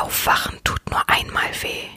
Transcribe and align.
Aufwachen 0.00 0.62
tut 0.62 0.90
nur 0.90 1.08
einmal 1.08 1.50
weh. 1.62 1.88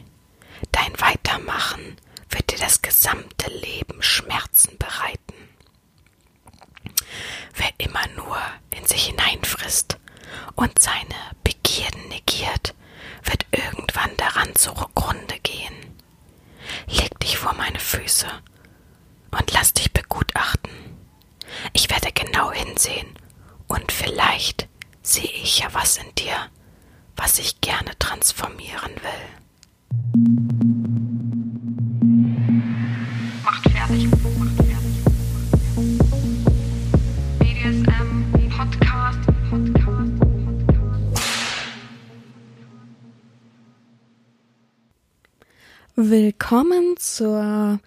Dein 0.71 0.99
Weitermachen 0.99 1.97
wird 2.29 2.51
dir 2.51 2.57
das 2.59 2.81
gesamte 2.81 3.49
Leben 3.51 4.01
Schmerzen 4.01 4.77
bereiten. 4.77 5.33
Wer 7.55 7.71
immer 7.77 8.07
nur 8.15 8.37
in 8.69 8.85
sich 8.85 9.07
hineinfrisst 9.07 9.97
und 10.55 10.79
seine 10.79 11.15
Begierden 11.43 12.07
negiert, 12.07 12.73
wird 13.23 13.45
irgendwann 13.51 14.15
daran 14.17 14.55
zugrunde 14.55 15.39
gehen. 15.43 15.75
Leg 16.87 17.19
dich 17.19 17.37
vor 17.37 17.53
meine 17.53 17.79
Füße 17.79 18.27
und 19.31 19.51
lass 19.51 19.73
dich 19.73 19.91
begutachten. 19.91 20.71
Ich 21.73 21.89
werde 21.89 22.11
genau 22.13 22.51
hinsehen 22.51 23.13
und 23.67 23.91
vielleicht 23.91 24.67
sehe 25.01 25.23
ich 25.31 25.59
ja 25.59 25.67
was 25.73 25.97
in 25.97 26.15
dir, 26.15 26.49
was 27.19 27.37
ich 27.37 27.59
gerne 27.59 27.91
transformieren 27.99 28.91
will. 29.01 29.27
Macht 33.43 33.69
fertig. 33.69 34.07
Macht 34.39 34.55
fertig. 34.55 35.03
BDSM 37.39 38.49
Podcast. 38.49 39.19
Podcast. 39.49 40.13
Willkommen 45.95 46.95
zur 46.97 47.79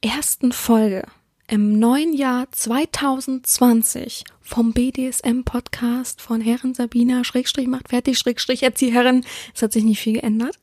ersten 0.00 0.52
Folge 0.52 1.02
im 1.48 1.78
neuen 1.78 2.12
Jahr 2.12 2.46
2020 2.52 4.24
vom 4.42 4.72
BDSM 4.72 5.44
Podcast 5.44 6.20
von 6.20 6.42
Herren 6.42 6.74
Sabina 6.74 7.24
Schrägstrich 7.24 7.66
macht 7.66 7.88
fertig 7.88 8.18
Schrägstrich 8.18 8.62
Erzieherin. 8.62 9.24
Es 9.54 9.62
hat 9.62 9.72
sich 9.72 9.84
nicht 9.84 9.98
viel 10.00 10.14
geändert. 10.14 10.58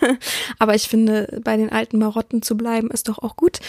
Aber 0.58 0.74
ich 0.74 0.88
finde, 0.88 1.40
bei 1.44 1.58
den 1.58 1.70
alten 1.70 1.98
Marotten 1.98 2.40
zu 2.40 2.56
bleiben 2.56 2.90
ist 2.90 3.08
doch 3.08 3.18
auch 3.18 3.36
gut. 3.36 3.60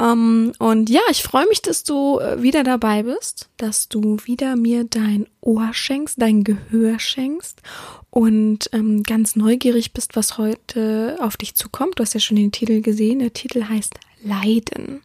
Ähm, 0.00 0.52
und 0.58 0.90
ja, 0.90 1.00
ich 1.10 1.22
freue 1.22 1.46
mich, 1.46 1.62
dass 1.62 1.84
du 1.84 2.18
äh, 2.18 2.42
wieder 2.42 2.64
dabei 2.64 3.04
bist, 3.04 3.48
dass 3.56 3.88
du 3.88 4.16
wieder 4.24 4.56
mir 4.56 4.84
dein 4.84 5.26
Ohr 5.40 5.70
schenkst, 5.72 6.20
dein 6.20 6.42
Gehör 6.42 6.98
schenkst 6.98 7.62
und 8.10 8.68
ähm, 8.72 9.04
ganz 9.04 9.36
neugierig 9.36 9.92
bist, 9.92 10.16
was 10.16 10.38
heute 10.38 11.18
auf 11.20 11.36
dich 11.36 11.54
zukommt. 11.54 11.98
Du 11.98 12.02
hast 12.02 12.14
ja 12.14 12.20
schon 12.20 12.36
den 12.36 12.52
Titel 12.52 12.80
gesehen. 12.80 13.20
Der 13.20 13.32
Titel 13.32 13.64
heißt 13.68 13.94
Leiden. 14.22 15.02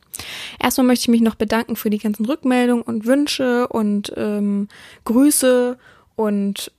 Erstmal 0.59 0.87
möchte 0.87 1.03
ich 1.03 1.09
mich 1.09 1.21
noch 1.21 1.35
bedanken 1.35 1.75
für 1.75 1.89
die 1.89 1.97
ganzen 1.97 2.25
Rückmeldungen 2.25 2.83
und 2.83 3.05
Wünsche 3.05 3.67
und 3.67 4.13
ähm, 4.15 4.67
Grüße 5.03 5.77
und 6.15 6.71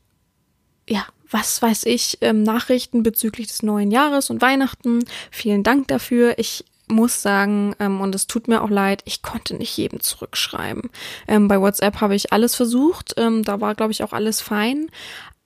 ja, 0.89 1.05
was 1.31 1.61
weiß 1.61 1.85
ich, 1.85 2.19
ähm, 2.21 2.43
Nachrichten 2.43 3.03
bezüglich 3.03 3.49
des 3.49 3.63
neuen 3.63 3.91
Jahres 3.91 4.31
und 4.31 4.41
Weihnachten. 4.41 5.05
Vielen 5.31 5.63
Dank 5.63 5.89
dafür. 5.89 6.39
Ich 6.39 6.65
muss 6.89 7.21
sagen, 7.21 7.75
ähm, 7.81 8.01
und 8.01 8.15
es 8.15 8.27
tut 8.27 8.49
mir 8.49 8.63
auch 8.63 8.71
leid, 8.71 9.03
ich 9.07 9.23
konnte 9.23 9.55
nicht 9.55 9.77
jedem 9.77 10.01
zurückschreiben. 10.01 10.91
Ähm, 11.27 11.49
bei 11.49 11.61
WhatsApp 11.61 12.01
habe 12.01 12.15
ich 12.15 12.33
alles 12.33 12.55
versucht, 12.55 13.15
ähm, 13.17 13.43
da 13.43 13.61
war, 13.61 13.75
glaube 13.75 13.93
ich, 13.93 14.05
auch 14.05 14.13
alles 14.13 14.41
fein. 14.41 14.89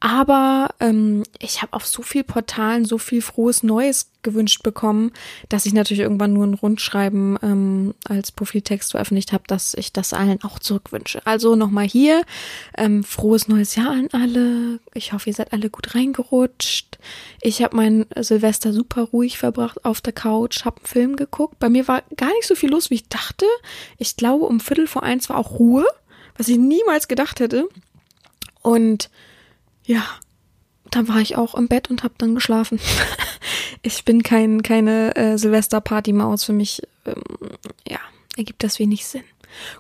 Aber 0.03 0.71
ähm, 0.81 1.25
ich 1.39 1.61
habe 1.61 1.75
auf 1.75 1.87
so 1.87 2.01
viel 2.01 2.25
Portalen 2.25 2.87
so 2.87 2.97
viel 2.97 3.21
frohes 3.21 3.63
Neues 3.63 4.11
gewünscht 4.23 4.63
bekommen, 4.63 5.13
dass 5.51 5.67
ich 5.67 5.75
natürlich 5.75 6.01
irgendwann 6.01 6.33
nur 6.33 6.47
ein 6.47 6.55
Rundschreiben 6.55 7.39
ähm, 7.43 7.95
als 8.09 8.33
Profiltext 8.33 8.93
veröffentlicht 8.93 9.35
habe, 9.35 9.45
dass 9.47 9.75
ich 9.75 9.93
das 9.93 10.15
allen 10.15 10.43
auch 10.43 10.59
zurückwünsche. 10.59 11.21
Also 11.27 11.55
nochmal 11.55 11.87
hier, 11.87 12.23
ähm, 12.79 13.05
frohes 13.05 13.47
neues 13.47 13.77
Jahr 13.77 13.91
an 13.91 14.09
alle. 14.13 14.81
Ich 14.95 15.13
hoffe, 15.13 15.29
ihr 15.29 15.35
seid 15.35 15.53
alle 15.53 15.69
gut 15.69 15.95
reingerutscht. 15.95 16.99
Ich 17.43 17.63
habe 17.63 17.77
mein 17.77 18.07
Silvester 18.19 18.73
super 18.73 19.03
ruhig 19.03 19.37
verbracht 19.37 19.85
auf 19.85 20.01
der 20.01 20.15
Couch, 20.15 20.65
habe 20.65 20.79
einen 20.79 20.87
Film 20.87 21.17
geguckt. 21.17 21.59
Bei 21.59 21.69
mir 21.69 21.89
war 21.89 22.03
gar 22.17 22.33
nicht 22.33 22.47
so 22.47 22.55
viel 22.55 22.71
los, 22.71 22.89
wie 22.89 22.97
ich 22.97 23.09
dachte. 23.09 23.45
Ich 23.99 24.17
glaube, 24.17 24.47
um 24.47 24.61
Viertel 24.61 24.87
vor 24.87 25.03
eins 25.03 25.29
war 25.29 25.37
auch 25.37 25.59
Ruhe, 25.59 25.85
was 26.39 26.49
ich 26.49 26.57
niemals 26.57 27.07
gedacht 27.07 27.41
hätte. 27.41 27.69
Und 28.63 29.11
ja, 29.91 30.05
dann 30.93 31.09
war 31.09 31.21
ich 31.21 31.37
auch 31.37 31.57
im 31.57 31.67
Bett 31.67 31.91
und 31.91 32.05
habe 32.05 32.15
dann 32.17 32.37
geschlafen. 32.37 32.79
ich 33.83 34.05
bin 34.05 34.23
kein, 34.23 34.63
keine 34.63 35.17
äh, 35.17 35.37
Silvester-Party-Maus. 35.37 36.45
Für 36.45 36.53
mich, 36.53 36.83
ähm, 37.07 37.23
ja, 37.89 37.99
ergibt 38.37 38.63
das 38.63 38.79
wenig 38.79 39.05
Sinn. 39.05 39.25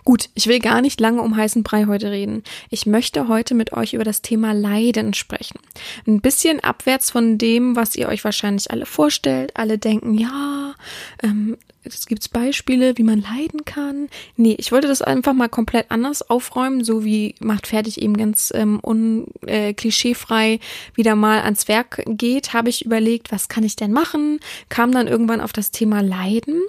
Gut, 0.04 0.31
ich 0.34 0.48
will 0.48 0.59
gar 0.59 0.81
nicht 0.81 0.98
lange 0.98 1.22
um 1.22 1.37
heißen 1.37 1.62
Brei 1.62 1.84
heute 1.87 2.10
reden. 2.10 2.43
Ich 2.71 2.87
möchte 2.87 3.28
heute 3.28 3.54
mit 3.54 3.72
euch 3.72 3.94
über 3.94 4.03
das 4.03 4.21
Thema 4.21 4.53
Leiden 4.53 5.15
sprechen. 5.15 5.60
Ein 6.09 6.21
bisschen 6.21 6.59
abwärts 6.59 7.12
von 7.12 7.38
dem, 7.38 7.77
was 7.77 7.94
ihr 7.94 8.09
euch 8.09 8.25
wahrscheinlich 8.25 8.72
alle 8.72 8.84
vorstellt. 8.87 9.53
Alle 9.54 9.78
denken, 9.78 10.15
ja, 10.15 10.75
ähm, 11.22 11.56
es 11.82 12.06
gibt 12.06 12.30
Beispiele, 12.32 12.96
wie 12.98 13.02
man 13.02 13.22
leiden 13.22 13.64
kann. 13.64 14.08
Nee, 14.36 14.54
ich 14.58 14.70
wollte 14.70 14.88
das 14.88 15.02
einfach 15.02 15.32
mal 15.32 15.48
komplett 15.48 15.91
anders 15.91 16.28
aufräumen, 16.28 16.84
so 16.84 17.04
wie 17.04 17.34
macht 17.41 17.66
fertig 17.66 18.00
eben 18.00 18.16
ganz 18.16 18.52
ähm, 18.54 18.80
un, 18.84 19.26
äh, 19.46 19.72
klischeefrei 19.72 20.60
wieder 20.94 21.16
mal 21.16 21.41
ans 21.41 21.68
Werk 21.68 22.02
geht, 22.06 22.52
habe 22.52 22.68
ich 22.68 22.84
überlegt, 22.84 23.32
was 23.32 23.48
kann 23.48 23.64
ich 23.64 23.76
denn 23.76 23.92
machen? 23.92 24.41
Kam 24.68 24.92
dann 24.92 25.08
irgendwann 25.08 25.41
auf 25.41 25.52
das 25.52 25.70
Thema 25.70 26.02
Leiden, 26.02 26.60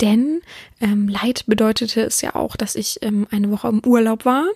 denn 0.00 0.40
ähm, 0.80 1.08
Leid 1.08 1.44
bedeutete 1.46 2.02
es 2.02 2.20
ja 2.20 2.34
auch, 2.34 2.56
dass 2.56 2.74
ich 2.74 2.98
ähm, 3.02 3.26
eine 3.30 3.50
Woche 3.50 3.68
im 3.68 3.84
Urlaub 3.84 4.24
war, 4.24 4.46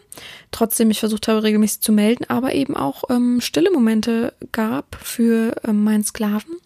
trotzdem 0.50 0.90
ich 0.90 1.00
versucht 1.00 1.28
habe, 1.28 1.42
regelmäßig 1.42 1.80
zu 1.80 1.92
melden, 1.92 2.24
aber 2.28 2.54
eben 2.54 2.76
auch 2.76 3.04
ähm, 3.10 3.40
stille 3.40 3.70
Momente 3.70 4.34
gab 4.52 4.96
für 5.00 5.54
ähm, 5.64 5.84
meinen 5.84 6.04
Sklaven. 6.04 6.56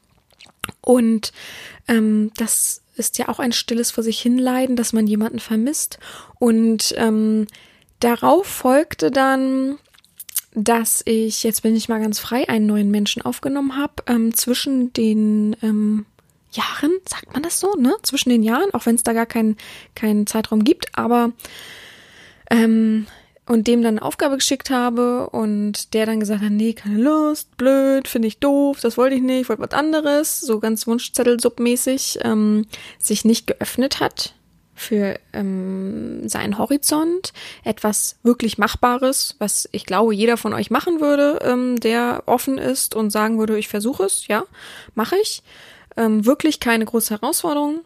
Und 0.80 1.32
ähm, 1.88 2.30
das 2.36 2.80
ist 2.96 3.18
ja 3.18 3.28
auch 3.28 3.38
ein 3.38 3.52
stilles 3.52 3.90
vor 3.90 4.04
sich 4.04 4.20
hinleiden, 4.20 4.76
dass 4.76 4.92
man 4.92 5.06
jemanden 5.06 5.40
vermisst. 5.40 5.98
Und 6.38 6.94
ähm, 6.96 7.46
darauf 8.00 8.46
folgte 8.46 9.10
dann, 9.10 9.78
dass 10.54 11.02
ich, 11.04 11.42
jetzt 11.42 11.62
bin 11.62 11.74
ich 11.74 11.88
mal 11.88 12.00
ganz 12.00 12.18
frei, 12.18 12.48
einen 12.48 12.66
neuen 12.66 12.90
Menschen 12.90 13.22
aufgenommen 13.22 13.76
habe, 13.76 13.94
ähm, 14.06 14.34
zwischen 14.34 14.92
den 14.92 15.56
ähm, 15.62 16.06
Jahren, 16.52 16.92
sagt 17.08 17.32
man 17.32 17.42
das 17.42 17.58
so, 17.58 17.74
ne? 17.74 17.96
Zwischen 18.02 18.30
den 18.30 18.42
Jahren, 18.42 18.72
auch 18.72 18.86
wenn 18.86 18.94
es 18.94 19.02
da 19.02 19.12
gar 19.12 19.26
keinen 19.26 19.56
keinen 19.96 20.26
Zeitraum 20.26 20.62
gibt, 20.62 20.96
aber 20.96 21.32
ähm, 22.50 23.06
und 23.46 23.66
dem 23.66 23.82
dann 23.82 23.98
eine 23.98 24.06
Aufgabe 24.06 24.36
geschickt 24.36 24.70
habe 24.70 25.28
und 25.30 25.92
der 25.94 26.06
dann 26.06 26.20
gesagt 26.20 26.42
hat, 26.42 26.50
nee, 26.50 26.72
keine 26.72 26.98
Lust, 26.98 27.56
blöd, 27.56 28.08
finde 28.08 28.28
ich 28.28 28.38
doof, 28.38 28.80
das 28.80 28.96
wollte 28.96 29.16
ich 29.16 29.22
nicht, 29.22 29.48
wollte 29.48 29.62
was 29.62 29.72
anderes, 29.72 30.40
so 30.40 30.60
ganz 30.60 30.86
Wunschzettel-Sub-mäßig, 30.86 32.20
ähm, 32.22 32.66
sich 32.98 33.24
nicht 33.24 33.46
geöffnet 33.46 34.00
hat 34.00 34.34
für 34.74 35.18
ähm, 35.32 36.28
seinen 36.28 36.58
Horizont, 36.58 37.32
etwas 37.62 38.16
wirklich 38.22 38.58
Machbares, 38.58 39.36
was 39.38 39.68
ich 39.72 39.86
glaube, 39.86 40.14
jeder 40.14 40.36
von 40.36 40.52
euch 40.52 40.70
machen 40.70 41.00
würde, 41.00 41.38
ähm, 41.42 41.78
der 41.78 42.24
offen 42.26 42.58
ist 42.58 42.94
und 42.94 43.10
sagen 43.10 43.38
würde, 43.38 43.58
ich 43.58 43.68
versuche 43.68 44.04
es, 44.04 44.26
ja, 44.26 44.44
mache 44.94 45.16
ich. 45.22 45.42
Ähm, 45.96 46.26
wirklich 46.26 46.58
keine 46.58 46.84
große 46.84 47.14
Herausforderung. 47.14 47.80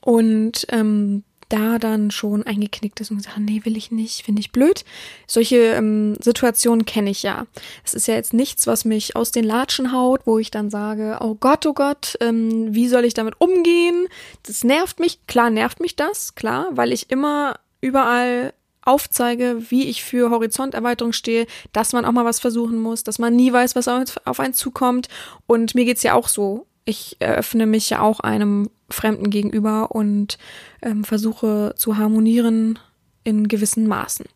Und 0.00 0.66
ähm, 0.70 1.22
da 1.50 1.78
dann 1.78 2.10
schon 2.10 2.44
eingeknickt 2.44 3.00
ist 3.00 3.10
und 3.10 3.18
gesagt 3.18 3.36
hat, 3.36 3.42
nee, 3.42 3.60
will 3.64 3.76
ich 3.76 3.90
nicht, 3.90 4.22
finde 4.22 4.40
ich 4.40 4.52
blöd. 4.52 4.84
Solche 5.26 5.56
ähm, 5.56 6.14
Situationen 6.20 6.86
kenne 6.86 7.10
ich 7.10 7.22
ja. 7.22 7.46
Es 7.84 7.92
ist 7.92 8.08
ja 8.08 8.14
jetzt 8.14 8.32
nichts, 8.32 8.66
was 8.66 8.84
mich 8.84 9.16
aus 9.16 9.32
den 9.32 9.44
Latschen 9.44 9.92
haut, 9.92 10.22
wo 10.26 10.38
ich 10.38 10.50
dann 10.50 10.70
sage, 10.70 11.18
oh 11.20 11.34
Gott, 11.34 11.66
oh 11.66 11.74
Gott, 11.74 12.16
ähm, 12.20 12.74
wie 12.74 12.88
soll 12.88 13.04
ich 13.04 13.14
damit 13.14 13.34
umgehen? 13.38 14.06
Das 14.44 14.64
nervt 14.64 15.00
mich. 15.00 15.26
Klar 15.26 15.50
nervt 15.50 15.80
mich 15.80 15.96
das, 15.96 16.34
klar, 16.34 16.68
weil 16.72 16.92
ich 16.92 17.10
immer 17.10 17.56
überall 17.80 18.54
aufzeige, 18.82 19.70
wie 19.70 19.88
ich 19.88 20.02
für 20.04 20.30
Horizonterweiterung 20.30 21.12
stehe, 21.12 21.46
dass 21.72 21.92
man 21.92 22.04
auch 22.04 22.12
mal 22.12 22.24
was 22.24 22.40
versuchen 22.40 22.78
muss, 22.78 23.04
dass 23.04 23.18
man 23.18 23.36
nie 23.36 23.52
weiß, 23.52 23.76
was 23.76 23.88
auf 23.88 24.40
einen 24.40 24.54
zukommt. 24.54 25.08
Und 25.46 25.74
mir 25.74 25.84
geht's 25.84 26.02
ja 26.02 26.14
auch 26.14 26.28
so. 26.28 26.66
Ich 26.84 27.16
eröffne 27.18 27.66
mich 27.66 27.90
ja 27.90 28.00
auch 28.00 28.20
einem 28.20 28.70
Fremden 28.90 29.30
gegenüber 29.30 29.92
und 29.92 30.38
ähm, 30.82 31.04
versuche 31.04 31.74
zu 31.76 31.96
harmonieren 31.96 32.78
in 33.24 33.48
gewissen 33.48 33.86
Maßen. 33.86 34.26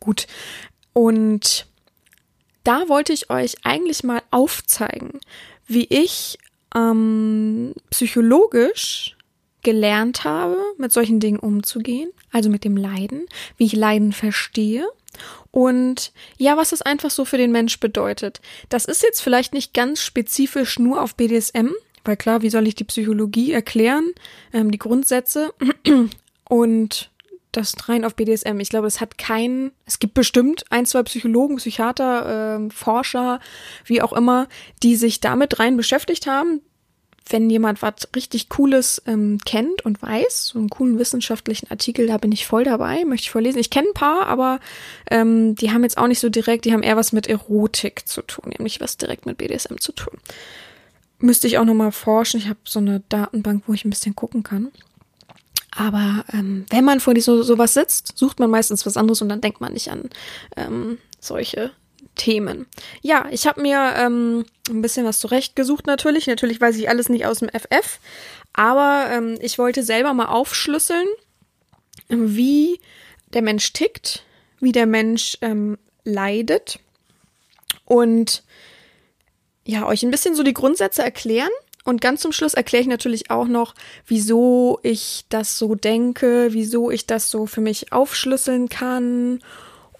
Gut. 0.00 0.26
Und 0.92 1.66
da 2.64 2.88
wollte 2.88 3.12
ich 3.12 3.30
euch 3.30 3.56
eigentlich 3.64 4.02
mal 4.02 4.22
aufzeigen, 4.30 5.20
wie 5.66 5.84
ich 5.84 6.38
ähm, 6.74 7.74
psychologisch 7.90 9.16
gelernt 9.62 10.24
habe, 10.24 10.56
mit 10.78 10.92
solchen 10.92 11.18
Dingen 11.18 11.38
umzugehen, 11.38 12.10
also 12.30 12.50
mit 12.50 12.64
dem 12.64 12.76
Leiden, 12.76 13.26
wie 13.56 13.64
ich 13.66 13.72
Leiden 13.72 14.12
verstehe 14.12 14.86
und 15.50 16.12
ja, 16.38 16.56
was 16.56 16.72
es 16.72 16.82
einfach 16.82 17.10
so 17.10 17.24
für 17.24 17.38
den 17.38 17.50
Mensch 17.50 17.80
bedeutet. 17.80 18.40
Das 18.68 18.84
ist 18.84 19.02
jetzt 19.02 19.20
vielleicht 19.20 19.54
nicht 19.54 19.74
ganz 19.74 20.02
spezifisch 20.02 20.78
nur 20.78 21.02
auf 21.02 21.14
BDSM, 21.14 21.70
weil 22.06 22.16
klar, 22.16 22.42
wie 22.42 22.50
soll 22.50 22.66
ich 22.66 22.74
die 22.74 22.84
Psychologie 22.84 23.52
erklären, 23.52 24.12
ähm, 24.52 24.70
die 24.70 24.78
Grundsätze 24.78 25.52
und 26.48 27.10
das 27.56 27.88
rein 27.88 28.04
auf 28.04 28.14
BDSM. 28.14 28.60
Ich 28.60 28.68
glaube, 28.68 28.86
es 28.86 29.00
hat 29.00 29.18
keinen, 29.18 29.72
es 29.86 29.98
gibt 29.98 30.14
bestimmt 30.14 30.64
ein, 30.70 30.86
zwei 30.86 31.02
Psychologen, 31.04 31.56
Psychiater, 31.56 32.58
äh, 32.66 32.70
Forscher, 32.70 33.40
wie 33.84 34.02
auch 34.02 34.12
immer, 34.12 34.48
die 34.82 34.96
sich 34.96 35.20
damit 35.20 35.58
rein 35.58 35.76
beschäftigt 35.76 36.26
haben. 36.26 36.60
Wenn 37.28 37.50
jemand 37.50 37.82
was 37.82 38.08
richtig 38.14 38.48
Cooles 38.50 39.02
ähm, 39.06 39.38
kennt 39.44 39.84
und 39.84 40.00
weiß, 40.00 40.46
so 40.46 40.60
einen 40.60 40.70
coolen 40.70 40.98
wissenschaftlichen 41.00 41.68
Artikel, 41.70 42.06
da 42.06 42.18
bin 42.18 42.30
ich 42.30 42.46
voll 42.46 42.62
dabei, 42.62 43.04
möchte 43.04 43.24
ich 43.24 43.30
vorlesen. 43.32 43.58
Ich 43.58 43.70
kenne 43.70 43.88
ein 43.88 43.94
paar, 43.94 44.26
aber 44.26 44.60
ähm, 45.10 45.56
die 45.56 45.72
haben 45.72 45.82
jetzt 45.82 45.98
auch 45.98 46.06
nicht 46.06 46.20
so 46.20 46.28
direkt, 46.28 46.66
die 46.66 46.72
haben 46.72 46.84
eher 46.84 46.96
was 46.96 47.12
mit 47.12 47.26
Erotik 47.26 48.06
zu 48.06 48.22
tun, 48.22 48.52
nicht 48.58 48.80
was 48.80 48.96
direkt 48.96 49.26
mit 49.26 49.38
BDSM 49.38 49.78
zu 49.78 49.90
tun. 49.90 50.18
Müsste 51.18 51.46
ich 51.46 51.58
auch 51.58 51.64
nochmal 51.64 51.92
forschen. 51.92 52.38
Ich 52.38 52.48
habe 52.48 52.58
so 52.64 52.78
eine 52.78 53.00
Datenbank, 53.08 53.64
wo 53.66 53.72
ich 53.72 53.84
ein 53.84 53.90
bisschen 53.90 54.14
gucken 54.14 54.42
kann. 54.42 54.70
Aber 55.76 56.24
ähm, 56.32 56.64
wenn 56.70 56.84
man 56.84 57.00
vor 57.00 57.18
so 57.20 57.42
sowas 57.42 57.74
sitzt, 57.74 58.16
sucht 58.16 58.38
man 58.38 58.50
meistens 58.50 58.86
was 58.86 58.96
anderes 58.96 59.20
und 59.20 59.28
dann 59.28 59.40
denkt 59.42 59.60
man 59.60 59.74
nicht 59.74 59.90
an 59.90 60.08
ähm, 60.56 60.98
solche 61.20 61.70
Themen. 62.14 62.66
Ja, 63.02 63.26
ich 63.30 63.46
habe 63.46 63.60
mir 63.60 63.94
ähm, 63.96 64.46
ein 64.70 64.80
bisschen 64.80 65.04
was 65.04 65.20
zurechtgesucht 65.20 65.86
natürlich. 65.86 66.26
Natürlich 66.26 66.60
weiß 66.60 66.76
ich 66.76 66.88
alles 66.88 67.10
nicht 67.10 67.26
aus 67.26 67.40
dem 67.40 67.50
FF, 67.50 68.00
aber 68.54 69.08
ähm, 69.10 69.38
ich 69.40 69.58
wollte 69.58 69.82
selber 69.82 70.14
mal 70.14 70.26
aufschlüsseln, 70.26 71.06
wie 72.08 72.80
der 73.34 73.42
Mensch 73.42 73.72
tickt, 73.74 74.24
wie 74.60 74.72
der 74.72 74.86
Mensch 74.86 75.36
ähm, 75.42 75.76
leidet 76.04 76.78
und 77.84 78.42
ja, 79.66 79.84
euch 79.86 80.02
ein 80.02 80.10
bisschen 80.10 80.34
so 80.34 80.42
die 80.42 80.54
Grundsätze 80.54 81.02
erklären. 81.02 81.50
Und 81.84 82.00
ganz 82.00 82.20
zum 82.20 82.32
Schluss 82.32 82.54
erkläre 82.54 82.82
ich 82.82 82.88
natürlich 82.88 83.30
auch 83.30 83.46
noch, 83.46 83.74
wieso 84.06 84.80
ich 84.82 85.24
das 85.28 85.58
so 85.58 85.74
denke, 85.74 86.48
wieso 86.50 86.90
ich 86.90 87.06
das 87.06 87.30
so 87.30 87.46
für 87.46 87.60
mich 87.60 87.92
aufschlüsseln 87.92 88.68
kann. 88.68 89.40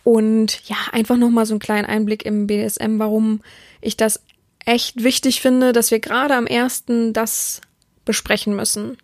Und 0.03 0.69
ja, 0.69 0.77
einfach 0.93 1.17
noch 1.17 1.31
mal 1.31 1.47
so 1.47 1.55
einen 1.55 1.61
kleinen 1.61 1.87
Einblick 1.87 2.25
im 2.25 2.47
BDSM, 2.47 2.99
warum 2.99 3.41
ich 3.81 3.97
das 3.97 4.21
echt 4.65 5.03
wichtig 5.03 5.41
finde, 5.41 5.73
dass 5.73 5.91
wir 5.91 6.01
gerade 6.01 6.35
am 6.35 6.47
ersten 6.47 7.13
das 7.13 7.61
besprechen 8.05 8.55
müssen, 8.57 8.99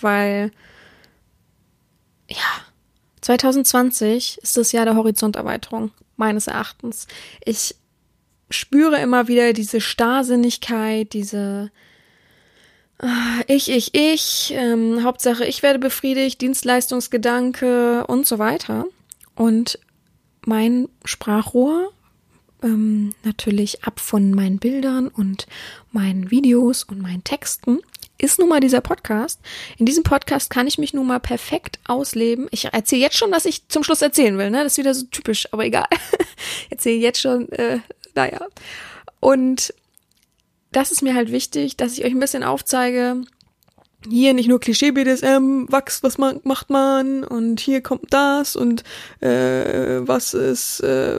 weil 0.00 0.52
ja, 2.28 2.36
2020 3.20 4.38
ist 4.42 4.56
das 4.56 4.72
Jahr 4.72 4.84
der 4.84 4.96
Horizonterweiterung 4.96 5.90
meines 6.16 6.46
Erachtens. 6.46 7.06
Ich 7.44 7.74
spüre 8.50 9.00
immer 9.00 9.28
wieder 9.28 9.52
diese 9.52 9.80
Starrsinnigkeit, 9.80 11.12
diese 11.12 11.70
Ah, 13.02 13.40
ich, 13.46 13.70
ich, 13.70 13.94
ich, 13.94 14.52
ähm, 14.54 15.02
Hauptsache 15.02 15.46
ich 15.46 15.62
werde 15.62 15.78
befriedigt, 15.78 16.42
Dienstleistungsgedanke 16.42 18.06
und 18.06 18.26
so 18.26 18.38
weiter. 18.38 18.84
Und 19.34 19.78
mein 20.44 20.86
Sprachrohr, 21.06 21.92
ähm, 22.62 23.14
natürlich 23.24 23.84
ab 23.84 24.00
von 24.00 24.32
meinen 24.32 24.58
Bildern 24.58 25.08
und 25.08 25.46
meinen 25.92 26.30
Videos 26.30 26.84
und 26.84 27.00
meinen 27.00 27.24
Texten, 27.24 27.78
ist 28.18 28.38
nun 28.38 28.50
mal 28.50 28.60
dieser 28.60 28.82
Podcast. 28.82 29.40
In 29.78 29.86
diesem 29.86 30.02
Podcast 30.02 30.50
kann 30.50 30.66
ich 30.66 30.76
mich 30.76 30.92
nun 30.92 31.06
mal 31.06 31.20
perfekt 31.20 31.78
ausleben. 31.86 32.48
Ich 32.50 32.66
erzähle 32.66 33.00
jetzt 33.00 33.16
schon, 33.16 33.32
was 33.32 33.46
ich 33.46 33.66
zum 33.68 33.82
Schluss 33.82 34.02
erzählen 34.02 34.36
will, 34.36 34.50
ne? 34.50 34.62
Das 34.62 34.72
ist 34.72 34.78
wieder 34.78 34.92
so 34.92 35.06
typisch, 35.06 35.48
aber 35.52 35.64
egal. 35.64 35.86
erzähle 36.70 37.00
jetzt 37.00 37.22
schon, 37.22 37.50
äh, 37.52 37.78
naja. 38.14 38.46
Und 39.20 39.74
das 40.72 40.92
ist 40.92 41.02
mir 41.02 41.14
halt 41.14 41.32
wichtig, 41.32 41.76
dass 41.76 41.92
ich 41.92 42.04
euch 42.04 42.12
ein 42.12 42.20
bisschen 42.20 42.44
aufzeige, 42.44 43.22
hier 44.08 44.32
nicht 44.32 44.48
nur 44.48 44.60
Klischee 44.60 44.92
BDSM, 44.92 45.66
Wachs, 45.68 46.02
was 46.02 46.16
man, 46.16 46.40
macht 46.44 46.70
man 46.70 47.22
und 47.22 47.60
hier 47.60 47.82
kommt 47.82 48.12
das 48.14 48.56
und 48.56 48.82
äh, 49.20 50.00
was 50.00 50.32
ist 50.32 50.80
äh, 50.80 51.18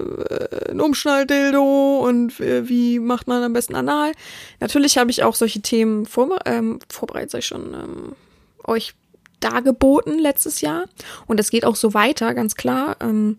ein 0.70 0.82
Umschnalldildo 0.82 2.00
und 2.00 2.40
äh, 2.40 2.68
wie 2.68 3.00
macht 3.00 3.28
man 3.28 3.44
am 3.44 3.54
besten 3.54 3.76
anal. 3.76 4.14
Natürlich 4.60 4.98
habe 4.98 5.12
ich 5.12 5.24
auch 5.24 5.36
solche 5.36 5.62
Themen 5.62 6.06
vor, 6.06 6.40
ähm, 6.46 6.80
vorbereitet, 6.90 7.36
ich 7.36 7.46
schon, 7.46 7.74
ähm, 7.74 8.16
euch 8.64 8.94
dargeboten 9.42 10.18
letztes 10.18 10.62
Jahr 10.62 10.86
und 11.28 11.40
es 11.40 11.52
geht 11.52 11.66
auch 11.66 11.76
so 11.76 11.94
weiter, 11.94 12.34
ganz 12.34 12.56
klar. 12.56 12.98
Ähm, 13.00 13.38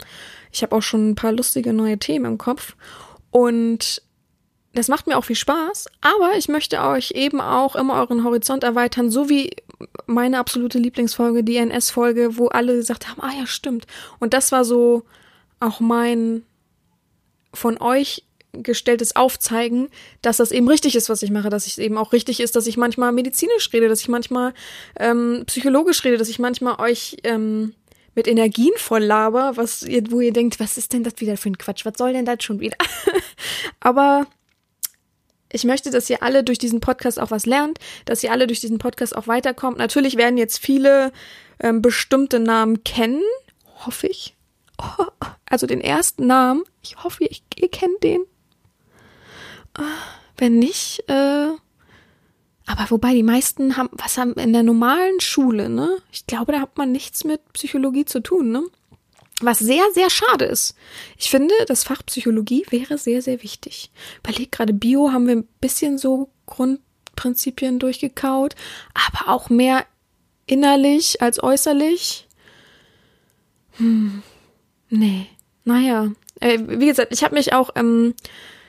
ich 0.52 0.62
habe 0.62 0.76
auch 0.76 0.82
schon 0.82 1.10
ein 1.10 1.14
paar 1.14 1.32
lustige 1.32 1.72
neue 1.72 1.98
Themen 1.98 2.26
im 2.26 2.38
Kopf 2.38 2.76
und 3.32 4.02
das 4.74 4.88
macht 4.88 5.06
mir 5.06 5.18
auch 5.18 5.24
viel 5.24 5.36
Spaß, 5.36 5.86
aber 6.00 6.36
ich 6.36 6.48
möchte 6.48 6.80
euch 6.80 7.10
eben 7.10 7.40
auch 7.40 7.74
immer 7.74 7.94
euren 7.94 8.24
Horizont 8.24 8.62
erweitern, 8.62 9.10
so 9.10 9.28
wie 9.28 9.50
meine 10.06 10.38
absolute 10.38 10.78
Lieblingsfolge, 10.78 11.42
die 11.42 11.56
NS-Folge, 11.56 12.38
wo 12.38 12.48
alle 12.48 12.76
gesagt 12.76 13.08
haben, 13.08 13.20
ah 13.20 13.32
ja, 13.36 13.46
stimmt. 13.46 13.86
Und 14.20 14.32
das 14.32 14.52
war 14.52 14.64
so 14.64 15.02
auch 15.60 15.80
mein 15.80 16.44
von 17.52 17.78
euch 17.80 18.24
gestelltes 18.52 19.16
Aufzeigen, 19.16 19.88
dass 20.20 20.36
das 20.36 20.52
eben 20.52 20.68
richtig 20.68 20.94
ist, 20.94 21.08
was 21.08 21.22
ich 21.22 21.30
mache, 21.30 21.48
dass 21.48 21.66
es 21.66 21.78
eben 21.78 21.96
auch 21.96 22.12
richtig 22.12 22.40
ist, 22.40 22.54
dass 22.54 22.66
ich 22.66 22.76
manchmal 22.76 23.12
medizinisch 23.12 23.72
rede, 23.72 23.88
dass 23.88 24.00
ich 24.00 24.08
manchmal 24.08 24.52
ähm, 24.98 25.44
psychologisch 25.46 26.04
rede, 26.04 26.18
dass 26.18 26.28
ich 26.28 26.38
manchmal 26.38 26.78
euch 26.78 27.16
ähm, 27.24 27.74
mit 28.14 28.26
Energien 28.26 28.72
voll 28.76 29.02
laber, 29.02 29.56
was 29.56 29.82
ihr, 29.82 30.10
wo 30.10 30.20
ihr 30.20 30.32
denkt, 30.32 30.60
was 30.60 30.76
ist 30.76 30.92
denn 30.92 31.04
das 31.04 31.14
wieder 31.18 31.36
für 31.36 31.50
ein 31.50 31.58
Quatsch? 31.58 31.84
Was 31.84 31.94
soll 31.96 32.12
denn 32.12 32.24
das 32.24 32.42
schon 32.42 32.60
wieder? 32.60 32.76
Aber 33.80 34.26
ich 35.50 35.64
möchte, 35.64 35.90
dass 35.90 36.08
ihr 36.10 36.22
alle 36.22 36.44
durch 36.44 36.58
diesen 36.58 36.80
Podcast 36.80 37.20
auch 37.20 37.30
was 37.30 37.46
lernt, 37.46 37.78
dass 38.04 38.22
ihr 38.22 38.32
alle 38.32 38.46
durch 38.46 38.60
diesen 38.60 38.78
Podcast 38.78 39.14
auch 39.14 39.26
weiterkommt. 39.26 39.78
Natürlich 39.78 40.16
werden 40.16 40.38
jetzt 40.38 40.58
viele 40.58 41.12
ähm, 41.60 41.82
bestimmte 41.82 42.40
Namen 42.40 42.84
kennen, 42.84 43.22
hoffe 43.84 44.06
ich. 44.06 44.34
Oh, 44.78 45.06
also 45.46 45.66
den 45.66 45.80
ersten 45.80 46.26
Namen, 46.26 46.62
ich 46.82 47.04
hoffe, 47.04 47.24
ich, 47.24 47.42
ihr 47.56 47.70
kennt 47.70 48.02
den. 48.02 48.22
Oh, 49.78 49.82
wenn 50.38 50.58
nicht, 50.58 51.08
äh, 51.08 51.48
aber 52.66 52.90
wobei 52.90 53.12
die 53.12 53.22
meisten 53.22 53.76
haben, 53.76 53.90
was 53.92 54.18
haben 54.18 54.34
in 54.34 54.52
der 54.52 54.62
normalen 54.62 55.20
Schule, 55.20 55.68
ne? 55.68 55.98
Ich 56.12 56.26
glaube, 56.26 56.52
da 56.52 56.60
hat 56.60 56.76
man 56.78 56.92
nichts 56.92 57.24
mit 57.24 57.40
Psychologie 57.52 58.04
zu 58.04 58.20
tun, 58.20 58.50
ne? 58.50 58.62
Was 59.40 59.58
sehr, 59.58 59.82
sehr 59.92 60.08
schade 60.08 60.44
ist. 60.44 60.76
Ich 61.18 61.28
finde, 61.30 61.54
das 61.66 61.82
Fach 61.82 62.02
Psychologie 62.06 62.64
wäre 62.70 62.96
sehr, 62.96 63.22
sehr 63.22 63.42
wichtig. 63.42 63.90
Überleg 64.20 64.52
gerade, 64.52 64.72
Bio 64.72 65.10
haben 65.12 65.26
wir 65.26 65.34
ein 65.34 65.48
bisschen 65.60 65.98
so 65.98 66.30
Grundprinzipien 66.46 67.80
durchgekaut, 67.80 68.54
aber 68.94 69.32
auch 69.32 69.50
mehr 69.50 69.84
innerlich 70.46 71.20
als 71.20 71.42
äußerlich. 71.42 72.28
Hm, 73.78 74.22
nee. 74.90 75.26
Naja. 75.64 76.12
Äh, 76.40 76.58
wie 76.66 76.86
gesagt, 76.86 77.12
ich 77.12 77.24
habe 77.24 77.34
mich 77.34 77.52
auch, 77.52 77.70
ähm, 77.74 78.14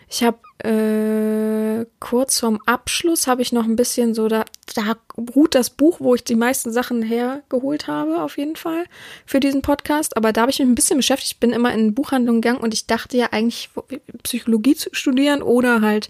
ich 0.10 0.24
habe 0.24 0.40
äh, 0.64 1.86
kurz 2.00 2.40
vorm 2.40 2.60
Abschluss 2.66 3.28
habe 3.28 3.42
ich 3.42 3.52
noch 3.52 3.66
ein 3.66 3.76
bisschen 3.76 4.14
so, 4.14 4.30
da, 4.30 4.46
da 4.76 4.96
ruht 5.36 5.56
das 5.56 5.70
Buch, 5.70 6.00
wo 6.00 6.16
ich 6.16 6.24
die 6.24 6.36
meisten 6.36 6.72
Sachen 6.72 7.02
hergeholt 7.02 7.88
habe, 7.88 8.22
auf 8.22 8.38
jeden 8.38 8.56
Fall, 8.56 8.86
für 9.26 9.40
diesen 9.40 9.62
Podcast. 9.62 10.16
Aber 10.16 10.32
da 10.32 10.42
habe 10.42 10.52
ich 10.52 10.60
mich 10.60 10.68
ein 10.68 10.76
bisschen 10.76 10.98
beschäftigt. 10.98 11.34
Ich 11.34 11.40
bin 11.40 11.52
immer 11.52 11.74
in 11.74 11.94
Buchhandlungen 11.94 12.42
gegangen 12.42 12.62
und 12.62 12.74
ich 12.74 12.88
dachte 12.88 13.18
ja 13.18 13.28
eigentlich, 13.32 13.70
Psychologie 14.24 14.76
zu 14.76 14.90
studieren 14.94 15.42
oder 15.42 15.82
halt 15.82 16.10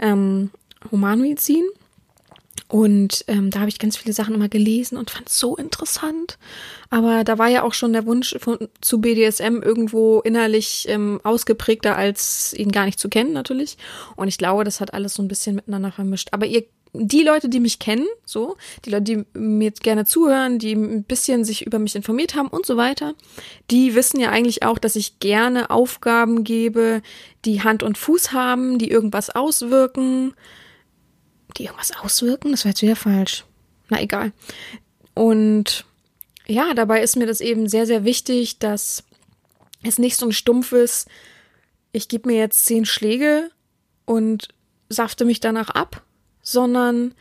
ähm, 0.00 0.50
Humanmedizin. 0.90 1.64
Und 2.68 3.24
ähm, 3.28 3.50
da 3.50 3.60
habe 3.60 3.68
ich 3.68 3.78
ganz 3.78 3.98
viele 3.98 4.14
Sachen 4.14 4.34
immer 4.34 4.48
gelesen 4.48 4.96
und 4.96 5.10
fand 5.10 5.28
es 5.28 5.38
so 5.38 5.56
interessant. 5.56 6.38
Aber 6.88 7.22
da 7.22 7.36
war 7.38 7.48
ja 7.48 7.64
auch 7.64 7.74
schon 7.74 7.92
der 7.92 8.06
Wunsch 8.06 8.34
von, 8.38 8.58
zu 8.80 8.98
BDSM 9.00 9.60
irgendwo 9.62 10.20
innerlich 10.20 10.86
ähm, 10.88 11.20
ausgeprägter, 11.22 11.96
als 11.96 12.54
ihn 12.54 12.72
gar 12.72 12.86
nicht 12.86 12.98
zu 12.98 13.10
kennen, 13.10 13.34
natürlich. 13.34 13.76
Und 14.16 14.28
ich 14.28 14.38
glaube, 14.38 14.64
das 14.64 14.80
hat 14.80 14.94
alles 14.94 15.12
so 15.12 15.22
ein 15.22 15.28
bisschen 15.28 15.54
miteinander 15.54 15.92
vermischt. 15.92 16.28
Aber 16.32 16.46
ihr, 16.46 16.64
die 16.94 17.22
Leute, 17.22 17.50
die 17.50 17.60
mich 17.60 17.78
kennen, 17.78 18.06
so, 18.24 18.56
die 18.86 18.90
Leute, 18.90 19.02
die 19.02 19.24
mir 19.38 19.64
jetzt 19.66 19.82
gerne 19.82 20.06
zuhören, 20.06 20.58
die 20.58 20.72
ein 20.72 21.04
bisschen 21.04 21.44
sich 21.44 21.66
über 21.66 21.78
mich 21.78 21.94
informiert 21.94 22.34
haben 22.34 22.48
und 22.48 22.64
so 22.64 22.78
weiter, 22.78 23.14
die 23.70 23.94
wissen 23.94 24.18
ja 24.18 24.30
eigentlich 24.30 24.62
auch, 24.62 24.78
dass 24.78 24.96
ich 24.96 25.18
gerne 25.20 25.68
Aufgaben 25.68 26.42
gebe, 26.42 27.02
die 27.44 27.62
Hand 27.62 27.82
und 27.82 27.98
Fuß 27.98 28.32
haben, 28.32 28.78
die 28.78 28.90
irgendwas 28.90 29.28
auswirken 29.28 30.32
die 31.58 31.64
irgendwas 31.64 31.92
auswirken? 31.96 32.50
Das 32.50 32.64
war 32.64 32.70
jetzt 32.70 32.82
wieder 32.82 32.96
falsch. 32.96 33.44
Na 33.88 34.00
egal. 34.00 34.32
Und 35.14 35.84
ja, 36.46 36.74
dabei 36.74 37.02
ist 37.02 37.16
mir 37.16 37.26
das 37.26 37.40
eben 37.40 37.68
sehr, 37.68 37.86
sehr 37.86 38.04
wichtig, 38.04 38.58
dass 38.58 39.04
es 39.82 39.98
nicht 39.98 40.16
so 40.16 40.26
ein 40.26 40.32
stumpfes, 40.32 41.06
ich 41.92 42.08
gebe 42.08 42.28
mir 42.28 42.38
jetzt 42.38 42.64
zehn 42.64 42.84
Schläge 42.84 43.50
und 44.04 44.48
safte 44.88 45.24
mich 45.24 45.40
danach 45.40 45.70
ab, 45.70 46.02
sondern 46.42 47.14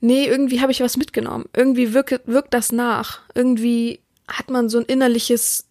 nee, 0.00 0.26
irgendwie 0.26 0.60
habe 0.60 0.72
ich 0.72 0.80
was 0.80 0.96
mitgenommen. 0.96 1.46
Irgendwie 1.54 1.92
wirkt, 1.92 2.26
wirkt 2.26 2.54
das 2.54 2.72
nach. 2.72 3.20
Irgendwie 3.34 4.00
hat 4.28 4.50
man 4.50 4.68
so 4.68 4.78
ein 4.78 4.84
innerliches 4.84 5.66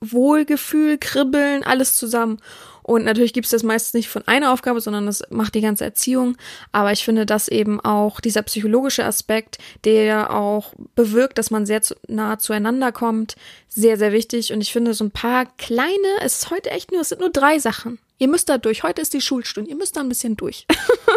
Wohlgefühl, 0.00 0.98
Kribbeln, 0.98 1.62
alles 1.62 1.96
zusammen. 1.96 2.38
Und 2.86 3.04
natürlich 3.04 3.32
gibt 3.32 3.46
es 3.46 3.50
das 3.50 3.64
meistens 3.64 3.94
nicht 3.94 4.08
von 4.08 4.22
einer 4.28 4.52
Aufgabe, 4.52 4.80
sondern 4.80 5.06
das 5.06 5.24
macht 5.28 5.56
die 5.56 5.60
ganze 5.60 5.82
Erziehung. 5.82 6.36
Aber 6.70 6.92
ich 6.92 7.04
finde, 7.04 7.26
dass 7.26 7.48
eben 7.48 7.80
auch 7.80 8.20
dieser 8.20 8.42
psychologische 8.42 9.04
Aspekt, 9.04 9.58
der 9.84 10.32
auch 10.32 10.72
bewirkt, 10.94 11.36
dass 11.36 11.50
man 11.50 11.66
sehr 11.66 11.82
zu, 11.82 11.96
nah 12.06 12.38
zueinander 12.38 12.92
kommt, 12.92 13.34
sehr, 13.68 13.98
sehr 13.98 14.12
wichtig. 14.12 14.52
Und 14.52 14.60
ich 14.60 14.72
finde, 14.72 14.94
so 14.94 15.02
ein 15.02 15.10
paar 15.10 15.46
kleine, 15.56 15.96
es 16.22 16.42
ist 16.42 16.50
heute 16.50 16.70
echt 16.70 16.92
nur, 16.92 17.00
es 17.00 17.08
sind 17.08 17.20
nur 17.20 17.30
drei 17.30 17.58
Sachen. 17.58 17.98
Ihr 18.18 18.28
müsst 18.28 18.48
da 18.48 18.56
durch. 18.56 18.84
Heute 18.84 19.02
ist 19.02 19.14
die 19.14 19.20
Schulstunde. 19.20 19.68
Ihr 19.68 19.76
müsst 19.76 19.96
da 19.96 20.00
ein 20.00 20.08
bisschen 20.08 20.36
durch. 20.36 20.64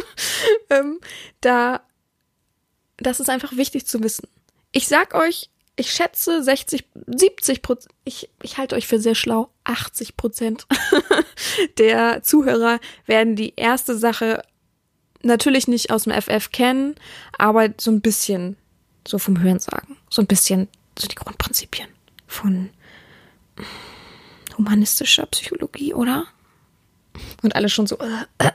ähm, 0.71 0.99
da, 1.41 1.81
das 2.97 3.19
ist 3.19 3.29
einfach 3.29 3.55
wichtig 3.57 3.85
zu 3.85 4.01
wissen. 4.01 4.27
Ich 4.71 4.88
sag 4.88 5.13
euch, 5.13 5.51
ich 5.79 5.91
schätze 5.91 6.43
60, 6.43 6.86
70 7.07 7.62
Prozent, 7.62 7.93
ich, 8.03 8.29
ich 8.43 8.57
halte 8.57 8.75
euch 8.75 8.88
für 8.88 9.00
sehr 9.00 9.15
schlau, 9.15 9.50
80 9.63 10.17
Prozent 10.17 10.67
der 11.77 12.21
Zuhörer 12.21 12.79
werden 13.05 13.36
die 13.36 13.53
erste 13.55 13.98
Sache 13.98 14.43
natürlich 15.21 15.67
nicht 15.67 15.91
aus 15.91 16.03
dem 16.03 16.13
FF 16.13 16.51
kennen, 16.51 16.95
aber 17.38 17.69
so 17.77 17.91
ein 17.91 18.01
bisschen 18.01 18.57
so 19.07 19.17
vom 19.19 19.41
Hören 19.41 19.59
sagen. 19.59 19.98
So 20.09 20.21
ein 20.21 20.27
bisschen 20.27 20.67
so 20.98 21.07
die 21.07 21.15
Grundprinzipien 21.15 21.88
von 22.27 22.69
humanistischer 24.57 25.25
Psychologie, 25.27 25.93
oder? 25.93 26.25
Und 27.41 27.55
alle 27.55 27.69
schon 27.69 27.88
so 27.88 27.98
äh, 28.00 28.51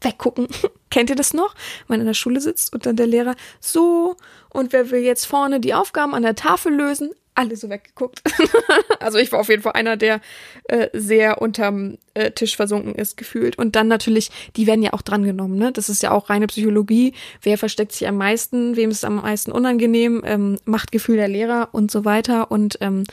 weggucken. 0.00 0.48
Kennt 0.90 1.10
ihr 1.10 1.16
das 1.16 1.34
noch? 1.34 1.54
Wenn 1.86 1.94
man 1.94 2.00
in 2.00 2.06
der 2.06 2.14
Schule 2.14 2.40
sitzt 2.40 2.72
und 2.72 2.86
dann 2.86 2.96
der 2.96 3.06
Lehrer 3.06 3.34
so 3.60 4.16
und 4.50 4.72
wer 4.72 4.90
will 4.90 5.00
jetzt 5.00 5.26
vorne 5.26 5.60
die 5.60 5.74
Aufgaben 5.74 6.14
an 6.14 6.22
der 6.22 6.34
Tafel 6.34 6.74
lösen? 6.74 7.10
Alle 7.34 7.54
so 7.54 7.68
weggeguckt. 7.70 8.20
also 9.00 9.18
ich 9.18 9.30
war 9.30 9.38
auf 9.38 9.48
jeden 9.48 9.62
Fall 9.62 9.74
einer, 9.74 9.96
der 9.96 10.20
äh, 10.64 10.88
sehr 10.92 11.40
unterm 11.40 11.98
äh, 12.14 12.32
Tisch 12.32 12.56
versunken 12.56 12.96
ist, 12.96 13.16
gefühlt. 13.16 13.56
Und 13.56 13.76
dann 13.76 13.86
natürlich, 13.86 14.30
die 14.56 14.66
werden 14.66 14.82
ja 14.82 14.92
auch 14.92 15.02
drangenommen, 15.02 15.56
ne? 15.56 15.70
Das 15.70 15.88
ist 15.88 16.02
ja 16.02 16.10
auch 16.10 16.30
reine 16.30 16.48
Psychologie. 16.48 17.14
Wer 17.42 17.56
versteckt 17.56 17.92
sich 17.92 18.08
am 18.08 18.16
meisten? 18.16 18.74
Wem 18.74 18.90
ist 18.90 18.98
es 18.98 19.04
am 19.04 19.16
meisten 19.16 19.52
unangenehm? 19.52 20.22
Ähm, 20.24 20.58
Machtgefühl 20.64 21.16
der 21.16 21.28
Lehrer 21.28 21.68
und 21.70 21.92
so 21.92 22.04
weiter. 22.04 22.50
Und 22.50 22.78
ähm, 22.80 23.04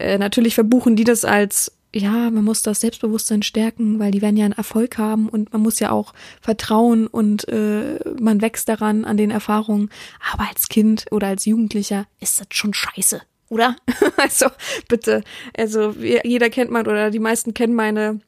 äh, 0.00 0.18
natürlich 0.18 0.56
verbuchen 0.56 0.96
die 0.96 1.04
das 1.04 1.24
als 1.24 1.72
ja, 1.94 2.30
man 2.30 2.44
muss 2.44 2.62
das 2.62 2.80
Selbstbewusstsein 2.80 3.42
stärken, 3.42 3.98
weil 3.98 4.12
die 4.12 4.22
werden 4.22 4.36
ja 4.36 4.44
einen 4.44 4.54
Erfolg 4.54 4.98
haben 4.98 5.28
und 5.28 5.52
man 5.52 5.62
muss 5.62 5.80
ja 5.80 5.90
auch 5.90 6.12
vertrauen 6.40 7.06
und 7.06 7.48
äh, 7.48 7.98
man 8.20 8.40
wächst 8.40 8.68
daran 8.68 9.04
an 9.04 9.16
den 9.16 9.30
Erfahrungen. 9.30 9.90
Aber 10.32 10.48
als 10.48 10.68
Kind 10.68 11.06
oder 11.10 11.28
als 11.28 11.46
Jugendlicher 11.46 12.06
ist 12.20 12.40
das 12.40 12.46
schon 12.50 12.74
scheiße, 12.74 13.22
oder? 13.48 13.76
also 14.16 14.46
bitte, 14.88 15.24
also 15.56 15.94
jeder 15.98 16.50
kennt 16.50 16.70
man 16.70 16.86
oder 16.86 17.10
die 17.10 17.18
meisten 17.18 17.54
kennen 17.54 17.74
meine 17.74 18.20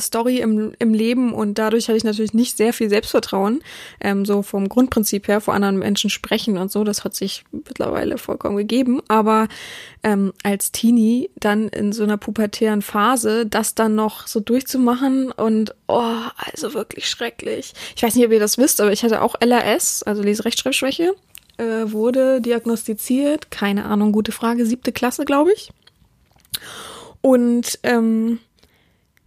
Story 0.00 0.38
im, 0.38 0.72
im 0.78 0.92
Leben 0.92 1.32
und 1.32 1.58
dadurch 1.58 1.88
hatte 1.88 1.96
ich 1.96 2.04
natürlich 2.04 2.34
nicht 2.34 2.56
sehr 2.56 2.72
viel 2.72 2.88
Selbstvertrauen, 2.88 3.60
ähm, 4.00 4.24
so 4.24 4.42
vom 4.42 4.68
Grundprinzip 4.68 5.28
her 5.28 5.40
vor 5.40 5.54
anderen 5.54 5.78
Menschen 5.78 6.10
sprechen 6.10 6.58
und 6.58 6.72
so, 6.72 6.82
das 6.82 7.04
hat 7.04 7.14
sich 7.14 7.44
mittlerweile 7.52 8.18
vollkommen 8.18 8.56
gegeben, 8.56 9.00
aber 9.08 9.48
ähm, 10.02 10.32
als 10.42 10.72
Teenie 10.72 11.30
dann 11.36 11.68
in 11.68 11.92
so 11.92 12.02
einer 12.02 12.16
pubertären 12.16 12.82
Phase, 12.82 13.46
das 13.46 13.74
dann 13.74 13.94
noch 13.94 14.26
so 14.26 14.40
durchzumachen 14.40 15.30
und 15.30 15.74
oh, 15.86 16.14
also 16.52 16.74
wirklich 16.74 17.08
schrecklich. 17.08 17.72
Ich 17.96 18.02
weiß 18.02 18.16
nicht, 18.16 18.26
ob 18.26 18.32
ihr 18.32 18.40
das 18.40 18.58
wisst, 18.58 18.80
aber 18.80 18.92
ich 18.92 19.04
hatte 19.04 19.22
auch 19.22 19.36
LRS, 19.40 20.02
also 20.02 20.22
Leserechtschreibschwäche, 20.22 21.14
äh, 21.58 21.92
wurde 21.92 22.40
diagnostiziert, 22.40 23.50
keine 23.50 23.84
Ahnung, 23.84 24.12
gute 24.12 24.32
Frage, 24.32 24.66
siebte 24.66 24.92
Klasse, 24.92 25.24
glaube 25.24 25.52
ich. 25.52 25.70
Und 27.20 27.78
ähm, 27.82 28.38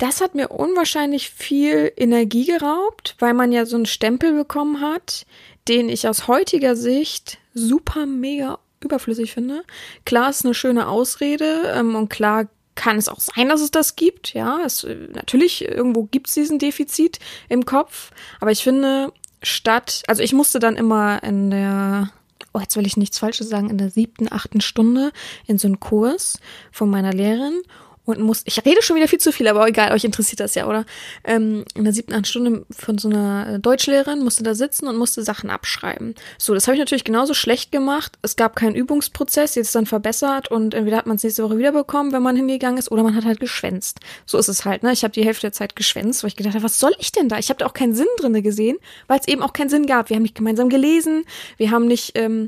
das 0.02 0.20
hat 0.20 0.34
mir 0.34 0.48
unwahrscheinlich 0.48 1.30
viel 1.30 1.94
Energie 1.96 2.46
geraubt, 2.46 3.16
weil 3.20 3.36
man 3.36 3.52
ja 3.52 3.68
so 3.68 3.76
einen 3.76 3.86
Stempel 3.86 4.34
bekommen 4.34 4.82
hat, 4.82 5.28
den 5.68 5.90
ich 5.90 6.08
aus 6.08 6.28
heutiger 6.28 6.76
Sicht 6.76 7.38
super 7.54 8.08
mega 8.08 8.58
überflüssig 8.80 9.32
finde. 9.32 9.64
Klar 10.04 10.32
ist 10.32 10.44
eine 10.44 10.56
schöne 10.56 10.88
Ausrede 10.88 11.72
ähm, 11.76 11.96
und 11.96 12.10
klar 12.10 12.48
kann 12.74 12.98
es 12.98 13.10
auch 13.10 13.20
sein, 13.20 13.48
dass 13.48 13.62
es 13.62 13.70
das 13.70 13.96
gibt. 13.96 14.34
Ja, 14.34 14.62
es, 14.66 14.88
natürlich 15.14 15.66
irgendwo 15.66 16.04
gibt 16.04 16.30
es 16.30 16.34
diesen 16.34 16.58
Defizit 16.58 17.20
im 17.48 17.66
Kopf, 17.66 18.10
aber 18.40 18.50
ich 18.50 18.64
finde 18.64 19.14
statt, 19.44 20.02
also 20.08 20.24
ich 20.24 20.34
musste 20.34 20.58
dann 20.58 20.78
immer 20.78 21.22
in 21.22 21.52
der 21.52 22.10
oh, 22.54 22.60
jetzt 22.60 22.76
will 22.76 22.88
ich 22.88 22.98
nichts 22.98 23.20
Falsches 23.20 23.50
sagen, 23.50 23.70
in 23.70 23.78
der 23.78 23.92
siebten, 23.92 24.28
achten 24.32 24.62
Stunde 24.62 25.12
in 25.46 25.60
so 25.60 25.68
einen 25.68 25.80
Kurs 25.80 26.40
von 26.72 26.90
meiner 26.90 27.14
Lehrerin 27.14 27.62
und 28.12 28.22
muss, 28.22 28.42
ich 28.46 28.64
rede 28.66 28.82
schon 28.82 28.96
wieder 28.96 29.08
viel 29.08 29.20
zu 29.20 29.32
viel, 29.32 29.48
aber 29.48 29.68
egal, 29.68 29.92
euch 29.92 30.04
interessiert 30.04 30.40
das 30.40 30.56
ja, 30.56 30.68
oder? 30.68 30.86
Ähm, 31.24 31.66
in 31.76 31.84
der 31.84 31.94
siebten, 31.94 32.24
Stunde 32.26 32.66
von 32.70 32.98
so 32.98 33.10
einer 33.10 33.60
Deutschlehrerin 33.60 34.24
musste 34.24 34.44
da 34.44 34.54
sitzen 34.54 34.88
und 34.88 34.98
musste 34.98 35.24
Sachen 35.24 35.50
abschreiben. 35.50 36.16
So, 36.38 36.54
das 36.54 36.68
habe 36.68 36.76
ich 36.76 36.80
natürlich 36.80 37.04
genauso 37.04 37.34
schlecht 37.34 37.72
gemacht. 37.72 38.18
Es 38.22 38.36
gab 38.36 38.56
keinen 38.56 38.76
Übungsprozess, 38.76 39.56
jetzt 39.56 39.74
dann 39.76 39.86
verbessert 39.86 40.50
und 40.50 40.74
entweder 40.74 40.98
hat 40.98 41.08
man 41.08 41.16
es 41.16 41.24
nächste 41.24 41.44
Woche 41.44 41.58
wiederbekommen, 41.58 42.12
wenn 42.12 42.24
man 42.24 42.36
hingegangen 42.36 42.78
ist, 42.78 42.92
oder 42.92 43.04
man 43.04 43.16
hat 43.16 43.26
halt 43.26 43.40
geschwänzt. 43.40 44.00
So 44.26 44.38
ist 44.38 44.48
es 44.48 44.66
halt, 44.66 44.84
ne? 44.84 44.92
Ich 44.92 45.04
habe 45.04 45.14
die 45.14 45.26
Hälfte 45.26 45.48
der 45.48 45.54
Zeit 45.54 45.76
geschwänzt, 45.76 46.24
weil 46.24 46.30
ich 46.30 46.36
gedacht 46.36 46.56
habe, 46.56 46.64
was 46.64 46.80
soll 46.80 46.94
ich 47.00 47.12
denn 47.12 47.30
da? 47.30 47.38
Ich 47.38 47.50
habe 47.50 47.60
da 47.60 47.66
auch 47.66 47.74
keinen 47.74 47.96
Sinn 47.96 48.08
drinne 48.18 48.42
gesehen, 48.42 48.78
weil 49.08 49.20
es 49.20 49.28
eben 49.28 49.42
auch 49.42 49.54
keinen 49.54 49.70
Sinn 49.70 49.86
gab. 49.86 50.10
Wir 50.10 50.16
haben 50.16 50.24
nicht 50.24 50.36
gemeinsam 50.36 50.70
gelesen, 50.70 51.26
wir 51.58 51.72
haben 51.72 51.88
nicht, 51.88 52.18
ähm, 52.18 52.48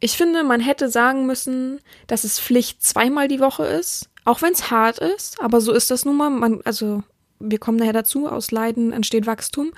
ich 0.00 0.16
finde, 0.16 0.42
man 0.44 0.60
hätte 0.60 0.88
sagen 0.88 1.26
müssen, 1.26 1.80
dass 2.06 2.24
es 2.24 2.40
Pflicht 2.40 2.82
zweimal 2.82 3.28
die 3.28 3.40
Woche 3.40 3.64
ist 3.64 4.08
auch 4.30 4.42
wenn 4.42 4.52
es 4.52 4.70
hart 4.70 4.98
ist, 4.98 5.40
aber 5.40 5.60
so 5.60 5.72
ist 5.72 5.90
das 5.90 6.04
nun 6.04 6.16
mal. 6.16 6.30
Man, 6.30 6.60
also 6.64 7.02
wir 7.40 7.58
kommen 7.58 7.78
daher 7.78 7.92
dazu, 7.92 8.28
aus 8.28 8.52
Leiden 8.52 8.92
entsteht 8.92 9.26
Wachstum. 9.26 9.72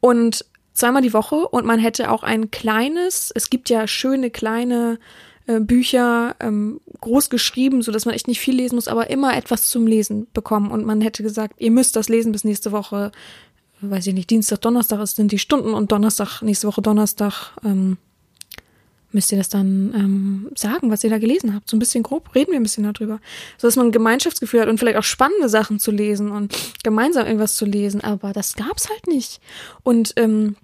Und 0.00 0.44
zweimal 0.74 1.00
die 1.00 1.14
Woche 1.14 1.36
und 1.48 1.64
man 1.64 1.78
hätte 1.78 2.10
auch 2.10 2.22
ein 2.22 2.50
kleines, 2.50 3.32
es 3.34 3.48
gibt 3.48 3.70
ja 3.70 3.86
schöne 3.86 4.30
kleine 4.30 4.98
äh, 5.46 5.60
Bücher, 5.60 6.36
ähm, 6.40 6.80
groß 7.00 7.30
geschrieben, 7.30 7.80
so 7.80 7.90
dass 7.90 8.04
man 8.04 8.14
echt 8.14 8.28
nicht 8.28 8.40
viel 8.40 8.56
lesen 8.56 8.74
muss, 8.74 8.88
aber 8.88 9.08
immer 9.08 9.34
etwas 9.34 9.68
zum 9.68 9.86
Lesen 9.86 10.26
bekommen. 10.34 10.70
Und 10.70 10.84
man 10.84 11.00
hätte 11.00 11.22
gesagt, 11.22 11.54
ihr 11.58 11.70
müsst 11.70 11.96
das 11.96 12.10
lesen 12.10 12.32
bis 12.32 12.44
nächste 12.44 12.72
Woche, 12.72 13.12
weiß 13.80 14.06
ich 14.08 14.14
nicht, 14.14 14.28
Dienstag, 14.28 14.60
Donnerstag 14.60 15.06
sind 15.06 15.32
die 15.32 15.38
Stunden 15.38 15.72
und 15.72 15.90
Donnerstag, 15.90 16.42
nächste 16.42 16.66
Woche 16.66 16.82
Donnerstag, 16.82 17.52
ähm, 17.64 17.96
müsst 19.16 19.32
ihr 19.32 19.38
das 19.38 19.48
dann 19.48 19.92
ähm, 19.94 20.50
sagen, 20.54 20.90
was 20.90 21.02
ihr 21.02 21.08
da 21.08 21.16
gelesen 21.16 21.54
habt. 21.54 21.70
So 21.70 21.76
ein 21.76 21.80
bisschen 21.80 22.02
grob 22.02 22.34
reden 22.34 22.52
wir 22.52 22.60
ein 22.60 22.62
bisschen 22.62 22.84
darüber. 22.84 23.18
So 23.56 23.66
dass 23.66 23.76
man 23.76 23.86
ein 23.86 23.92
Gemeinschaftsgefühl 23.92 24.60
hat 24.60 24.68
und 24.68 24.78
vielleicht 24.78 24.98
auch 24.98 25.04
spannende 25.04 25.48
Sachen 25.48 25.80
zu 25.80 25.90
lesen 25.90 26.30
und 26.30 26.54
gemeinsam 26.84 27.24
irgendwas 27.24 27.56
zu 27.56 27.64
lesen. 27.64 28.02
Aber 28.02 28.34
das 28.34 28.56
gab's 28.56 28.90
halt 28.90 29.06
nicht. 29.06 29.40
Und 29.82 30.12
ähm, 30.16 30.56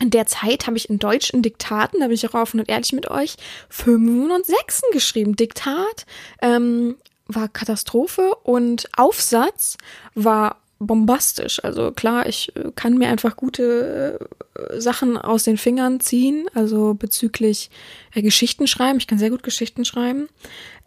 in 0.00 0.10
der 0.10 0.26
Zeit 0.26 0.68
habe 0.68 0.76
ich 0.76 0.88
in 0.88 1.00
Deutsch 1.00 1.30
in 1.30 1.42
Diktaten, 1.42 1.98
da 1.98 2.06
bin 2.06 2.14
ich 2.14 2.28
auch 2.28 2.34
offen 2.34 2.60
und 2.60 2.68
ehrlich 2.68 2.92
mit 2.92 3.10
euch, 3.10 3.36
Fünfen 3.68 4.30
und 4.30 4.46
Sechsen 4.46 4.88
geschrieben. 4.92 5.34
Diktat 5.34 6.06
ähm, 6.40 6.94
war 7.26 7.48
Katastrophe 7.48 8.36
und 8.44 8.88
Aufsatz 8.96 9.78
war 10.14 10.60
bombastisch. 10.78 11.62
Also 11.64 11.90
klar, 11.92 12.26
ich 12.26 12.54
äh, 12.56 12.70
kann 12.74 12.98
mir 12.98 13.08
einfach 13.08 13.36
gute 13.36 14.18
äh, 14.54 14.80
Sachen 14.80 15.16
aus 15.16 15.44
den 15.44 15.56
Fingern 15.56 16.00
ziehen, 16.00 16.48
also 16.54 16.94
bezüglich 16.94 17.70
äh, 18.14 18.22
Geschichten 18.22 18.66
schreiben. 18.66 18.98
Ich 18.98 19.06
kann 19.06 19.18
sehr 19.18 19.30
gut 19.30 19.42
Geschichten 19.42 19.84
schreiben. 19.84 20.28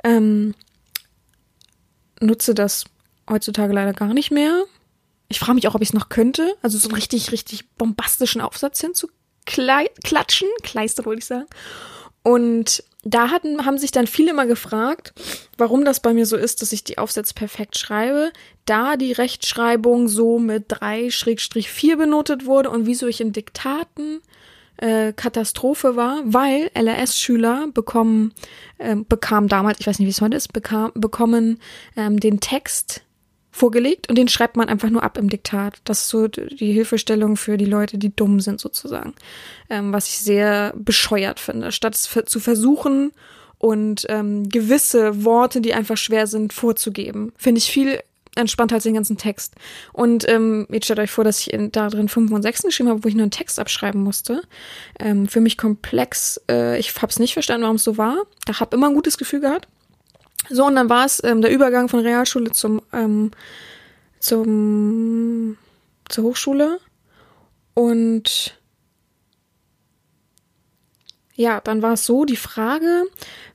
Ähm, 0.03 0.53
nutze 2.19 2.53
das 2.53 2.86
heutzutage 3.29 3.74
leider 3.74 3.93
gar 3.93 4.13
nicht 4.13 4.31
mehr. 4.31 4.65
Ich 5.27 5.39
frage 5.39 5.55
mich 5.55 5.67
auch, 5.67 5.75
ob 5.75 5.81
ich 5.81 5.89
es 5.89 5.93
noch 5.93 6.10
könnte. 6.10 6.55
Also 6.62 6.77
so 6.77 6.89
einen 6.89 6.96
richtig, 6.96 7.31
richtig 7.31 7.69
bombastischen 7.75 8.41
Aufsatz 8.41 8.81
hinzuklatschen. 8.81 10.48
Kleister 10.63 11.05
wollte 11.05 11.19
ich 11.19 11.25
sagen. 11.25 11.46
Und 12.24 12.84
da 13.10 13.32
hatten, 13.32 13.66
haben 13.66 13.78
sich 13.78 13.92
dann 13.92 14.08
viele 14.08 14.34
mal 14.34 14.48
gefragt, 14.48 15.13
warum 15.58 15.86
das 15.86 16.00
bei 16.00 16.13
mir 16.13 16.25
so 16.25 16.38
ist, 16.38 16.62
dass 16.62 16.72
ich 16.72 16.84
die 16.84 16.98
Aufsätze 16.98 17.34
perfekt 17.34 17.78
schreibe, 17.78 18.32
da 18.66 18.98
die 18.98 19.12
Rechtschreibung 19.12 20.08
so 20.08 20.39
mit 20.39 20.72
3-4 20.72 21.96
benotet 21.98 22.46
wurde 22.46 22.70
und 22.70 22.86
wieso 22.86 23.08
ich 23.08 23.22
in 23.22 23.34
Diktaten 23.34 24.22
äh, 24.78 25.13
Katastrophe 25.13 25.96
war, 25.96 26.22
weil 26.24 26.72
LRS-Schüler 26.74 27.68
bekommen, 27.74 28.34
äh, 28.78 28.96
bekam 28.96 29.48
damals, 29.48 29.80
ich 29.80 29.88
weiß 29.88 30.00
nicht, 30.00 30.08
wie 30.08 30.12
es 30.12 30.22
heute 30.22 30.38
ist, 30.38 30.54
bekam, 30.54 30.92
bekommen 30.96 31.60
ähm, 31.96 32.20
den 32.20 32.39
Text 32.39 33.04
vorgelegt 33.60 34.10
und 34.10 34.18
den 34.18 34.28
schreibt 34.28 34.56
man 34.56 34.70
einfach 34.70 34.89
nur 34.89 35.04
ab 35.04 35.18
im 35.18 35.30
Diktat. 35.30 35.80
Das 35.84 36.01
ist 36.01 36.10
so 36.10 36.28
die 36.28 36.72
Hilfestellung 36.72 37.38
für 37.38 37.58
die 37.58 37.66
Leute, 37.66 37.98
die 37.98 38.16
dumm 38.16 38.39
sind 38.39 38.60
sozusagen. 38.60 39.13
Ähm, 39.70 39.94
was 39.94 40.08
ich 40.08 40.20
sehr 40.20 40.74
bescheuert 40.75 41.39
finde. 41.39 41.72
Statt 41.72 41.96
es 41.96 42.10
zu 42.25 42.39
versuchen 42.39 43.12
und 43.58 44.06
ähm, 44.10 44.50
gewisse 44.50 45.24
Worte, 45.25 45.62
die 45.62 45.74
einfach 45.74 45.98
schwer 45.98 46.28
sind, 46.28 46.54
vorzugeben, 46.54 47.34
finde 47.38 47.60
ich 47.60 47.72
viel 47.72 48.00
entspannter 48.36 48.75
als 48.75 48.84
den 48.84 48.94
ganzen 48.94 49.18
Text. 49.18 49.56
Und 49.92 50.28
ähm, 50.30 50.68
jetzt 50.72 50.86
stellt 50.86 51.00
euch 51.00 51.12
vor, 51.12 51.24
dass 51.24 51.42
ich 51.42 51.54
in, 51.54 51.72
da 51.72 51.89
drin 51.89 52.10
5 52.10 52.32
und 52.32 52.42
6 52.42 52.63
geschrieben 52.63 52.89
habe, 52.89 53.04
wo 53.04 53.08
ich 53.08 53.16
nur 53.16 53.24
einen 53.24 53.32
Text 53.32 53.60
abschreiben 53.60 54.01
musste. 54.01 54.42
Ähm, 55.00 55.28
für 55.28 55.42
mich 55.42 55.58
komplex. 55.58 56.39
Äh, 56.50 56.80
ich 56.80 56.96
habe 56.96 57.08
es 57.08 57.20
nicht 57.20 57.34
verstanden, 57.34 57.63
warum 57.63 57.75
es 57.75 57.84
so 57.84 57.98
war. 57.98 58.24
Da 58.46 58.60
habe 58.60 58.75
immer 58.75 58.88
ein 58.88 58.96
gutes 58.96 59.18
Gefühl 59.18 59.42
gehabt. 59.42 59.68
So, 60.50 60.65
und 60.65 60.75
dann 60.75 60.89
war 60.89 61.06
es 61.06 61.24
ähm, 61.24 61.41
der 61.41 61.51
Übergang 61.51 61.89
von 61.89 62.00
Realschule 62.00 62.51
zum, 62.51 62.82
ähm, 62.91 63.32
zum, 64.20 65.58
zur 66.08 66.24
Hochschule 66.24 66.79
und 67.74 68.60
ja, 71.36 71.62
dann 71.62 71.82
war 71.82 71.94
es 71.94 72.06
so 72.06 72.25
die 72.25 72.36
Frage, 72.36 73.06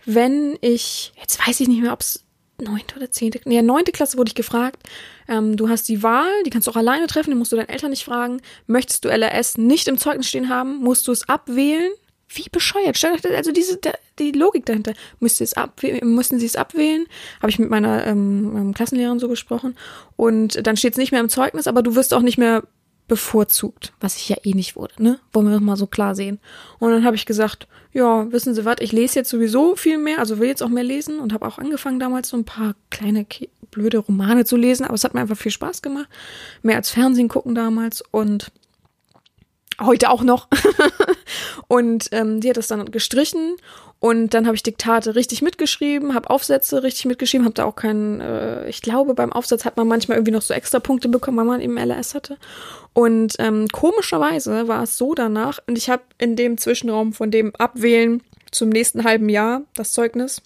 wenn 0.07 0.57
ich, 0.63 1.13
jetzt 1.21 1.47
weiß 1.47 1.61
ich 1.61 1.69
nicht 1.69 1.83
mehr, 1.83 1.93
ob 1.93 2.01
es 2.01 2.25
neunte 2.59 2.97
oder 2.97 3.11
zehnte, 3.11 3.41
nee, 3.45 3.61
neunte 3.61 3.93
Klasse 3.93 4.17
wurde 4.17 4.29
ich 4.31 4.35
gefragt, 4.35 4.83
ähm, 5.29 5.57
du 5.59 5.69
hast 5.69 5.89
die 5.89 6.03
Wahl, 6.03 6.31
die 6.47 6.51
kannst 6.51 6.67
du 6.67 6.71
auch 6.71 6.77
alleine 6.77 7.07
treffen, 7.07 7.31
die 7.31 7.37
musst 7.37 7.53
du 7.53 7.57
deinen 7.57 7.69
Eltern 7.69 7.91
nicht 7.91 8.05
fragen. 8.05 8.41
Möchtest 8.67 9.05
du 9.05 9.11
LRS 9.11 9.59
nicht 9.59 9.89
im 9.89 9.99
Zeugnis 9.99 10.29
stehen 10.29 10.49
haben, 10.49 10.79
musst 10.79 11.07
du 11.09 11.13
es 11.13 11.29
abwählen. 11.29 11.93
Wie 12.35 12.49
bescheuert. 12.51 13.03
Also 13.05 13.53
diese, 13.53 13.79
die 14.19 14.33
Logik 14.33 14.67
dahinter. 14.67 14.95
Müsst 15.21 15.41
ihr 15.41 15.45
es 15.45 15.55
abwählen, 15.55 16.09
mussten 16.09 16.39
sie 16.39 16.47
es 16.47 16.57
abwählen? 16.57 17.07
Habe 17.41 17.51
ich 17.51 17.59
mit 17.59 17.71
meiner 17.71 18.07
ähm, 18.07 18.73
Klassenlehrerin 18.75 19.19
so 19.19 19.29
gesprochen. 19.29 19.77
Und 20.17 20.67
dann 20.67 20.77
steht 20.77 20.93
es 20.93 20.99
nicht 20.99 21.13
mehr 21.13 21.21
im 21.21 21.29
Zeugnis, 21.29 21.67
aber 21.67 21.83
du 21.83 21.95
wirst 21.95 22.15
auch 22.15 22.23
nicht 22.23 22.39
mehr 22.39 22.65
bevorzugt, 23.07 23.93
was 24.01 24.17
ich 24.17 24.29
ja 24.31 24.37
eh 24.45 24.53
nicht 24.53 24.77
wurde, 24.77 24.95
ne? 25.03 25.19
Wollen 25.33 25.47
wir 25.47 25.53
das 25.53 25.61
mal 25.61 25.77
so 25.77 25.87
klar 25.87 26.15
sehen. 26.15 26.39
Und 26.79 26.91
dann 26.91 27.05
habe 27.05 27.17
ich 27.17 27.27
gesagt, 27.27 27.69
ja, 27.93 28.31
wissen 28.33 28.55
Sie 28.55 28.65
was, 28.65 28.77
ich 28.81 28.93
lese 28.93 29.19
jetzt 29.19 29.29
sowieso 29.29 29.77
viel 29.77 29.99
mehr, 29.99 30.21
also 30.21 30.39
will 30.39 30.49
jetzt 30.49 30.63
auch 30.63 30.71
mehr 30.71 30.85
lesen 30.85 31.19
und 31.19 31.33
habe 31.33 31.47
auch 31.47 31.59
angefangen 31.59 32.01
damals 32.01 32.31
so 32.31 32.37
ein 32.37 32.45
paar 32.45 32.75
kleine 32.91 33.27
blöde 33.71 33.99
Romane 33.99 34.45
zu 34.45 34.57
lesen, 34.57 34.85
aber 34.85 34.95
es 34.95 35.05
hat 35.05 35.13
mir 35.13 35.21
einfach 35.21 35.37
viel 35.37 35.53
Spaß 35.53 35.83
gemacht. 35.83 36.09
Mehr 36.63 36.77
als 36.77 36.91
Fernsehen 36.91 37.29
gucken 37.29 37.55
damals 37.55 38.03
und 38.11 38.51
heute 39.81 40.11
auch 40.11 40.23
noch. 40.23 40.49
und 41.69 42.09
ähm, 42.13 42.41
die 42.41 42.51
hat 42.51 42.57
das 42.57 42.69
dann 42.69 42.91
gestrichen 42.91 43.57
und 44.05 44.35
dann 44.35 44.45
habe 44.45 44.55
ich 44.55 44.63
Diktate 44.63 45.15
richtig 45.15 45.41
mitgeschrieben, 45.41 46.13
habe 46.13 46.29
Aufsätze 46.29 46.83
richtig 46.83 47.07
mitgeschrieben, 47.07 47.47
habe 47.47 47.55
da 47.55 47.65
auch 47.65 47.75
keinen, 47.75 48.21
äh, 48.21 48.69
ich 48.69 48.83
glaube, 48.83 49.15
beim 49.15 49.33
Aufsatz 49.33 49.65
hat 49.65 49.79
man 49.79 49.89
manchmal 49.89 50.19
irgendwie 50.19 50.33
noch 50.33 50.43
so 50.43 50.53
extra 50.53 50.79
Punkte 50.79 51.09
bekommen, 51.09 51.39
weil 51.39 51.47
man 51.47 51.63
eben 51.63 51.79
LRS 51.79 52.15
hatte. 52.15 52.37
Und 52.93 53.37
ähm, 53.39 53.67
komischerweise 53.69 54.69
war 54.69 54.83
es 54.83 54.99
so 54.99 55.15
danach, 55.15 55.59
und 55.67 55.79
ich 55.79 55.89
habe 55.89 56.03
in 56.19 56.37
dem 56.37 56.59
Zwischenraum 56.59 57.15
von 57.15 57.31
dem 57.31 57.57
Abwählen 57.57 58.23
zum 58.51 58.69
nächsten 58.69 59.05
halben 59.05 59.31
Jahr 59.31 59.63
das 59.75 59.95
Zeugnis 59.95 60.43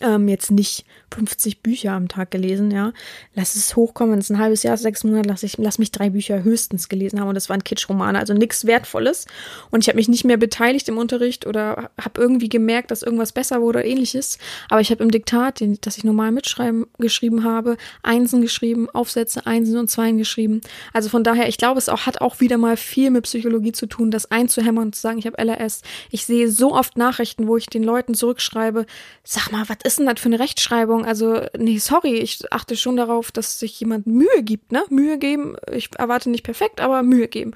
ähm, 0.00 0.28
jetzt 0.28 0.52
nicht 0.52 0.84
50 1.12 1.62
Bücher 1.62 1.92
am 1.92 2.08
Tag 2.08 2.30
gelesen, 2.30 2.70
ja. 2.70 2.92
Lass 3.34 3.56
es 3.56 3.74
hochkommen, 3.74 4.12
wenn 4.12 4.20
es 4.20 4.30
ein 4.30 4.38
halbes 4.38 4.62
Jahr, 4.62 4.76
sechs 4.76 5.02
Monate, 5.02 5.28
lass 5.28 5.42
ich, 5.42 5.58
lass 5.58 5.78
mich 5.78 5.90
drei 5.90 6.10
Bücher 6.10 6.44
höchstens 6.44 6.88
gelesen 6.88 7.20
haben 7.20 7.28
und 7.28 7.34
das 7.34 7.48
waren 7.48 7.64
Kitschromane, 7.64 8.18
also 8.18 8.34
nichts 8.34 8.66
Wertvolles. 8.66 9.26
Und 9.70 9.82
ich 9.82 9.88
habe 9.88 9.96
mich 9.96 10.08
nicht 10.08 10.24
mehr 10.24 10.36
beteiligt 10.36 10.88
im 10.88 10.98
Unterricht 10.98 11.46
oder 11.46 11.90
habe 12.00 12.20
irgendwie 12.20 12.48
gemerkt, 12.48 12.90
dass 12.90 13.02
irgendwas 13.02 13.32
besser 13.32 13.60
wurde 13.60 13.80
oder 13.80 13.84
ähnliches. 13.84 14.38
Aber 14.68 14.80
ich 14.80 14.90
habe 14.90 15.02
im 15.02 15.10
Diktat, 15.10 15.60
den, 15.60 15.78
das 15.80 15.96
ich 15.96 16.04
normal 16.04 16.32
mitschreiben 16.32 16.86
geschrieben 16.98 17.44
habe, 17.44 17.76
Einsen 18.02 18.42
geschrieben, 18.42 18.88
Aufsätze, 18.90 19.46
Einsen 19.46 19.78
und 19.78 19.88
Zweien 19.88 20.18
geschrieben. 20.18 20.60
Also 20.92 21.08
von 21.08 21.24
daher, 21.24 21.48
ich 21.48 21.56
glaube, 21.56 21.78
es 21.78 21.88
auch 21.88 22.06
hat 22.06 22.20
auch 22.20 22.40
wieder 22.40 22.58
mal 22.58 22.76
viel 22.76 23.10
mit 23.10 23.24
Psychologie 23.24 23.72
zu 23.72 23.86
tun, 23.86 24.10
das 24.10 24.30
einzuhämmern 24.30 24.86
und 24.86 24.94
zu 24.94 25.00
sagen, 25.00 25.18
ich 25.18 25.26
habe 25.26 25.42
LRS. 25.42 25.82
Ich 26.10 26.26
sehe 26.26 26.50
so 26.50 26.74
oft 26.74 26.96
Nachrichten, 26.96 27.48
wo 27.48 27.56
ich 27.56 27.66
den 27.66 27.82
Leuten 27.82 28.14
zurückschreibe, 28.14 28.86
sag 29.24 29.50
mal, 29.52 29.68
was 29.68 29.78
ist 29.84 29.98
denn 29.98 30.06
das 30.06 30.20
für 30.20 30.26
eine 30.26 30.38
Rechtschreibung? 30.38 30.99
Also, 31.04 31.40
nee, 31.56 31.78
sorry, 31.78 32.14
ich 32.14 32.52
achte 32.52 32.76
schon 32.76 32.96
darauf, 32.96 33.32
dass 33.32 33.58
sich 33.58 33.78
jemand 33.80 34.06
Mühe 34.06 34.42
gibt, 34.42 34.72
ne? 34.72 34.84
Mühe 34.90 35.18
geben. 35.18 35.56
Ich 35.72 35.90
erwarte 35.96 36.30
nicht 36.30 36.42
perfekt, 36.42 36.80
aber 36.80 37.02
Mühe 37.02 37.28
geben. 37.28 37.52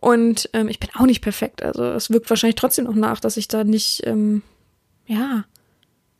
Und 0.00 0.50
ähm, 0.52 0.68
ich 0.68 0.80
bin 0.80 0.90
auch 0.94 1.06
nicht 1.06 1.22
perfekt. 1.22 1.62
Also 1.62 1.84
es 1.84 2.10
wirkt 2.10 2.28
wahrscheinlich 2.28 2.56
trotzdem 2.56 2.86
noch 2.86 2.96
nach, 2.96 3.20
dass 3.20 3.36
ich 3.36 3.46
da 3.46 3.62
nicht, 3.62 4.04
ähm, 4.04 4.42
ja, 5.06 5.44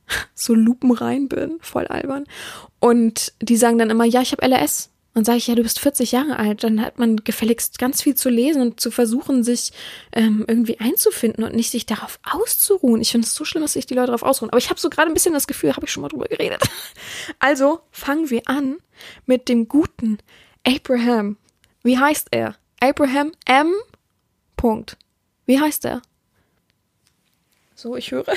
so 0.35 0.55
lupenrein 0.55 1.29
bin, 1.29 1.59
voll 1.61 1.88
albern. 1.88 2.25
Und 2.79 3.33
die 3.41 3.57
sagen 3.57 3.79
dann 3.79 3.91
immer, 3.91 4.05
ja, 4.05 4.23
ich 4.23 4.33
habe 4.33 4.47
LRS. 4.47 4.92
Und 5.14 5.26
sage 5.26 5.38
ich, 5.38 5.47
ja, 5.47 5.54
du 5.54 5.62
bist 5.62 5.78
40 5.78 6.12
Jahre 6.12 6.38
alt, 6.38 6.64
dann 6.64 6.81
hat 6.81 6.99
man 6.99 7.16
gefälligst 7.16 7.78
ganz 7.78 8.00
viel 8.00 8.14
zu 8.14 8.31
lesen 8.31 8.62
und 8.62 8.81
zu 8.81 8.90
versuchen, 8.90 9.45
sich 9.45 9.73
ähm, 10.12 10.45
irgendwie 10.49 10.81
einzufinden 10.81 11.45
und 11.45 11.54
nicht 11.54 11.71
sich 11.71 11.85
darauf 11.85 12.19
auszuruhen. 12.23 13.02
Ich 13.02 13.12
finde 13.12 13.26
es 13.26 13.35
so 13.35 13.45
schlimm, 13.45 13.62
dass 13.62 13.75
sich 13.75 13.85
die 13.85 13.95
Leute 13.95 14.07
darauf 14.07 14.23
ausruhen. 14.23 14.50
Aber 14.50 14.59
ich 14.59 14.71
habe 14.71 14.81
so 14.81 14.88
gerade 14.88 15.11
ein 15.11 15.14
bisschen 15.14 15.35
das 15.35 15.47
Gefühl, 15.47 15.76
habe 15.76 15.85
ich 15.85 15.92
schon 15.92 16.00
mal 16.00 16.09
drüber 16.09 16.26
geredet. 16.26 16.62
Also 17.38 17.81
fangen 17.90 18.31
wir 18.31 18.42
an 18.47 18.78
mit 19.26 19.49
dem 19.49 19.69
guten 19.69 20.19
Abraham. 20.66 21.37
Wie 21.83 21.99
heißt 21.99 22.28
er? 22.31 22.57
Abraham 22.81 23.33
M. 23.47 23.73
Punkt. 24.57 24.97
Wie 25.47 25.61
heißt 25.61 25.85
er? 25.85 26.02
So, 27.75 27.96
ich 27.96 28.11
höre. 28.11 28.33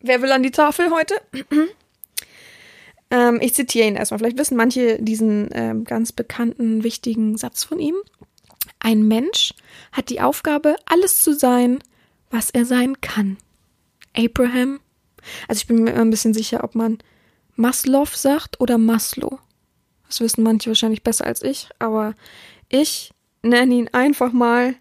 Wer 0.00 0.22
will 0.22 0.32
an 0.32 0.42
die 0.42 0.50
Tafel 0.50 0.90
heute? 0.90 1.14
Ähm, 3.10 3.38
ich 3.40 3.54
zitiere 3.54 3.88
ihn 3.88 3.96
erstmal. 3.96 4.18
Vielleicht 4.18 4.38
wissen 4.38 4.56
manche 4.56 5.00
diesen 5.02 5.48
ähm, 5.52 5.84
ganz 5.84 6.12
bekannten, 6.12 6.84
wichtigen 6.84 7.36
Satz 7.36 7.64
von 7.64 7.78
ihm. 7.78 7.96
Ein 8.80 9.08
Mensch 9.08 9.54
hat 9.92 10.10
die 10.10 10.20
Aufgabe, 10.20 10.76
alles 10.86 11.22
zu 11.22 11.34
sein, 11.34 11.78
was 12.30 12.50
er 12.50 12.64
sein 12.64 13.00
kann. 13.00 13.38
Abraham. 14.16 14.80
Also 15.46 15.60
ich 15.60 15.66
bin 15.66 15.82
mir 15.82 15.92
immer 15.92 16.02
ein 16.02 16.10
bisschen 16.10 16.34
sicher, 16.34 16.64
ob 16.64 16.74
man 16.74 16.98
Maslow 17.56 18.06
sagt 18.06 18.60
oder 18.60 18.78
Maslow. 18.78 19.38
Das 20.06 20.20
wissen 20.20 20.42
manche 20.42 20.70
wahrscheinlich 20.70 21.02
besser 21.02 21.26
als 21.26 21.42
ich, 21.42 21.68
aber 21.78 22.14
ich 22.68 23.12
nenne 23.42 23.74
ihn 23.74 23.88
einfach 23.92 24.32
mal 24.32 24.74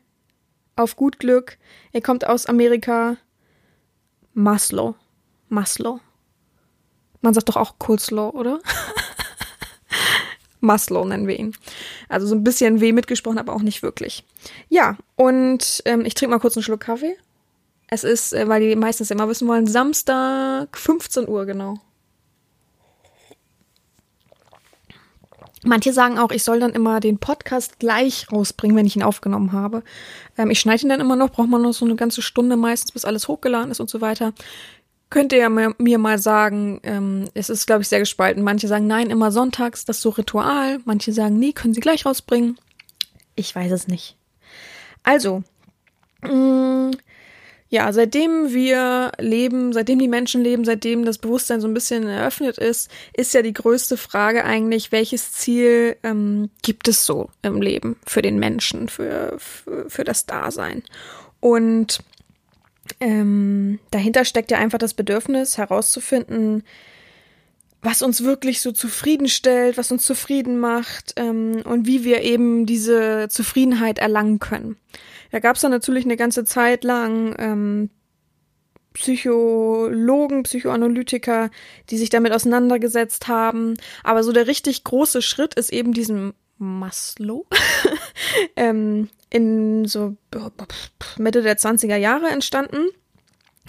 auf 0.75 0.95
gut 0.95 1.19
Glück. 1.19 1.57
Er 1.91 2.01
kommt 2.01 2.25
aus 2.25 2.45
Amerika. 2.45 3.17
Maslow. 4.33 4.95
Maslow. 5.49 5.99
Man 7.21 7.33
sagt 7.33 7.49
doch 7.49 7.55
auch 7.55 7.75
Coleslaw, 7.79 8.31
oder? 8.37 8.59
Maslow 10.59 11.05
nennen 11.05 11.27
wir 11.27 11.39
ihn. 11.39 11.53
Also 12.09 12.27
so 12.27 12.35
ein 12.35 12.43
bisschen 12.43 12.81
weh 12.81 12.91
mitgesprochen, 12.91 13.37
aber 13.37 13.53
auch 13.53 13.61
nicht 13.61 13.83
wirklich. 13.83 14.23
Ja, 14.69 14.97
und 15.15 15.81
ähm, 15.85 16.05
ich 16.05 16.13
trinke 16.13 16.31
mal 16.31 16.39
kurz 16.39 16.55
einen 16.55 16.63
Schluck 16.63 16.81
Kaffee. 16.81 17.15
Es 17.89 18.03
ist, 18.03 18.33
äh, 18.33 18.47
weil 18.47 18.61
die 18.61 18.75
meistens 18.75 19.11
immer 19.11 19.29
wissen 19.29 19.47
wollen, 19.47 19.67
Samstag 19.67 20.77
15 20.77 21.27
Uhr 21.27 21.45
genau. 21.45 21.79
Manche 25.63 25.91
sagen 25.91 26.19
auch, 26.19 26.31
ich 26.31 26.43
soll 26.43 26.59
dann 26.59 26.71
immer 26.71 26.99
den 26.99 27.17
Podcast 27.17 27.79
gleich 27.79 28.31
rausbringen, 28.31 28.77
wenn 28.77 28.85
ich 28.85 28.95
ihn 28.95 29.03
aufgenommen 29.03 29.51
habe. 29.51 29.83
Ähm, 30.37 30.51
ich 30.51 30.59
schneide 30.59 30.83
ihn 30.83 30.89
dann 30.89 31.01
immer 31.01 31.15
noch, 31.15 31.31
braucht 31.31 31.49
man 31.49 31.61
noch 31.61 31.73
so 31.73 31.85
eine 31.85 31.95
ganze 31.95 32.21
Stunde 32.21 32.55
meistens, 32.57 32.91
bis 32.91 33.05
alles 33.05 33.27
hochgeladen 33.27 33.71
ist 33.71 33.79
und 33.79 33.89
so 33.89 33.99
weiter. 33.99 34.33
Könnt 35.09 35.31
ihr 35.31 35.49
mir 35.49 35.97
mal 35.97 36.19
sagen, 36.19 36.81
ähm, 36.83 37.29
es 37.33 37.49
ist, 37.49 37.65
glaube 37.65 37.81
ich, 37.81 37.87
sehr 37.87 37.99
gespalten. 37.99 38.43
Manche 38.43 38.67
sagen, 38.67 38.87
nein, 38.87 39.09
immer 39.09 39.31
sonntags, 39.31 39.85
das 39.85 39.97
ist 39.97 40.01
so 40.01 40.09
Ritual. 40.09 40.79
Manche 40.83 41.13
sagen, 41.13 41.39
nee, 41.39 41.53
können 41.53 41.73
sie 41.73 41.79
gleich 41.79 42.05
rausbringen. 42.05 42.57
Ich 43.35 43.55
weiß 43.55 43.71
es 43.71 43.87
nicht. 43.87 44.17
Also, 45.03 45.43
mh, 46.23 46.33
mm, 46.33 46.91
ja, 47.69 47.91
seitdem 47.91 48.53
wir 48.53 49.11
leben, 49.19 49.73
seitdem 49.73 49.99
die 49.99 50.07
Menschen 50.07 50.41
leben, 50.41 50.63
seitdem 50.63 51.03
das 51.03 51.17
Bewusstsein 51.17 51.59
so 51.59 51.67
ein 51.67 51.73
bisschen 51.73 52.07
eröffnet 52.07 52.57
ist, 52.57 52.89
ist 53.13 53.33
ja 53.33 53.41
die 53.41 53.53
größte 53.53 53.97
Frage 53.97 54.45
eigentlich, 54.45 54.93
welches 54.93 55.33
Ziel 55.33 55.97
ähm, 56.03 56.49
gibt 56.61 56.87
es 56.87 57.05
so 57.05 57.29
im 57.41 57.61
Leben 57.61 57.97
für 58.05 58.21
den 58.21 58.39
Menschen, 58.39 58.87
für, 58.87 59.35
für, 59.37 59.89
für 59.89 60.03
das 60.05 60.25
Dasein? 60.25 60.83
Und 61.41 61.99
ähm, 62.99 63.79
dahinter 63.91 64.25
steckt 64.25 64.51
ja 64.51 64.57
einfach 64.57 64.77
das 64.77 64.93
Bedürfnis 64.93 65.57
herauszufinden, 65.57 66.63
was 67.81 68.01
uns 68.01 68.23
wirklich 68.23 68.61
so 68.61 68.71
zufriedenstellt, 68.71 69.77
was 69.77 69.91
uns 69.91 70.05
zufrieden 70.05 70.59
macht 70.59 71.13
ähm, 71.15 71.61
und 71.63 71.85
wie 71.87 72.03
wir 72.03 72.21
eben 72.21 72.65
diese 72.65 73.27
Zufriedenheit 73.29 73.99
erlangen 73.99 74.39
können. 74.39 74.77
Da 75.31 75.39
gab 75.39 75.55
es 75.55 75.61
dann 75.61 75.71
natürlich 75.71 76.05
eine 76.05 76.17
ganze 76.17 76.43
Zeit 76.45 76.83
lang 76.83 77.35
ähm, 77.37 77.89
Psychologen, 78.93 80.43
Psychoanalytiker, 80.43 81.51
die 81.89 81.97
sich 81.97 82.09
damit 82.09 82.31
auseinandergesetzt 82.33 83.27
haben. 83.27 83.75
Aber 84.03 84.23
so 84.23 84.31
der 84.31 84.47
richtig 84.47 84.83
große 84.83 85.21
Schritt 85.21 85.53
ist 85.53 85.71
eben 85.71 85.93
diesem 85.93 86.33
Maslow 86.57 87.45
ähm, 88.55 89.09
in 89.29 89.85
so 89.85 90.15
Mitte 91.17 91.41
der 91.41 91.57
20er 91.57 91.97
Jahre 91.97 92.27
entstanden. 92.27 92.87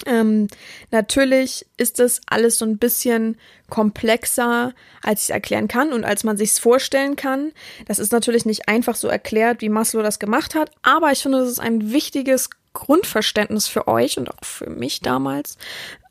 Ähm, 0.05 0.47
natürlich 0.91 1.65
ist 1.77 1.99
das 1.99 2.21
alles 2.27 2.57
so 2.57 2.65
ein 2.65 2.77
bisschen 2.77 3.37
komplexer, 3.69 4.73
als 5.03 5.21
ich 5.21 5.25
es 5.25 5.29
erklären 5.29 5.67
kann 5.67 5.91
und 5.91 6.05
als 6.05 6.23
man 6.23 6.37
sich 6.37 6.51
es 6.51 6.59
vorstellen 6.59 7.15
kann. 7.15 7.51
Das 7.85 7.99
ist 7.99 8.11
natürlich 8.11 8.45
nicht 8.45 8.69
einfach 8.69 8.95
so 8.95 9.07
erklärt, 9.07 9.61
wie 9.61 9.69
Maslow 9.69 10.01
das 10.01 10.19
gemacht 10.19 10.55
hat, 10.55 10.71
aber 10.81 11.11
ich 11.11 11.19
finde, 11.19 11.39
das 11.39 11.49
ist 11.49 11.59
ein 11.59 11.91
wichtiges 11.91 12.49
Grundverständnis 12.73 13.67
für 13.67 13.87
euch 13.87 14.17
und 14.17 14.29
auch 14.29 14.45
für 14.45 14.69
mich 14.69 15.01
damals, 15.01 15.57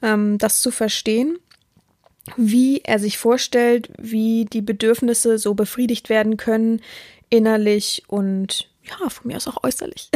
ähm, 0.03 0.39
das 0.39 0.61
zu 0.61 0.71
verstehen, 0.71 1.39
wie 2.37 2.81
er 2.85 2.99
sich 2.99 3.19
vorstellt, 3.19 3.91
wie 3.99 4.45
die 4.45 4.63
Bedürfnisse 4.63 5.39
so 5.39 5.55
befriedigt 5.55 6.09
werden 6.09 6.37
können, 6.37 6.81
innerlich 7.31 8.03
und 8.09 8.71
ja, 8.85 9.09
von 9.09 9.29
mir 9.29 9.37
aus 9.37 9.49
auch 9.49 9.63
äußerlich. 9.63 10.11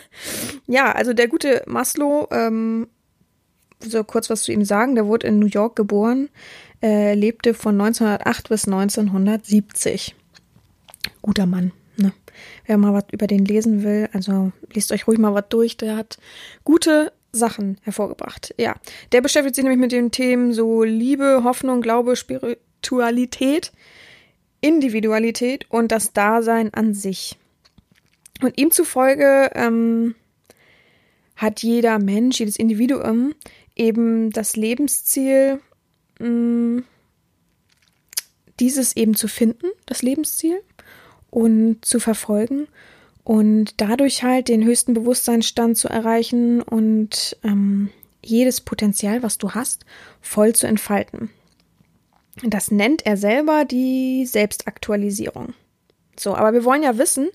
ja, 0.66 0.92
also 0.92 1.12
der 1.12 1.28
gute 1.28 1.62
Maslow, 1.66 2.28
ähm, 2.30 2.88
so 3.80 4.02
kurz 4.04 4.28
was 4.28 4.42
zu 4.42 4.52
ihm 4.52 4.64
sagen, 4.64 4.94
der 4.94 5.06
wurde 5.06 5.28
in 5.28 5.38
New 5.38 5.46
York 5.46 5.76
geboren, 5.76 6.28
äh, 6.82 7.14
lebte 7.14 7.54
von 7.54 7.80
1908 7.80 8.48
bis 8.48 8.66
1970. 8.66 10.14
guter 11.22 11.46
Mann. 11.46 11.72
Ne? 11.96 12.12
Wer 12.66 12.78
mal 12.78 12.92
was 12.92 13.04
über 13.12 13.26
den 13.26 13.44
lesen 13.44 13.82
will, 13.82 14.08
also 14.12 14.52
lest 14.72 14.92
euch 14.92 15.06
ruhig 15.06 15.18
mal 15.18 15.34
was 15.34 15.44
durch. 15.48 15.76
Der 15.76 15.96
hat 15.96 16.18
gute 16.64 17.12
Sachen 17.32 17.78
hervorgebracht. 17.82 18.54
Ja, 18.58 18.74
der 19.12 19.20
beschäftigt 19.20 19.54
sich 19.54 19.64
nämlich 19.64 19.80
mit 19.80 19.92
den 19.92 20.10
Themen 20.10 20.52
so 20.52 20.82
Liebe, 20.82 21.42
Hoffnung, 21.44 21.82
Glaube, 21.82 22.16
Spiritualität, 22.16 23.72
Individualität 24.60 25.66
und 25.70 25.92
das 25.92 26.12
Dasein 26.12 26.72
an 26.74 26.94
sich. 26.94 27.36
Und 28.42 28.58
ihm 28.58 28.70
zufolge 28.70 29.50
ähm, 29.54 30.14
hat 31.36 31.62
jeder 31.62 31.98
Mensch, 31.98 32.40
jedes 32.40 32.56
Individuum 32.56 33.34
eben 33.76 34.30
das 34.30 34.56
Lebensziel, 34.56 35.60
mh, 36.18 36.28
mm, 36.28 36.84
dieses 38.60 38.96
eben 38.96 39.14
zu 39.14 39.28
finden, 39.28 39.66
das 39.86 40.02
Lebensziel, 40.02 40.60
und 41.30 41.84
zu 41.84 42.00
verfolgen 42.00 42.66
und 43.28 43.74
dadurch 43.82 44.22
halt 44.22 44.48
den 44.48 44.64
höchsten 44.64 44.94
Bewusstseinsstand 44.94 45.76
zu 45.76 45.86
erreichen 45.86 46.62
und 46.62 47.36
ähm, 47.44 47.90
jedes 48.24 48.62
Potenzial, 48.62 49.22
was 49.22 49.36
du 49.36 49.50
hast, 49.50 49.84
voll 50.22 50.54
zu 50.54 50.66
entfalten. 50.66 51.28
Das 52.42 52.70
nennt 52.70 53.04
er 53.04 53.18
selber 53.18 53.66
die 53.66 54.24
Selbstaktualisierung. 54.24 55.52
So, 56.18 56.36
aber 56.36 56.54
wir 56.54 56.64
wollen 56.64 56.82
ja 56.82 56.96
wissen, 56.96 57.28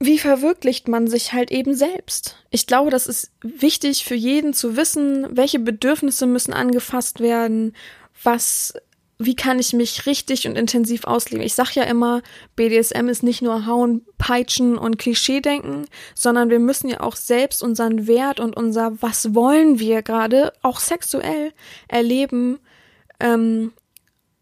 wie 0.00 0.18
verwirklicht 0.18 0.88
man 0.88 1.06
sich 1.06 1.32
halt 1.32 1.52
eben 1.52 1.76
selbst? 1.76 2.44
Ich 2.50 2.66
glaube, 2.66 2.90
das 2.90 3.06
ist 3.06 3.30
wichtig 3.40 4.04
für 4.04 4.16
jeden 4.16 4.52
zu 4.52 4.76
wissen, 4.76 5.28
welche 5.30 5.60
Bedürfnisse 5.60 6.26
müssen 6.26 6.52
angefasst 6.52 7.20
werden, 7.20 7.72
was 8.20 8.74
wie 9.18 9.34
kann 9.34 9.58
ich 9.58 9.72
mich 9.72 10.06
richtig 10.06 10.46
und 10.46 10.56
intensiv 10.56 11.04
ausleben? 11.04 11.44
Ich 11.44 11.54
sag 11.54 11.74
ja 11.74 11.84
immer, 11.84 12.22
BDSM 12.54 13.08
ist 13.08 13.22
nicht 13.22 13.40
nur 13.40 13.66
Hauen, 13.66 14.04
Peitschen 14.18 14.76
und 14.76 14.98
Klischeedenken, 14.98 15.86
sondern 16.14 16.50
wir 16.50 16.58
müssen 16.58 16.88
ja 16.88 17.00
auch 17.00 17.16
selbst 17.16 17.62
unseren 17.62 18.06
Wert 18.06 18.40
und 18.40 18.56
unser 18.56 19.00
Was 19.00 19.34
wollen 19.34 19.78
wir 19.78 20.02
gerade 20.02 20.52
auch 20.62 20.80
sexuell 20.80 21.52
erleben, 21.88 22.58
ähm, 23.20 23.72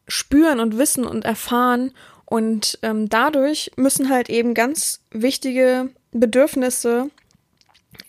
spüren 0.08 0.60
und 0.60 0.76
wissen 0.78 1.04
und 1.04 1.24
erfahren. 1.24 1.92
Und 2.24 2.78
ähm, 2.82 3.08
dadurch 3.08 3.70
müssen 3.76 4.10
halt 4.10 4.28
eben 4.28 4.54
ganz 4.54 5.02
wichtige 5.10 5.90
Bedürfnisse, 6.10 7.10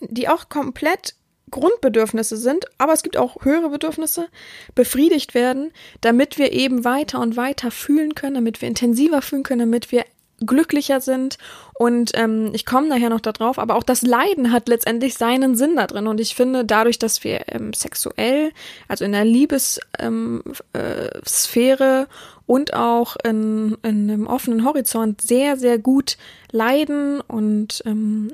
die 0.00 0.28
auch 0.28 0.48
komplett 0.48 1.14
Grundbedürfnisse 1.50 2.36
sind, 2.36 2.66
aber 2.78 2.92
es 2.92 3.02
gibt 3.02 3.16
auch 3.16 3.44
höhere 3.44 3.70
Bedürfnisse, 3.70 4.28
befriedigt 4.74 5.34
werden, 5.34 5.72
damit 6.00 6.38
wir 6.38 6.52
eben 6.52 6.84
weiter 6.84 7.20
und 7.20 7.36
weiter 7.36 7.70
fühlen 7.70 8.14
können, 8.14 8.34
damit 8.34 8.60
wir 8.60 8.68
intensiver 8.68 9.22
fühlen 9.22 9.44
können, 9.44 9.60
damit 9.60 9.92
wir 9.92 10.04
glücklicher 10.44 11.00
sind. 11.00 11.38
Und 11.74 12.10
ähm, 12.14 12.50
ich 12.52 12.66
komme 12.66 12.88
nachher 12.88 13.10
noch 13.10 13.20
darauf, 13.20 13.58
aber 13.58 13.76
auch 13.76 13.82
das 13.82 14.02
Leiden 14.02 14.52
hat 14.52 14.68
letztendlich 14.68 15.14
seinen 15.14 15.56
Sinn 15.56 15.76
da 15.76 15.86
drin. 15.86 16.06
Und 16.06 16.20
ich 16.20 16.34
finde, 16.34 16.64
dadurch, 16.64 16.98
dass 16.98 17.24
wir 17.24 17.44
ähm, 17.48 17.72
sexuell, 17.72 18.52
also 18.88 19.04
in 19.04 19.12
der 19.12 19.24
Liebessphäre 19.24 19.80
ähm, 19.98 20.42
äh, 20.72 22.06
und 22.46 22.74
auch 22.74 23.16
in, 23.24 23.76
in 23.82 24.10
einem 24.10 24.26
offenen 24.26 24.64
Horizont 24.64 25.20
sehr, 25.20 25.56
sehr 25.56 25.78
gut 25.78 26.16
leiden 26.50 27.20
und 27.20 27.82
ähm, 27.86 28.32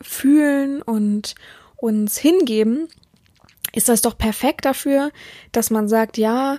fühlen 0.00 0.82
und 0.82 1.34
uns 1.76 2.16
hingeben, 2.18 2.88
ist 3.72 3.88
das 3.88 4.02
doch 4.02 4.16
perfekt 4.16 4.64
dafür, 4.64 5.10
dass 5.52 5.70
man 5.70 5.88
sagt, 5.88 6.18
ja, 6.18 6.58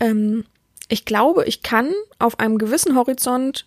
ähm, 0.00 0.44
ich 0.88 1.04
glaube, 1.04 1.44
ich 1.44 1.62
kann 1.62 1.92
auf 2.18 2.38
einem 2.40 2.58
gewissen 2.58 2.96
Horizont 2.96 3.66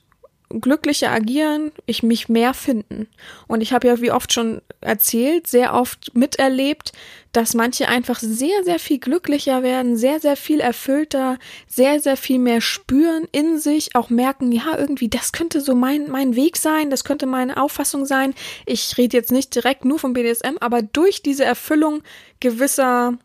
glücklicher 0.59 1.11
agieren, 1.11 1.71
ich 1.85 2.03
mich 2.03 2.29
mehr 2.29 2.53
finden. 2.53 3.07
Und 3.47 3.61
ich 3.61 3.73
habe 3.73 3.87
ja, 3.87 4.01
wie 4.01 4.11
oft 4.11 4.33
schon 4.33 4.61
erzählt, 4.81 5.47
sehr 5.47 5.73
oft 5.73 6.15
miterlebt, 6.15 6.91
dass 7.31 7.53
manche 7.53 7.87
einfach 7.87 8.19
sehr, 8.19 8.63
sehr 8.63 8.79
viel 8.79 8.99
glücklicher 8.99 9.63
werden, 9.63 9.95
sehr, 9.95 10.19
sehr 10.19 10.35
viel 10.35 10.59
erfüllter, 10.59 11.37
sehr, 11.67 11.99
sehr 11.99 12.17
viel 12.17 12.39
mehr 12.39 12.59
spüren 12.59 13.27
in 13.31 13.57
sich, 13.57 13.95
auch 13.95 14.09
merken, 14.09 14.51
ja, 14.51 14.77
irgendwie, 14.77 15.07
das 15.07 15.31
könnte 15.31 15.61
so 15.61 15.75
mein, 15.75 16.09
mein 16.09 16.35
Weg 16.35 16.57
sein, 16.57 16.89
das 16.89 17.03
könnte 17.03 17.25
meine 17.25 17.57
Auffassung 17.61 18.05
sein. 18.05 18.33
Ich 18.65 18.97
rede 18.97 19.15
jetzt 19.15 19.31
nicht 19.31 19.55
direkt 19.55 19.85
nur 19.85 19.99
vom 19.99 20.13
BDSM, 20.13 20.57
aber 20.59 20.81
durch 20.81 21.21
diese 21.21 21.45
Erfüllung 21.45 22.03
gewisser 22.39 23.17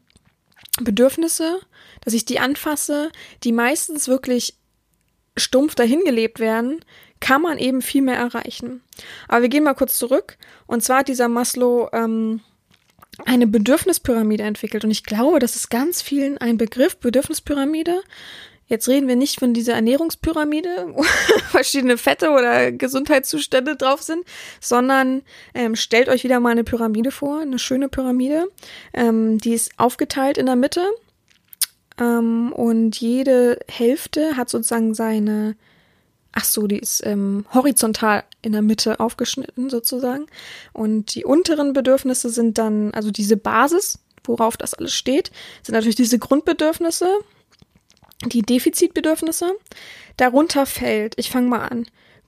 Bedürfnisse, 0.81 1.61
dass 2.05 2.15
ich 2.15 2.25
die 2.25 2.39
anfasse, 2.39 3.11
die 3.43 3.53
meistens 3.53 4.09
wirklich 4.09 4.55
stumpf 5.37 5.75
dahingelebt 5.75 6.41
werden, 6.41 6.85
kann 7.21 7.43
man 7.43 7.59
eben 7.59 7.83
viel 7.83 8.03
mehr 8.03 8.17
erreichen. 8.17 8.83
Aber 9.29 9.43
wir 9.43 9.49
gehen 9.49 9.65
mal 9.65 9.75
kurz 9.75 9.99
zurück. 9.99 10.37
Und 10.67 10.83
zwar 10.83 10.99
hat 10.99 11.09
dieser 11.09 11.29
Maslow 11.29 11.89
ähm, 11.93 12.41
eine 13.25 13.47
Bedürfnispyramide 13.47 14.45
entwickelt. 14.45 14.85
Und 14.85 14.91
ich 14.91 15.05
glaube, 15.05 15.39
das 15.39 15.57
ist 15.57 15.71
ganz 15.71 16.03
vielen 16.03 16.39
ein 16.39 16.59
Begriff, 16.59 16.97
Bedürfnispyramide. 16.99 18.03
Jetzt 18.69 18.89
reden 18.89 19.07
wir 19.07 19.15
nicht 19.15 19.39
von 19.39 19.55
dieser 19.55 19.75
Ernährungspyramide, 19.75 20.89
wo 20.93 21.03
verschiedene 21.51 21.97
Fette 21.99 22.31
oder 22.31 22.73
Gesundheitszustände 22.73 23.77
drauf 23.77 24.03
sind, 24.03 24.25
sondern 24.61 25.23
ähm, 25.55 25.77
stellt 25.77 26.09
euch 26.09 26.25
wieder 26.25 26.41
mal 26.41 26.51
eine 26.51 26.65
Pyramide 26.65 27.13
vor, 27.13 27.41
eine 27.41 27.61
schöne 27.61 27.89
Pyramide. 27.89 28.49
Ähm, 28.93 29.39
die 29.39 29.55
ist 29.55 29.71
aufgeteilt 29.79 30.37
in 30.37 30.47
der 30.47 30.57
Mitte 30.57 30.83
ähm, 32.01 32.53
und 32.53 33.01
jede 33.01 33.61
Hälfte 33.69 34.37
hat 34.37 34.51
sozusagen 34.51 34.95
seine 34.95 35.57
Ach 36.39 36.45
so, 36.45 36.67
die 36.67 36.79
ist 36.79 37.05
ähm, 37.07 37.47
horizontal 37.55 38.23
in 38.43 38.53
der 38.53 38.61
Mitte 38.61 39.01
aufgeschnitten 39.01 39.71
sozusagen. 39.71 40.27
Und 40.75 41.15
die 41.15 41.25
unteren 41.25 41.73
Bedürfnisse 41.73 42.29
sind 42.29 42.59
dann, 42.59 42.93
also 42.93 43.11
diese 43.11 43.39
Basis, 43.39 44.01
worauf 44.23 44.59
das 44.59 44.75
alles 44.75 44.93
steht, 44.93 45.31
sind 45.63 45.75
natürlich 45.75 45.97
diese 45.97 46.19
Grundbedürfnisse, 46.19 47.09
die 48.27 48.43
Defizitbedürfnisse. 48.43 49.55
Darunter 50.19 50.67
fällt, 50.67 51.15
ich 51.19 51.31
fange 51.31 51.49
mal 51.49 51.67
an, 51.69 51.87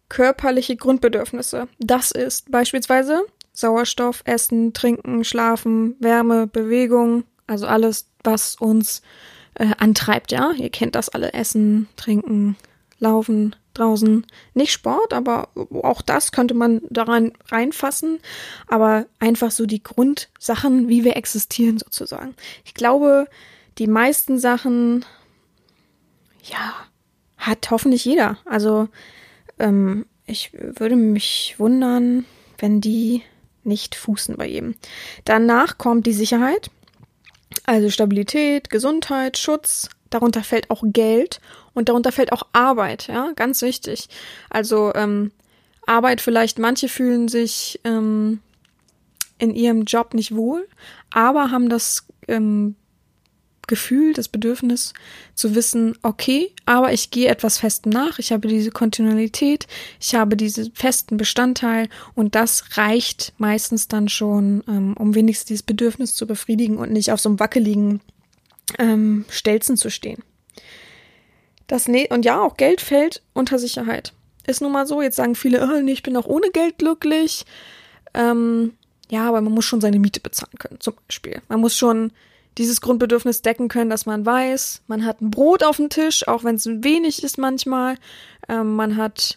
körperliche 0.09 0.77
Grundbedürfnisse. 0.77 1.69
Das 1.79 2.11
ist 2.11 2.51
beispielsweise 2.51 3.27
Sauerstoff, 3.53 4.23
Essen, 4.25 4.73
Trinken, 4.73 5.23
Schlafen, 5.23 5.97
Wärme, 6.01 6.47
Bewegung, 6.47 7.25
also 7.47 7.67
alles, 7.67 8.07
was 8.25 8.57
uns 8.57 9.03
äh, 9.53 9.75
antreibt, 9.77 10.33
ja. 10.33 10.53
Ihr 10.53 10.71
kennt 10.71 10.95
das 10.95 11.11
alle, 11.11 11.35
Essen, 11.35 11.89
Trinken, 11.97 12.57
Laufen, 12.99 13.55
draußen. 13.75 14.27
Nicht 14.55 14.73
Sport, 14.73 15.13
aber 15.13 15.51
auch 15.83 16.03
das 16.03 16.33
könnte 16.33 16.55
man 16.55 16.83
daran 16.91 17.33
reinfassen. 17.49 18.19
Aber 18.67 19.07
einfach 19.19 19.51
so 19.51 19.67
die 19.67 19.83
Grundsachen, 19.83 20.89
wie 20.89 21.05
wir 21.05 21.17
existieren 21.17 21.79
sozusagen. 21.79 22.35
Ich 22.65 22.75
glaube, 22.75 23.27
die 23.79 23.87
meisten 23.87 24.39
Sachen, 24.39 25.05
ja, 26.43 26.75
hat 27.37 27.71
hoffentlich 27.71 28.05
jeder. 28.05 28.39
Also 28.45 28.89
ähm, 29.59 30.07
ich 30.27 30.53
würde 30.53 30.97
mich 30.97 31.55
wundern, 31.59 32.25
wenn 32.59 32.81
die 32.81 33.23
nicht 33.65 33.95
fußen 33.95 34.37
bei 34.37 34.47
jedem. 34.47 34.75
Danach 35.25 35.79
kommt 35.79 36.07
die 36.07 36.13
Sicherheit, 36.13 36.71
also 37.65 37.91
Stabilität, 37.91 38.71
Gesundheit, 38.71 39.39
Schutz. 39.39 39.89
Darunter 40.11 40.43
fällt 40.43 40.71
auch 40.71 40.83
Geld 40.85 41.41
und 41.75 41.89
darunter 41.89 42.13
fällt 42.13 42.33
auch 42.33 42.43
Arbeit, 42.53 43.09
ja, 43.09 43.33
ganz 43.37 43.63
wichtig. 43.63 44.09
Also 44.51 44.93
ähm, 44.95 45.33
Arbeit 45.87 46.21
vielleicht, 46.21 46.59
manche 46.59 46.89
fühlen 46.89 47.29
sich 47.29 47.81
ähm, 47.85 48.41
in 49.39 49.55
ihrem 49.55 49.85
Job 49.85 50.15
nicht 50.15 50.35
wohl, 50.35 50.67
aber 51.11 51.51
haben 51.51 51.69
das 51.69 52.07
ähm, 52.27 52.77
Gefühl, 53.69 54.15
das 54.15 54.29
Bedürfnis 54.29 54.95
zu 55.35 55.55
wissen, 55.55 55.97
okay, 56.03 56.51
aber 56.65 56.93
ich 56.93 57.11
gehe 57.11 57.29
etwas 57.29 57.59
Festem 57.59 57.93
nach, 57.93 58.19
ich 58.19 58.33
habe 58.33 58.49
diese 58.49 58.71
Kontinuität, 58.71 59.67
ich 60.01 60.15
habe 60.15 60.37
diesen 60.37 60.73
festen 60.75 61.17
Bestandteil 61.17 61.89
und 62.15 62.35
das 62.35 62.77
reicht 62.77 63.35
meistens 63.39 63.87
dann 63.87 64.09
schon, 64.09 64.65
ähm, 64.67 64.95
um 64.97 65.15
wenigstens 65.15 65.47
dieses 65.47 65.63
Bedürfnis 65.63 66.15
zu 66.15 66.27
befriedigen 66.27 66.79
und 66.79 66.91
nicht 66.91 67.13
auf 67.13 67.21
so 67.21 67.29
einem 67.29 67.39
wackeligen 67.39 68.01
ähm, 68.79 69.25
Stelzen 69.31 69.77
zu 69.77 69.91
stehen. 69.91 70.23
Das 71.69 71.87
ne 71.87 72.09
und 72.11 72.25
ja, 72.25 72.41
auch 72.41 72.57
Geld 72.57 72.81
fällt 72.81 73.23
unter 73.35 73.59
Sicherheit. 73.59 74.13
Ist 74.47 74.63
nun 74.63 74.73
mal 74.73 74.87
so. 74.87 75.03
Jetzt 75.03 75.17
sagen 75.17 75.35
viele, 75.35 75.63
oh, 75.63 75.81
nee, 75.81 75.93
ich 75.93 76.03
bin 76.03 76.17
auch 76.17 76.27
ohne 76.27 76.51
Geld 76.51 76.79
glücklich. 76.79 77.45
Ähm, 78.15 78.73
ja, 79.11 79.29
aber 79.29 79.41
man 79.43 79.53
muss 79.53 79.67
schon 79.67 79.81
seine 79.81 79.99
Miete 79.99 80.21
bezahlen 80.21 80.59
können, 80.59 80.81
zum 80.81 80.95
Beispiel. 81.07 81.43
Man 81.49 81.61
muss 81.61 81.77
schon 81.77 82.11
dieses 82.57 82.81
Grundbedürfnis 82.81 83.43
decken 83.43 83.69
können, 83.69 83.91
dass 83.91 84.07
man 84.07 84.27
weiß, 84.27 84.83
man 84.87 85.05
hat 85.05 85.21
ein 85.21 85.31
Brot 85.31 85.63
auf 85.63 85.77
dem 85.77 85.91
Tisch, 85.91 86.27
auch 86.27 86.43
wenn 86.43 86.57
es 86.57 86.67
wenig 86.67 87.23
ist 87.23 87.39
manchmal. 87.39 87.97
Ähm, 88.49 88.75
man 88.75 88.97
hat, 88.97 89.37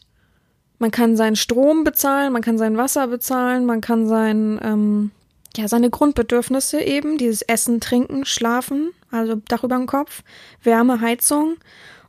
man 0.79 0.91
kann 0.91 1.17
seinen 1.17 1.35
Strom 1.35 1.83
bezahlen, 1.83 2.31
man 2.31 2.41
kann 2.41 2.57
sein 2.57 2.77
Wasser 2.77 3.07
bezahlen, 3.07 3.65
man 3.65 3.81
kann 3.81 4.07
sein, 4.07 4.59
ähm, 4.63 5.11
ja, 5.57 5.67
seine 5.67 5.89
Grundbedürfnisse 5.89 6.81
eben, 6.81 7.17
dieses 7.17 7.41
Essen, 7.41 7.81
Trinken, 7.81 8.25
Schlafen, 8.25 8.91
also 9.11 9.35
Dach 9.35 9.65
über 9.65 9.75
dem 9.75 9.87
Kopf, 9.87 10.23
Wärme, 10.63 11.01
Heizung 11.01 11.57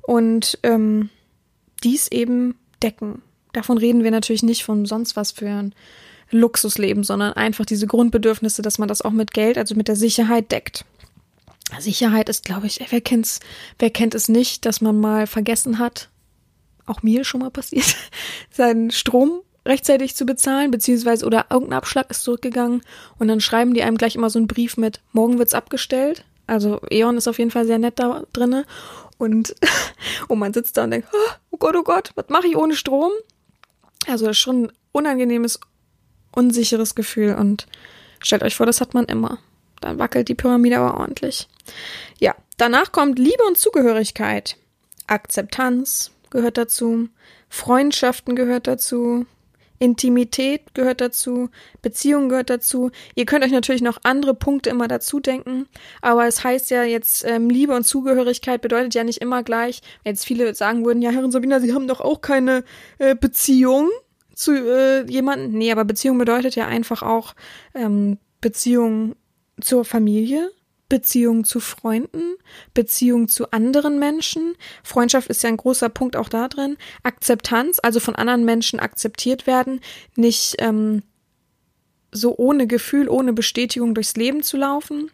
und 0.03 0.59
ähm, 0.63 1.11
dies 1.83 2.09
eben 2.09 2.57
decken. 2.83 3.23
Davon 3.53 3.79
reden 3.79 4.05
wir 4.05 4.11
natürlich 4.11 4.43
nicht 4.43 4.65
von 4.65 4.87
sonst 4.87 5.17
was 5.17 5.33
für 5.33 5.49
ein 5.49 5.75
Luxusleben, 6.31 7.05
sondern 7.05 7.35
einfach 7.35 7.67
diese 7.67 7.87
Grundbedürfnisse, 7.87 8.63
dass 8.63 8.79
man 8.79 8.89
das 8.89 9.03
auch 9.03 9.11
mit 9.11 9.33
Geld, 9.33 9.59
also 9.59 9.75
mit 9.75 9.89
der 9.89 9.97
Sicherheit 9.97 10.51
deckt. 10.51 10.85
Sicherheit 11.79 12.29
ist, 12.29 12.45
glaube 12.45 12.67
ich, 12.67 12.85
wer 12.91 13.01
kennt's, 13.01 13.41
wer 13.79 13.91
kennt 13.91 14.15
es 14.15 14.29
nicht, 14.29 14.67
dass 14.67 14.81
man 14.81 14.99
mal 14.99 15.27
vergessen 15.27 15.79
hat, 15.79 16.09
auch 16.87 17.03
mir 17.03 17.25
schon 17.25 17.41
mal 17.41 17.51
passiert, 17.51 17.97
seinen 18.51 18.91
Strom 18.91 19.41
rechtzeitig 19.65 20.17
zu 20.17 20.27
bezahlen, 20.27 20.71
beziehungsweise 20.71 21.25
oder 21.25 21.47
irgendein 21.51 21.79
Abschlag 21.79 22.11
ist 22.11 22.25
zurückgegangen 22.25 22.83
und 23.19 23.29
dann 23.29 23.41
schreiben 23.41 23.75
die 23.75 23.83
einem 23.83 23.97
gleich 23.97 24.17
immer 24.17 24.31
so 24.31 24.39
einen 24.39 24.49
Brief 24.49 24.77
mit, 24.77 25.01
morgen 25.13 25.39
wird's 25.39 25.55
abgestellt. 25.55 26.25
Also 26.49 26.81
E.ON 26.91 27.17
ist 27.17 27.29
auf 27.29 27.39
jeden 27.39 27.53
Fall 27.53 27.67
sehr 27.67 27.79
nett 27.79 27.99
da 27.99 28.25
drinne 28.33 28.67
und, 29.23 29.55
und 30.29 30.39
man 30.39 30.53
sitzt 30.53 30.77
da 30.77 30.85
und 30.85 30.91
denkt, 30.91 31.09
oh 31.51 31.57
Gott, 31.57 31.77
oh 31.77 31.83
Gott, 31.83 32.11
was 32.15 32.29
mache 32.29 32.47
ich 32.47 32.57
ohne 32.57 32.75
Strom? 32.75 33.13
Also 34.07 34.27
das 34.27 34.37
ist 34.37 34.43
schon 34.43 34.65
ein 34.65 34.73
unangenehmes, 34.93 35.61
unsicheres 36.33 36.95
Gefühl 36.95 37.35
und 37.35 37.67
stellt 38.21 38.43
euch 38.43 38.57
vor, 38.57 38.67
das 38.67 38.81
hat 38.81 38.95
man 38.95 39.05
immer. 39.07 39.39
Dann 39.81 39.99
wackelt 39.99 40.29
die 40.29 40.35
Pyramide 40.35 40.79
aber 40.79 40.99
ordentlich. 40.99 41.49
Ja, 42.19 42.35
danach 42.57 42.93
kommt 42.93 43.19
Liebe 43.19 43.43
und 43.47 43.59
Zugehörigkeit. 43.59 44.57
Akzeptanz 45.07 46.13
gehört 46.31 46.57
dazu. 46.57 47.09
Freundschaften 47.49 48.37
gehört 48.37 48.67
dazu. 48.67 49.27
Intimität 49.83 50.75
gehört 50.75 51.01
dazu, 51.01 51.51
Beziehung 51.83 52.29
gehört 52.29 52.51
dazu. 52.51 52.93
Ihr 53.17 53.27
könnt 53.27 53.45
euch 53.45 53.51
natürlich 53.51 53.83
noch 53.83 53.99
andere 54.05 54.33
Punkte 54.33 54.71
immer 54.71 54.87
dazu 54.87 55.19
denken, 55.19 55.67
aber 56.01 56.29
es 56.29 56.45
heißt 56.45 56.71
ja 56.71 56.85
jetzt, 56.85 57.25
ähm, 57.27 57.51
Liebe 57.51 57.75
und 57.75 57.85
Zugehörigkeit 57.85 58.63
bedeutet 58.63 58.95
ja 58.95 59.03
nicht 59.03 59.19
immer 59.19 59.43
gleich. 59.43 59.83
Jetzt 60.05 60.25
viele 60.25 60.55
sagen 60.55 60.85
würden, 60.85 61.03
ja, 61.03 61.11
Herrin 61.11 61.33
Sabina, 61.33 61.59
Sie 61.59 61.75
haben 61.75 61.89
doch 61.89 62.01
auch 62.01 62.21
keine 62.21 62.63
äh, 62.99 63.17
Beziehung 63.17 63.91
zu 64.35 64.53
äh, 64.53 65.05
jemandem. 65.11 65.51
Nee, 65.51 65.73
aber 65.73 65.85
Beziehung 65.85 66.17
bedeutet 66.17 66.55
ja 66.55 66.69
einfach 66.69 67.03
auch 67.03 67.35
ähm, 67.75 68.19
Beziehung 68.41 69.17
zur 69.61 69.85
Familie, 69.85 70.53
Beziehung 70.93 71.45
zu 71.45 71.59
Freunden, 71.59 72.35
Beziehung 72.75 73.27
zu 73.27 73.51
anderen 73.51 73.99
Menschen. 73.99 74.57
Freundschaft 74.83 75.29
ist 75.29 75.43
ja 75.43 75.49
ein 75.49 75.57
großer 75.57 75.89
Punkt 75.89 76.17
auch 76.17 76.29
da 76.29 76.49
drin. 76.49 76.77
Akzeptanz, 77.03 77.81
also 77.83 77.99
von 77.99 78.15
anderen 78.15 78.45
Menschen 78.45 78.79
akzeptiert 78.79 79.47
werden, 79.47 79.81
nicht 80.17 80.57
ähm, 80.59 81.03
so 82.11 82.37
ohne 82.37 82.67
Gefühl, 82.67 83.09
ohne 83.09 83.33
Bestätigung 83.33 83.95
durchs 83.95 84.17
Leben 84.17 84.43
zu 84.43 84.59
laufen. 84.59 85.11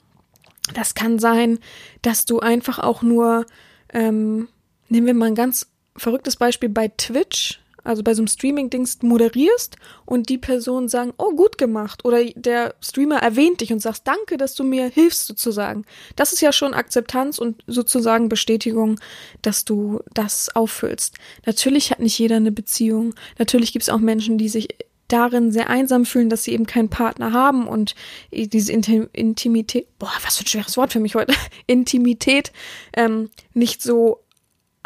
Das 0.75 0.97
kann 0.97 1.21
sein, 1.21 1.61
dass 2.03 2.25
du 2.25 2.41
einfach 2.41 2.81
auch 2.81 3.03
nur, 3.03 3.47
ähm, 3.93 4.49
nehmen 4.89 5.07
wir 5.07 5.15
mal 5.15 5.27
ein 5.27 5.37
ganz 5.37 5.71
verrücktes 5.97 6.35
Beispiel 6.35 6.71
bei 6.71 6.89
Twitch, 6.89 7.61
also 7.89 8.03
bei 8.03 8.15
so 8.15 8.21
einem 8.21 8.29
Streaming-Dings 8.29 8.99
moderierst 9.03 9.77
und 10.05 10.29
die 10.29 10.39
Personen 10.39 10.89
sagen, 10.89 11.13
oh, 11.17 11.35
gut 11.35 11.59
gemacht. 11.59 12.05
Oder 12.05 12.25
der 12.25 12.75
Streamer 12.81 13.17
erwähnt 13.17 13.61
dich 13.61 13.73
und 13.73 13.81
sagt, 13.81 14.07
danke, 14.07 14.37
dass 14.37 14.55
du 14.55 14.63
mir 14.63 14.89
hilfst 14.89 15.27
sozusagen. 15.27 15.85
Das 16.15 16.33
ist 16.33 16.41
ja 16.41 16.53
schon 16.53 16.75
Akzeptanz 16.75 17.39
und 17.39 17.65
sozusagen 17.67 18.29
Bestätigung, 18.29 19.01
dass 19.43 19.65
du 19.65 20.01
das 20.13 20.55
auffüllst. 20.55 21.17
Natürlich 21.47 21.91
hat 21.91 22.01
nicht 22.01 22.19
jeder 22.19 22.37
eine 22.37 22.53
Beziehung. 22.53 23.15
Natürlich 23.39 23.73
gibt 23.73 23.85
es 23.85 23.89
auch 23.89 24.01
Menschen, 24.01 24.39
die 24.39 24.49
sich 24.49 24.69
darin 25.09 25.51
sehr 25.51 25.71
einsam 25.71 26.05
fühlen, 26.05 26.29
dass 26.29 26.45
sie 26.45 26.53
eben 26.53 26.67
keinen 26.67 26.91
Partner 26.91 27.33
haben 27.33 27.67
und 27.67 27.95
diese 28.31 28.71
Intim 28.73 29.09
Intimität, 29.15 29.89
boah, 29.99 30.13
was 30.23 30.37
für 30.37 30.45
ein 30.45 30.49
schweres 30.49 30.77
Wort 30.77 30.93
für 30.93 31.01
mich 31.01 31.15
heute, 31.15 31.33
Intimität 31.67 32.53
ähm, 32.95 33.31
nicht 33.55 33.83
so 33.83 34.23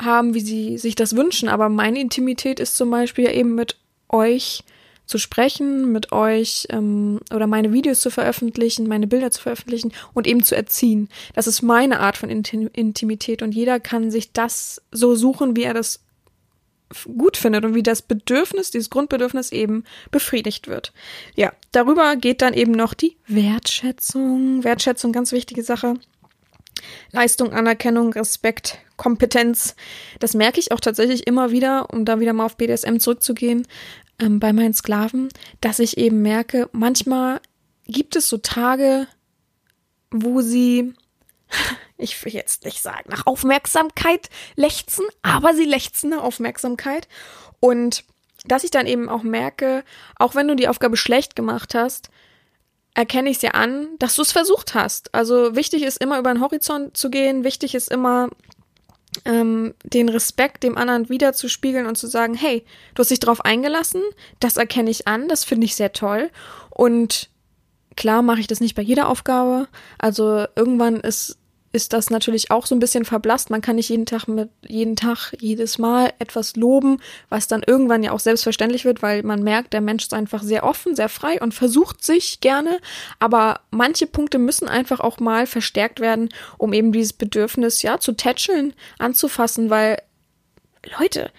haben, 0.05 0.35
wie 0.35 0.41
sie 0.41 0.79
sich 0.79 0.95
das 0.95 1.17
wünschen. 1.17 1.49
Aber 1.49 1.69
meine 1.69 2.01
Intimität 2.01 2.61
ist 2.61 2.77
zum 2.77 2.91
Beispiel 2.91 3.31
eben 3.31 3.55
mit 3.55 3.77
euch 4.09 4.65
zu 5.07 5.19
sprechen, 5.19 5.93
mit 5.93 6.13
euch 6.13 6.67
ähm, 6.71 7.21
oder 7.35 7.47
meine 7.47 7.73
Videos 7.73 8.01
zu 8.01 8.11
veröffentlichen, 8.11 8.89
meine 8.89 9.07
Bilder 9.07 9.31
zu 9.31 9.43
veröffentlichen 9.43 9.93
und 10.15 10.27
eben 10.27 10.43
zu 10.43 10.57
erziehen. 10.57 11.09
Das 11.35 11.47
ist 11.47 11.63
meine 11.63 12.01
Art 12.01 12.17
von 12.17 12.31
Intim 12.31 12.71
Intimität 12.73 13.43
und 13.43 13.53
jeder 13.53 13.81
kann 13.81 14.11
sich 14.11 14.33
das 14.33 14.81
so 14.91 15.15
suchen, 15.15 15.57
wie 15.57 15.65
er 15.65 15.75
das 15.75 16.01
gut 17.17 17.37
findet 17.37 17.65
und 17.65 17.75
wie 17.75 17.83
das 17.83 18.03
Bedürfnis, 18.03 18.71
dieses 18.71 18.91
Grundbedürfnis 18.91 19.51
eben 19.53 19.85
befriedigt 20.11 20.69
wird. 20.69 20.93
Ja, 21.35 21.53
darüber 21.73 22.17
geht 22.17 22.43
dann 22.43 22.55
eben 22.55 22.73
noch 22.73 22.95
die 22.95 23.17
Wertschätzung. 23.27 24.63
Wertschätzung, 24.65 25.13
ganz 25.13 25.33
wichtige 25.33 25.63
Sache. 25.63 25.95
Leistung, 27.11 27.53
Anerkennung, 27.53 28.13
Respekt, 28.13 28.79
Kompetenz. 28.97 29.75
Das 30.21 30.35
merke 30.35 30.61
ich 30.61 30.73
auch 30.73 30.81
tatsächlich 30.81 31.27
immer 31.27 31.51
wieder, 31.51 31.91
um 31.93 32.05
da 32.05 32.21
wieder 32.21 32.33
mal 32.33 32.47
auf 32.47 32.57
BDSM 32.57 32.99
zurückzugehen, 32.99 33.67
ähm, 34.19 34.41
bei 34.41 34.53
meinen 34.53 34.75
Sklaven, 34.75 35.29
dass 35.61 35.79
ich 35.79 35.99
eben 35.99 36.23
merke, 36.23 36.69
manchmal 36.73 37.41
gibt 37.87 38.17
es 38.17 38.29
so 38.29 38.39
Tage, 38.39 39.07
wo 40.11 40.41
sie, 40.41 40.95
ich 41.97 42.25
will 42.25 42.33
jetzt 42.33 42.65
nicht 42.65 42.83
sagen, 42.83 43.11
nach 43.11 43.27
Aufmerksamkeit 43.27 44.29
lechzen, 44.57 45.05
aber 45.23 45.55
sie 45.55 45.65
lechzen 45.65 46.11
nach 46.11 46.23
Aufmerksamkeit. 46.23 47.09
Und 47.61 48.05
dass 48.45 48.65
ich 48.65 48.71
dann 48.71 48.87
eben 48.87 49.09
auch 49.09 49.23
merke, 49.23 49.85
auch 50.17 50.35
wenn 50.35 50.49
du 50.49 50.57
die 50.57 50.69
Aufgabe 50.69 50.97
schlecht 50.97 51.37
gemacht 51.37 51.75
hast, 51.75 52.11
erkenne 52.95 53.31
ich 53.31 53.37
es 53.37 53.43
ja 53.43 53.53
an, 53.53 53.89
dass 53.99 54.17
du 54.17 54.23
es 54.23 54.33
versucht 54.33 54.75
hast. 54.75 55.15
Also 55.15 55.57
wichtig 55.57 55.83
ist 55.83 56.03
immer 56.03 56.19
über 56.19 56.33
den 56.33 56.43
Horizont 56.43 56.97
zu 56.97 57.11
gehen, 57.11 57.45
wichtig 57.45 57.75
ist 57.75 57.91
immer 57.91 58.29
ähm, 59.25 59.75
den 59.85 60.09
Respekt 60.09 60.63
dem 60.63 60.77
anderen 60.77 61.09
wiederzuspiegeln 61.09 61.87
und 61.87 61.97
zu 61.97 62.07
sagen, 62.07 62.35
hey, 62.35 62.65
du 62.95 63.01
hast 63.01 63.11
dich 63.11 63.21
darauf 63.21 63.45
eingelassen, 63.45 64.03
das 64.41 64.57
erkenne 64.57 64.91
ich 64.91 65.09
an, 65.09 65.29
das 65.29 65.45
finde 65.45 65.65
ich 65.67 65.75
sehr 65.75 65.93
toll. 65.93 66.31
Und 66.71 67.31
klar 67.97 68.23
mache 68.23 68.41
ich 68.41 68.47
das 68.47 68.61
nicht 68.61 68.75
bei 68.75 68.83
jeder 68.83 69.09
Aufgabe. 69.09 69.69
Also 69.99 70.47
irgendwann 70.57 70.97
ist 70.97 71.39
ist 71.73 71.93
das 71.93 72.11
natürlich 72.11 72.51
auch 72.51 72.67
so 72.67 72.75
ein 72.75 72.79
bisschen 72.79 73.05
verblasst. 73.05 73.51
Man 73.51 73.63
kann 73.63 73.77
nicht 73.77 73.89
jeden 73.89 74.07
Tag 74.07 74.29
mit, 74.29 74.51
jeden 74.67 74.95
Tag, 74.95 75.33
jedes 75.41 75.79
Mal 75.79 76.13
etwas 76.19 76.55
loben, 76.57 76.99
was 77.31 77.49
dann 77.49 77.63
irgendwann 77.67 78.03
ja 78.03 78.13
auch 78.13 78.21
selbstverständlich 78.21 78.85
wird, 78.85 79.03
weil 79.03 79.23
man 79.23 79.43
merkt, 79.43 79.73
der 79.73 79.81
Mensch 79.81 80.05
ist 80.05 80.15
einfach 80.15 80.43
sehr 80.43 80.65
offen, 80.65 80.95
sehr 80.95 81.09
frei 81.09 81.41
und 81.41 81.55
versucht 81.55 82.05
sich 82.05 82.41
gerne. 82.41 82.79
Aber 83.19 83.61
manche 83.71 84.07
Punkte 84.07 84.39
müssen 84.39 84.69
einfach 84.69 85.01
auch 85.01 85.19
mal 85.19 85.47
verstärkt 85.47 86.01
werden, 86.01 86.29
um 86.59 86.73
eben 86.73 86.93
dieses 86.93 87.15
Bedürfnis, 87.15 87.83
ja, 87.83 87.99
zu 87.99 88.13
tätscheln, 88.13 88.75
anzufassen, 88.99 89.71
weil, 89.71 90.03
Leute, 90.99 91.31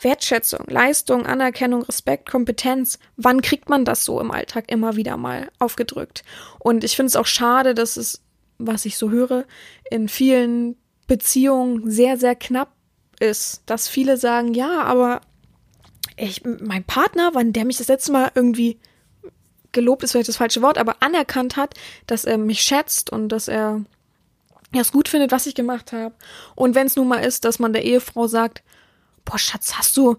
Wertschätzung, 0.00 0.66
Leistung, 0.68 1.26
Anerkennung, 1.26 1.82
Respekt, 1.82 2.30
Kompetenz. 2.30 2.98
Wann 3.16 3.42
kriegt 3.42 3.68
man 3.68 3.84
das 3.84 4.04
so 4.04 4.20
im 4.20 4.30
Alltag 4.30 4.64
immer 4.68 4.96
wieder 4.96 5.16
mal 5.16 5.50
aufgedrückt? 5.58 6.24
Und 6.58 6.84
ich 6.84 6.96
finde 6.96 7.08
es 7.08 7.16
auch 7.16 7.26
schade, 7.26 7.74
dass 7.74 7.96
es 7.96 8.22
was 8.58 8.84
ich 8.84 8.96
so 8.96 9.10
höre, 9.10 9.44
in 9.90 10.08
vielen 10.08 10.76
Beziehungen 11.06 11.90
sehr, 11.90 12.16
sehr 12.16 12.34
knapp 12.34 12.72
ist. 13.20 13.62
Dass 13.66 13.88
viele 13.88 14.16
sagen, 14.16 14.54
ja, 14.54 14.82
aber 14.82 15.20
ich, 16.16 16.42
mein 16.44 16.84
Partner, 16.84 17.30
wann 17.34 17.52
der 17.52 17.64
mich 17.64 17.78
das 17.78 17.88
letzte 17.88 18.12
Mal 18.12 18.30
irgendwie 18.34 18.78
gelobt 19.72 20.02
ist 20.02 20.12
vielleicht 20.12 20.28
das 20.28 20.36
falsche 20.36 20.62
Wort, 20.62 20.78
aber 20.78 21.02
anerkannt 21.02 21.56
hat, 21.56 21.74
dass 22.06 22.24
er 22.24 22.38
mich 22.38 22.62
schätzt 22.62 23.10
und 23.10 23.28
dass 23.28 23.48
er 23.48 23.84
es 24.72 24.92
gut 24.92 25.08
findet, 25.08 25.32
was 25.32 25.46
ich 25.46 25.54
gemacht 25.54 25.92
habe. 25.92 26.14
Und 26.54 26.74
wenn 26.74 26.86
es 26.86 26.96
nun 26.96 27.08
mal 27.08 27.18
ist, 27.18 27.44
dass 27.44 27.58
man 27.58 27.72
der 27.72 27.84
Ehefrau 27.84 28.26
sagt, 28.26 28.62
boah, 29.24 29.38
Schatz, 29.38 29.74
hast 29.74 29.96
du, 29.96 30.16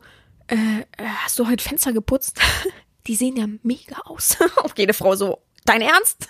äh, 0.47 0.83
hast 0.97 1.39
du 1.39 1.47
heute 1.47 1.63
Fenster 1.63 1.93
geputzt? 1.93 2.39
Die 3.07 3.15
sehen 3.15 3.37
ja 3.37 3.45
mega 3.63 3.97
aus. 4.05 4.37
Auf 4.57 4.73
jede 4.77 4.93
Frau 4.93 5.15
so, 5.15 5.39
dein 5.65 5.81
Ernst? 5.81 6.27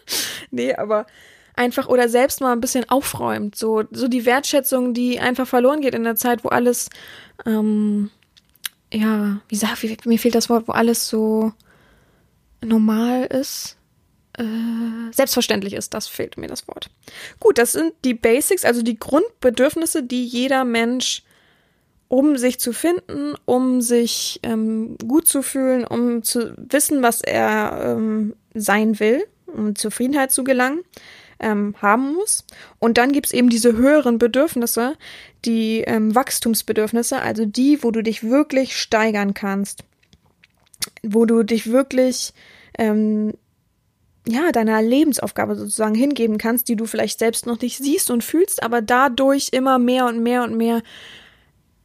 nee, 0.50 0.74
aber 0.74 1.06
einfach 1.58 1.88
oder 1.88 2.08
selbst 2.08 2.40
mal 2.40 2.52
ein 2.52 2.60
bisschen 2.60 2.88
aufräumt. 2.88 3.56
So, 3.56 3.84
so 3.90 4.08
die 4.08 4.24
Wertschätzung, 4.24 4.94
die 4.94 5.20
einfach 5.20 5.46
verloren 5.46 5.80
geht 5.80 5.94
in 5.94 6.04
der 6.04 6.16
Zeit, 6.16 6.44
wo 6.44 6.48
alles, 6.48 6.88
ähm, 7.44 8.10
ja, 8.92 9.40
wie 9.48 9.56
sag, 9.56 9.82
wie, 9.82 9.96
mir 10.04 10.18
fehlt 10.18 10.34
das 10.34 10.48
Wort, 10.48 10.68
wo 10.68 10.72
alles 10.72 11.08
so 11.08 11.52
normal 12.64 13.24
ist. 13.24 13.76
Äh, 14.38 15.12
selbstverständlich 15.12 15.74
ist, 15.74 15.94
das 15.94 16.06
fehlt 16.06 16.38
mir 16.38 16.46
das 16.46 16.68
Wort. 16.68 16.90
Gut, 17.40 17.58
das 17.58 17.72
sind 17.72 17.92
die 18.04 18.14
Basics, 18.14 18.64
also 18.64 18.82
die 18.82 18.98
Grundbedürfnisse, 18.98 20.02
die 20.02 20.24
jeder 20.24 20.64
Mensch 20.64 21.24
um 22.08 22.38
sich 22.38 22.58
zu 22.58 22.72
finden, 22.72 23.34
um 23.44 23.82
sich 23.82 24.40
ähm, 24.42 24.96
gut 25.06 25.26
zu 25.28 25.42
fühlen, 25.42 25.84
um 25.84 26.22
zu 26.22 26.54
wissen, 26.56 27.02
was 27.02 27.20
er 27.20 27.80
ähm, 27.84 28.34
sein 28.54 28.98
will, 28.98 29.26
um 29.46 29.76
Zufriedenheit 29.76 30.32
zu 30.32 30.42
gelangen, 30.42 30.80
ähm, 31.40 31.74
haben 31.80 32.14
muss. 32.14 32.44
Und 32.78 32.98
dann 32.98 33.12
gibt's 33.12 33.32
eben 33.32 33.48
diese 33.48 33.72
höheren 33.76 34.18
Bedürfnisse, 34.18 34.96
die 35.44 35.80
ähm, 35.80 36.14
Wachstumsbedürfnisse, 36.14 37.20
also 37.20 37.44
die, 37.44 37.82
wo 37.82 37.90
du 37.90 38.02
dich 38.02 38.24
wirklich 38.24 38.76
steigern 38.76 39.34
kannst, 39.34 39.84
wo 41.02 41.24
du 41.24 41.42
dich 41.42 41.70
wirklich 41.70 42.32
ähm, 42.78 43.34
ja, 44.26 44.52
deiner 44.52 44.82
Lebensaufgabe 44.82 45.56
sozusagen 45.56 45.94
hingeben 45.94 46.38
kannst, 46.38 46.68
die 46.68 46.76
du 46.76 46.86
vielleicht 46.86 47.18
selbst 47.18 47.46
noch 47.46 47.60
nicht 47.60 47.78
siehst 47.78 48.10
und 48.10 48.22
fühlst, 48.22 48.62
aber 48.62 48.82
dadurch 48.82 49.48
immer 49.52 49.78
mehr 49.78 50.06
und 50.06 50.22
mehr 50.22 50.42
und 50.42 50.56
mehr 50.56 50.82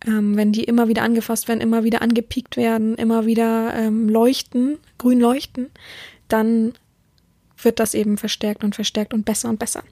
ähm, 0.06 0.36
wenn 0.36 0.52
die 0.52 0.64
immer 0.64 0.88
wieder 0.88 1.04
angefasst 1.04 1.48
werden, 1.48 1.62
immer 1.62 1.84
wieder 1.84 2.02
angepiekt 2.02 2.58
werden, 2.58 2.96
immer 2.96 3.26
wieder 3.26 3.74
ähm, 3.74 4.10
leuchten, 4.10 4.78
grün 4.98 5.20
leuchten, 5.20 5.70
dann 6.28 6.74
wird 7.66 7.80
das 7.80 7.94
eben 7.94 8.18
verstärkt 8.18 8.64
und 8.64 8.76
verstärkt 8.76 9.14
und 9.14 9.26
besser 9.26 9.50
und 9.50 9.60
besser. 9.60 9.84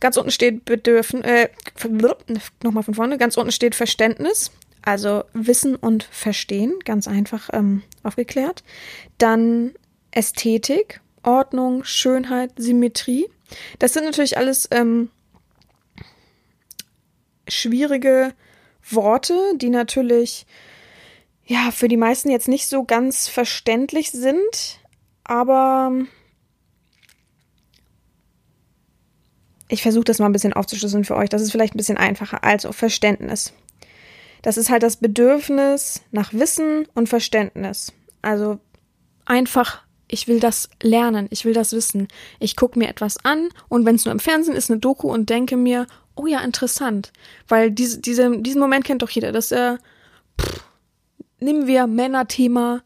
Ganz 0.00 0.16
unten 0.16 0.30
steht 0.30 0.64
Bedürfen, 0.64 1.22
äh, 1.24 1.48
nochmal 2.62 2.82
von 2.82 2.94
vorne, 2.94 3.18
ganz 3.18 3.36
unten 3.36 3.52
steht 3.52 3.74
Verständnis, 3.74 4.50
also 4.82 5.24
Wissen 5.32 5.74
und 5.76 6.04
Verstehen, 6.04 6.74
ganz 6.84 7.08
einfach 7.08 7.50
ähm, 7.52 7.82
aufgeklärt. 8.02 8.62
Dann 9.18 9.74
Ästhetik, 10.10 11.00
Ordnung, 11.22 11.84
Schönheit, 11.84 12.52
Symmetrie. 12.56 13.26
Das 13.78 13.92
sind 13.92 14.04
natürlich 14.04 14.38
alles 14.38 14.68
ähm, 14.70 15.10
schwierige 17.48 18.32
Worte, 18.88 19.34
die 19.56 19.70
natürlich 19.70 20.46
ja 21.44 21.70
für 21.70 21.88
die 21.88 21.96
meisten 21.96 22.30
jetzt 22.30 22.48
nicht 22.48 22.68
so 22.68 22.84
ganz 22.84 23.28
verständlich 23.28 24.10
sind, 24.10 24.80
aber 25.24 25.92
ich 29.68 29.82
versuche 29.82 30.04
das 30.04 30.18
mal 30.18 30.26
ein 30.26 30.32
bisschen 30.32 30.52
aufzuschlüsseln 30.52 31.04
für 31.04 31.16
euch. 31.16 31.28
Das 31.28 31.42
ist 31.42 31.50
vielleicht 31.50 31.74
ein 31.74 31.78
bisschen 31.78 31.98
einfacher. 31.98 32.44
Also 32.44 32.72
Verständnis. 32.72 33.52
Das 34.42 34.56
ist 34.56 34.70
halt 34.70 34.82
das 34.82 34.96
Bedürfnis 34.96 36.02
nach 36.12 36.32
Wissen 36.32 36.86
und 36.94 37.08
Verständnis. 37.08 37.92
Also 38.22 38.60
einfach, 39.24 39.82
ich 40.08 40.28
will 40.28 40.38
das 40.38 40.68
lernen, 40.82 41.26
ich 41.30 41.44
will 41.44 41.52
das 41.52 41.72
wissen. 41.72 42.06
Ich 42.38 42.54
gucke 42.54 42.78
mir 42.78 42.88
etwas 42.88 43.24
an 43.24 43.48
und 43.68 43.84
wenn 43.84 43.96
es 43.96 44.04
nur 44.04 44.12
im 44.12 44.20
Fernsehen 44.20 44.54
ist, 44.54 44.70
eine 44.70 44.78
Doku 44.78 45.12
und 45.12 45.30
denke 45.30 45.56
mir, 45.56 45.86
oh 46.14 46.26
ja, 46.26 46.40
interessant. 46.40 47.12
Weil 47.48 47.70
diese, 47.70 48.00
diese, 48.00 48.38
diesen 48.38 48.60
Moment 48.60 48.84
kennt 48.84 49.02
doch 49.02 49.10
jeder. 49.10 49.32
Das, 49.32 49.50
äh, 49.50 49.76
nehmen 51.40 51.66
wir 51.66 51.86
Männerthema, 51.86 52.82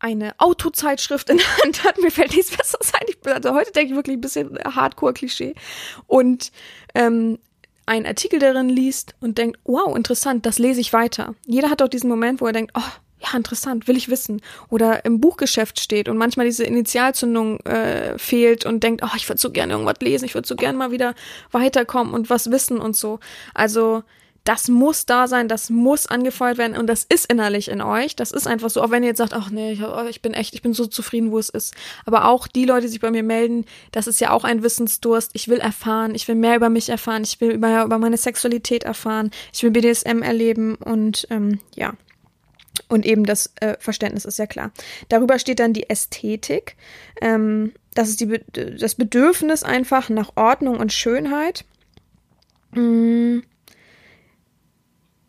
eine 0.00 0.34
Autozeitschrift 0.38 1.30
in 1.30 1.36
der 1.38 1.58
Hand 1.58 1.84
hat. 1.84 1.98
Mir 1.98 2.10
fällt 2.10 2.34
nichts 2.34 2.56
Besseres 2.56 2.92
ein. 2.94 3.06
Ich, 3.08 3.32
also 3.32 3.54
heute 3.54 3.72
denke 3.72 3.92
ich 3.92 3.96
wirklich 3.96 4.16
ein 4.16 4.20
bisschen 4.20 4.58
Hardcore-Klischee. 4.64 5.54
Und 6.06 6.50
ähm, 6.94 7.38
einen 7.86 8.06
Artikel 8.06 8.38
darin 8.38 8.68
liest 8.68 9.14
und 9.20 9.38
denkt, 9.38 9.58
wow, 9.64 9.96
interessant, 9.96 10.46
das 10.46 10.58
lese 10.58 10.80
ich 10.80 10.92
weiter. 10.92 11.34
Jeder 11.46 11.70
hat 11.70 11.80
doch 11.80 11.88
diesen 11.88 12.08
Moment, 12.08 12.40
wo 12.40 12.46
er 12.46 12.52
denkt, 12.52 12.72
oh, 12.76 12.82
ja, 13.20 13.36
interessant, 13.36 13.86
will 13.86 13.96
ich 13.96 14.08
wissen. 14.08 14.40
Oder 14.68 15.04
im 15.04 15.20
Buchgeschäft 15.20 15.80
steht 15.80 16.08
und 16.08 16.16
manchmal 16.16 16.46
diese 16.46 16.64
Initialzündung 16.64 17.60
äh, 17.60 18.16
fehlt 18.18 18.64
und 18.64 18.82
denkt, 18.82 19.02
oh, 19.04 19.14
ich 19.16 19.28
würde 19.28 19.40
so 19.40 19.50
gerne 19.50 19.74
irgendwas 19.74 20.00
lesen, 20.00 20.24
ich 20.24 20.34
würde 20.34 20.48
so 20.48 20.56
gerne 20.56 20.78
mal 20.78 20.90
wieder 20.90 21.14
weiterkommen 21.50 22.14
und 22.14 22.30
was 22.30 22.50
wissen 22.50 22.78
und 22.78 22.96
so. 22.96 23.20
Also 23.54 24.02
das 24.44 24.68
muss 24.68 25.06
da 25.06 25.28
sein, 25.28 25.48
das 25.48 25.68
muss 25.68 26.06
angefeuert 26.06 26.58
werden 26.58 26.76
und 26.76 26.86
das 26.86 27.04
ist 27.04 27.26
innerlich 27.26 27.68
in 27.68 27.82
euch. 27.82 28.16
Das 28.16 28.30
ist 28.30 28.46
einfach 28.46 28.70
so, 28.70 28.82
auch 28.82 28.90
wenn 28.90 29.02
ihr 29.02 29.10
jetzt 29.10 29.18
sagt, 29.18 29.34
ach 29.34 29.50
nee, 29.50 29.72
ich, 29.72 29.82
oh, 29.82 30.06
ich 30.08 30.22
bin 30.22 30.32
echt, 30.32 30.54
ich 30.54 30.62
bin 30.62 30.72
so 30.72 30.86
zufrieden, 30.86 31.30
wo 31.30 31.38
es 31.38 31.50
ist. 31.50 31.74
Aber 32.06 32.26
auch 32.26 32.46
die 32.46 32.64
Leute, 32.64 32.82
die 32.82 32.88
sich 32.88 33.00
bei 33.00 33.10
mir 33.10 33.22
melden, 33.22 33.66
das 33.92 34.06
ist 34.06 34.20
ja 34.20 34.30
auch 34.30 34.44
ein 34.44 34.62
Wissensdurst. 34.62 35.32
Ich 35.34 35.48
will 35.48 35.58
erfahren, 35.58 36.14
ich 36.14 36.26
will 36.26 36.36
mehr 36.36 36.56
über 36.56 36.70
mich 36.70 36.88
erfahren, 36.88 37.22
ich 37.22 37.40
will 37.40 37.50
über, 37.50 37.84
über 37.84 37.98
meine 37.98 38.16
Sexualität 38.16 38.84
erfahren, 38.84 39.30
ich 39.52 39.62
will 39.62 39.70
BDSM 39.70 40.22
erleben 40.22 40.76
und 40.76 41.26
ähm, 41.30 41.60
ja. 41.74 41.94
Und 42.88 43.04
eben 43.04 43.24
das 43.24 43.52
äh, 43.60 43.76
Verständnis 43.78 44.24
ist 44.24 44.38
ja 44.38 44.46
klar. 44.46 44.72
Darüber 45.08 45.38
steht 45.38 45.60
dann 45.60 45.74
die 45.74 45.90
Ästhetik. 45.90 46.76
Ähm, 47.20 47.72
das 47.94 48.08
ist 48.08 48.20
die, 48.20 48.40
das 48.52 48.94
Bedürfnis 48.94 49.62
einfach 49.62 50.08
nach 50.08 50.32
Ordnung 50.36 50.78
und 50.78 50.92
Schönheit. 50.92 51.64
Mmh 52.72 53.42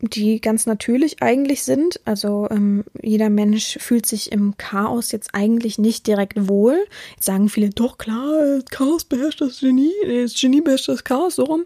die 0.02 0.40
ganz 0.40 0.66
natürlich 0.66 1.22
eigentlich 1.22 1.62
sind. 1.62 2.00
Also 2.04 2.48
ähm, 2.50 2.84
jeder 3.00 3.30
Mensch 3.30 3.78
fühlt 3.80 4.04
sich 4.04 4.32
im 4.32 4.56
Chaos 4.58 5.12
jetzt 5.12 5.30
eigentlich 5.32 5.78
nicht 5.78 6.06
direkt 6.06 6.48
wohl. 6.48 6.76
Jetzt 7.14 7.24
sagen 7.24 7.48
viele, 7.48 7.70
doch 7.70 7.98
klar, 7.98 8.60
Chaos 8.70 9.04
beherrscht 9.04 9.40
das 9.40 9.60
Genie, 9.60 9.92
das 10.06 10.34
Genie 10.34 10.60
beherrscht 10.60 10.88
das 10.88 11.04
Chaos, 11.04 11.36
so 11.36 11.44
rum. 11.44 11.64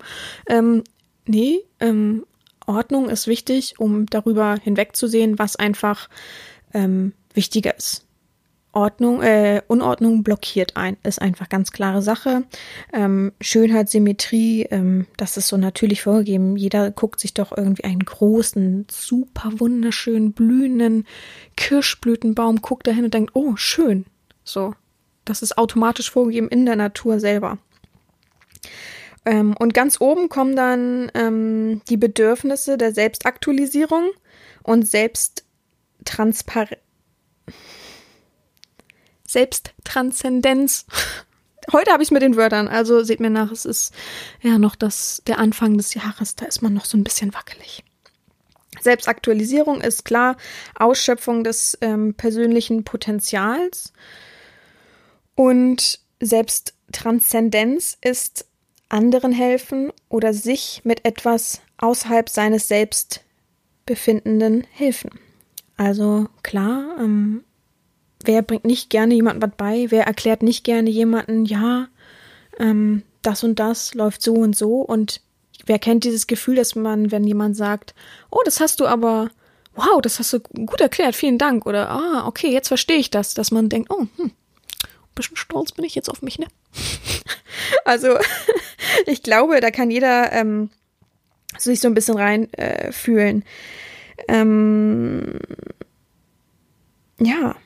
Ähm, 0.49 0.85
nee, 1.27 1.61
ähm, 1.81 2.27
Ordnung 2.66 3.09
ist 3.09 3.27
wichtig, 3.27 3.75
um 3.79 4.07
darüber 4.07 4.57
hinwegzusehen, 4.62 5.38
was 5.38 5.57
einfach 5.57 6.09
ähm, 6.75 7.12
wichtiger 7.33 7.77
ist. 7.77 8.05
Ordnung, 8.76 9.22
äh, 9.22 9.62
Unordnung 9.68 10.22
blockiert 10.22 10.76
ein, 10.76 10.98
ist 11.02 11.22
einfach 11.22 11.48
ganz 11.48 11.72
klare 11.72 12.02
Sache. 12.02 12.44
Ähm, 12.92 13.32
Schönheit, 13.40 13.88
Symmetrie, 13.88 14.66
ähm, 14.70 15.06
das 15.16 15.38
ist 15.38 15.48
so 15.48 15.56
natürlich 15.56 16.02
vorgegeben. 16.02 16.56
Jeder 16.56 16.90
guckt 16.90 17.18
sich 17.18 17.32
doch 17.32 17.56
irgendwie 17.56 17.84
einen 17.84 18.04
großen, 18.04 18.86
super 18.90 19.52
wunderschönen, 19.56 20.34
blühenden 20.34 21.06
Kirschblütenbaum, 21.56 22.60
guckt 22.60 22.86
dahin 22.86 23.04
und 23.04 23.14
denkt, 23.14 23.30
oh, 23.34 23.56
schön. 23.56 24.04
So. 24.44 24.74
Das 25.24 25.42
ist 25.42 25.58
automatisch 25.58 26.10
vorgegeben 26.10 26.48
in 26.48 26.66
der 26.66 26.76
Natur 26.76 27.18
selber. 27.18 27.56
Ähm, 29.24 29.56
und 29.58 29.72
ganz 29.72 30.02
oben 30.02 30.28
kommen 30.28 30.54
dann 30.54 31.10
ähm, 31.14 31.80
die 31.88 31.96
Bedürfnisse 31.96 32.76
der 32.76 32.92
Selbstaktualisierung 32.92 34.10
und 34.62 34.86
Selbsttransparenz 34.86 36.86
Selbsttranszendenz. 39.37 40.87
Heute 41.70 41.92
habe 41.92 42.03
ich 42.03 42.09
es 42.09 42.11
mit 42.11 42.22
den 42.22 42.37
Wörtern, 42.37 42.68
also 42.68 43.03
seht 43.03 43.20
mir 43.20 43.29
nach, 43.29 43.53
es 43.53 43.66
ist 43.66 43.92
ja 44.40 44.57
noch 44.57 44.77
das, 44.77 45.20
der 45.27 45.38
Anfang 45.38 45.77
des 45.77 45.92
Jahres, 45.92 46.37
da 46.37 46.46
ist 46.46 46.62
man 46.62 46.72
noch 46.72 46.87
so 46.87 46.96
ein 46.96 47.05
bisschen 47.05 47.35
wackelig. 47.35 47.85
Selbstaktualisierung 48.81 49.83
ist 49.83 50.07
klar 50.07 50.38
Ausschöpfung 50.75 51.44
des 51.44 51.77
ähm, 51.83 52.14
persönlichen 52.14 52.85
Potenzials 52.85 53.92
und 55.35 56.01
Selbsttranszendenz 56.20 57.99
ist 58.01 58.46
anderen 58.88 59.33
helfen 59.33 59.92
oder 60.09 60.33
sich 60.33 60.81
mit 60.85 61.05
etwas 61.05 61.61
außerhalb 61.77 62.31
seines 62.31 62.68
Selbstbefindenden 62.68 64.66
helfen. 64.70 65.11
Also 65.77 66.29
klar, 66.42 66.96
ähm, 66.99 67.44
wer 68.24 68.42
bringt 68.42 68.64
nicht 68.64 68.90
gerne 68.90 69.14
jemandem 69.14 69.50
was 69.50 69.57
bei? 69.57 69.87
Wer 69.90 70.07
erklärt 70.07 70.42
nicht 70.42 70.64
gerne 70.64 70.90
jemanden, 70.90 71.44
ja, 71.44 71.88
ähm, 72.59 73.02
das 73.22 73.44
und 73.44 73.59
das 73.59 73.94
läuft 73.94 74.22
so 74.22 74.35
und 74.35 74.57
so? 74.57 74.81
Und 74.81 75.20
wer 75.66 75.79
kennt 75.79 76.05
dieses 76.05 76.26
Gefühl, 76.26 76.57
dass 76.57 76.74
man, 76.74 77.11
wenn 77.11 77.24
jemand 77.24 77.57
sagt, 77.57 77.94
oh, 78.31 78.40
das 78.44 78.61
hast 78.61 78.81
du 78.81 78.87
aber, 78.87 79.31
wow, 79.74 80.00
das 80.00 80.18
hast 80.18 80.33
du 80.33 80.40
gut 80.40 80.81
erklärt, 80.81 81.14
vielen 81.14 81.38
Dank. 81.38 81.66
Oder, 81.66 81.90
ah, 81.90 82.26
okay, 82.26 82.52
jetzt 82.52 82.68
verstehe 82.68 82.98
ich 82.98 83.11
das, 83.11 83.35
dass 83.35 83.50
man 83.50 83.68
denkt, 83.68 83.90
oh, 83.90 84.07
hm, 84.16 84.26
ein 84.26 84.33
bisschen 85.14 85.37
stolz 85.37 85.72
bin 85.72 85.85
ich 85.85 85.94
jetzt 85.94 86.09
auf 86.09 86.22
mich, 86.22 86.38
ne? 86.38 86.46
also, 87.85 88.18
ich 89.07 89.22
glaube, 89.22 89.61
da 89.61 89.70
kann 89.70 89.90
jeder 89.90 90.33
ähm, 90.33 90.70
sich 91.59 91.81
so 91.81 91.88
ein 91.88 91.94
bisschen 91.94 92.16
rein 92.16 92.52
äh. 92.55 92.92
Ähm, 94.29 95.38
ja 97.18 97.57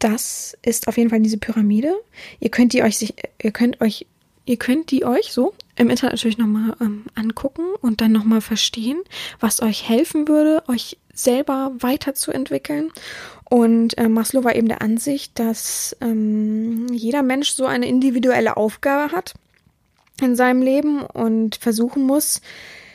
das 0.00 0.56
ist 0.62 0.88
auf 0.88 0.96
jeden 0.96 1.10
Fall 1.10 1.20
diese 1.20 1.38
Pyramide. 1.38 1.94
Ihr 2.40 2.50
könnt 2.50 2.72
die 2.72 2.82
euch 2.82 3.14
ihr 3.42 3.50
könnt 3.52 3.80
euch, 3.80 4.06
ihr 4.46 4.56
könnt 4.56 4.90
die 4.90 5.04
euch 5.04 5.32
so 5.32 5.54
im 5.76 5.90
Internet 5.90 6.14
natürlich 6.14 6.38
nochmal 6.38 6.74
ähm, 6.80 7.04
angucken 7.14 7.64
und 7.80 8.00
dann 8.00 8.12
nochmal 8.12 8.40
verstehen, 8.40 9.00
was 9.38 9.62
euch 9.62 9.88
helfen 9.88 10.26
würde, 10.26 10.62
euch 10.68 10.98
selber 11.14 11.72
weiterzuentwickeln. 11.78 12.90
Und 13.48 13.98
äh, 13.98 14.08
Maslow 14.08 14.44
war 14.44 14.56
eben 14.56 14.68
der 14.68 14.82
Ansicht, 14.82 15.38
dass 15.38 15.96
ähm, 16.00 16.86
jeder 16.92 17.22
Mensch 17.22 17.50
so 17.50 17.66
eine 17.66 17.88
individuelle 17.88 18.56
Aufgabe 18.56 19.12
hat 19.12 19.34
in 20.20 20.36
seinem 20.36 20.62
Leben 20.62 21.02
und 21.02 21.56
versuchen 21.56 22.04
muss, 22.04 22.40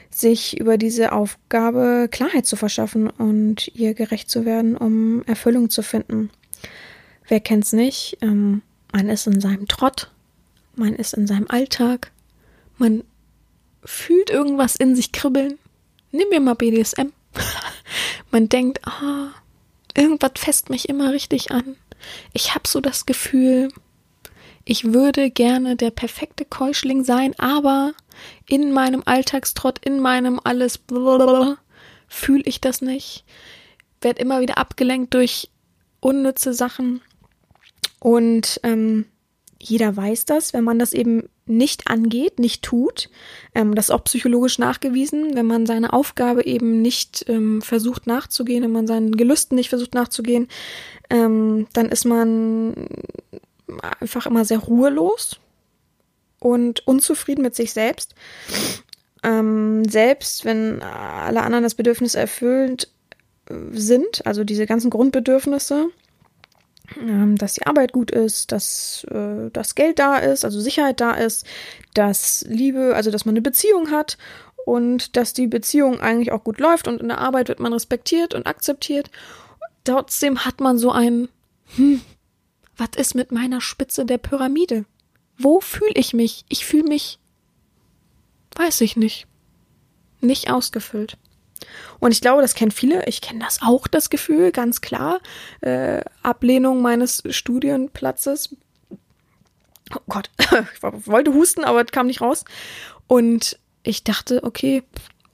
sich 0.10 0.60
über 0.60 0.78
diese 0.78 1.12
Aufgabe 1.12 2.08
Klarheit 2.10 2.46
zu 2.46 2.56
verschaffen 2.56 3.10
und 3.10 3.68
ihr 3.76 3.94
gerecht 3.94 4.30
zu 4.30 4.46
werden, 4.46 4.78
um 4.78 5.24
Erfüllung 5.24 5.70
zu 5.70 5.84
finden. 5.84 6.30
Wer 7.28 7.40
kennt's 7.40 7.74
nicht? 7.74 8.18
Ähm, 8.22 8.62
man 8.92 9.10
ist 9.10 9.28
in 9.28 9.42
seinem 9.42 9.68
Trott, 9.68 10.12
man 10.76 10.94
ist 10.96 11.14
in 11.14 11.28
seinem 11.28 11.48
Alltag, 11.50 12.12
man 12.78 13.04
fühlt 13.84 14.30
irgendwas 14.30 14.76
in 14.76 14.96
sich 14.96 15.12
kribbeln. 15.12 15.58
Nimm 16.12 16.30
mir 16.30 16.40
mal 16.40 16.56
BDSM. 16.56 17.12
man 18.32 18.50
denkt, 18.50 18.86
ah, 18.88 19.32
irgendwas 19.96 20.32
fässt 20.36 20.70
mich 20.70 20.90
immer 20.90 21.12
richtig 21.12 21.52
an. 21.52 21.76
Ich 22.34 22.54
habe 22.54 22.68
so 22.68 22.82
das 22.82 23.06
Gefühl, 23.06 23.70
ich 24.64 24.94
würde 24.94 25.30
gerne 25.30 25.76
der 25.76 25.92
perfekte 25.92 26.46
Keuschling 26.46 27.04
sein, 27.04 27.38
aber 27.38 27.94
in 28.48 28.72
meinem 28.72 29.04
Alltagstrott, 29.06 29.80
in 29.86 30.00
meinem 30.00 30.40
alles 30.44 30.80
fühle 32.08 32.44
ich 32.46 32.62
das 32.62 32.82
nicht. 32.82 33.26
Werd 34.02 34.20
immer 34.20 34.42
wieder 34.42 34.58
abgelenkt 34.58 35.14
durch 35.14 35.50
unnütze 36.00 36.54
Sachen. 36.54 37.02
Und 38.06 38.60
ähm, 38.62 39.06
jeder 39.60 39.98
weiß 39.98 40.26
das, 40.26 40.54
wenn 40.54 40.64
man 40.64 40.78
das 40.78 40.94
eben 40.94 41.28
nicht 41.48 41.88
angeht, 41.88 42.38
nicht 42.38 42.62
tut. 42.62 43.10
Ähm, 43.56 43.74
das 43.74 43.86
ist 43.86 43.90
auch 43.90 44.04
psychologisch 44.04 44.60
nachgewiesen, 44.60 45.34
wenn 45.34 45.48
man 45.48 45.66
seine 45.66 45.92
Aufgabe 45.92 46.46
eben 46.46 46.84
nicht 46.84 47.26
ähm, 47.28 47.64
versucht 47.64 48.06
nachzugehen, 48.06 48.64
wenn 48.64 48.72
man 48.72 48.86
seinen 48.86 49.18
Gelüsten 49.18 49.56
nicht 49.56 49.70
versucht 49.70 49.96
nachzugehen, 49.96 50.50
ähm, 51.10 51.66
dann 51.74 51.90
ist 51.90 52.06
man 52.06 52.90
einfach 54.00 54.28
immer 54.28 54.46
sehr 54.46 54.60
ruhelos 54.60 55.40
und 56.38 56.88
unzufrieden 56.88 57.42
mit 57.42 57.56
sich 57.56 57.74
selbst. 57.74 58.14
Ähm, 59.24 59.84
selbst 59.90 60.46
wenn 60.46 60.84
alle 60.84 61.42
anderen 61.42 61.64
das 61.64 61.74
Bedürfnis 61.74 62.14
erfüllt 62.14 62.88
äh, 63.50 63.56
sind, 63.72 64.24
also 64.28 64.44
diese 64.44 64.68
ganzen 64.68 64.92
Grundbedürfnisse, 64.92 65.90
dass 67.38 67.54
die 67.54 67.66
Arbeit 67.66 67.92
gut 67.92 68.12
ist, 68.12 68.52
dass 68.52 69.06
äh, 69.12 69.50
das 69.52 69.76
Geld 69.76 70.00
da 70.00 70.18
ist, 70.18 70.46
also 70.46 70.60
Sicherheit 70.60 71.02
da 71.02 71.12
ist, 71.12 71.46
dass 71.94 72.46
Liebe, 72.48 72.94
also 72.96 73.12
dass 73.12 73.26
man 73.26 73.34
eine 73.34 73.42
Beziehung 73.42 73.92
hat 73.92 74.18
und 74.66 75.16
dass 75.16 75.34
die 75.34 75.48
Beziehung 75.48 76.00
eigentlich 76.00 76.32
auch 76.32 76.44
gut 76.44 76.60
läuft 76.60 76.88
und 76.88 77.02
in 77.02 77.08
der 77.08 77.20
Arbeit 77.20 77.48
wird 77.48 77.60
man 77.60 77.74
respektiert 77.74 78.34
und 78.34 78.48
akzeptiert. 78.48 79.12
Trotzdem 79.84 80.46
hat 80.46 80.60
man 80.60 80.78
so 80.78 80.92
ein, 80.92 81.30
hm, 81.76 82.02
was 82.78 82.90
ist 82.98 83.16
mit 83.16 83.32
meiner 83.32 83.62
Spitze 83.62 84.06
der 84.06 84.18
Pyramide? 84.18 84.86
Wo 85.38 85.60
fühle 85.60 85.94
ich 85.96 86.14
mich? 86.14 86.46
Ich 86.50 86.66
fühle 86.66 86.88
mich, 86.88 87.20
weiß 88.56 88.82
ich 88.82 88.96
nicht, 88.96 89.28
nicht 90.22 90.50
ausgefüllt. 90.50 91.18
Und 92.00 92.12
ich 92.12 92.22
glaube, 92.22 92.42
das 92.42 92.56
kennen 92.56 92.72
viele. 92.72 93.06
Ich 93.06 93.22
kenne 93.22 93.40
das 93.44 93.60
auch, 93.62 93.88
das 93.88 94.10
Gefühl, 94.10 94.52
ganz 94.52 94.82
klar. 94.82 95.20
Äh, 95.62 96.02
Ablehnung 96.24 96.82
meines 96.82 97.24
Studienplatzes. 97.30 98.56
Oh 99.94 100.02
Gott, 100.10 100.30
ich 100.40 100.82
wollte 100.82 101.34
husten, 101.34 101.64
aber 101.64 101.84
es 101.84 101.92
kam 101.92 102.08
nicht 102.08 102.22
raus. 102.22 102.46
Und 103.08 103.60
ich 103.84 104.04
dachte, 104.04 104.44
okay, 104.44 104.84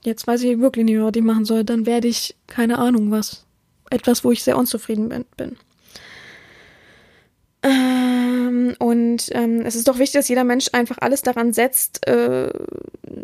jetzt 0.04 0.26
weiß 0.26 0.42
ich 0.42 0.58
wirklich 0.60 0.84
nicht 0.84 1.00
was 1.00 1.16
ich 1.16 1.22
machen 1.22 1.44
soll. 1.44 1.64
Dann 1.64 1.86
werde 1.86 2.08
ich, 2.08 2.36
keine 2.46 2.78
Ahnung 2.78 3.10
was. 3.10 3.46
Etwas, 3.90 4.24
wo 4.24 4.30
ich 4.30 4.42
sehr 4.42 4.56
unzufrieden 4.56 5.26
bin. 5.36 5.56
Ähm, 8.42 8.74
und 8.78 9.28
ähm, 9.32 9.62
es 9.64 9.74
ist 9.74 9.88
doch 9.88 9.98
wichtig, 9.98 10.20
dass 10.20 10.28
jeder 10.28 10.44
Mensch 10.44 10.68
einfach 10.72 10.98
alles 11.00 11.22
daran 11.22 11.52
setzt, 11.52 12.06
äh, 12.06 12.50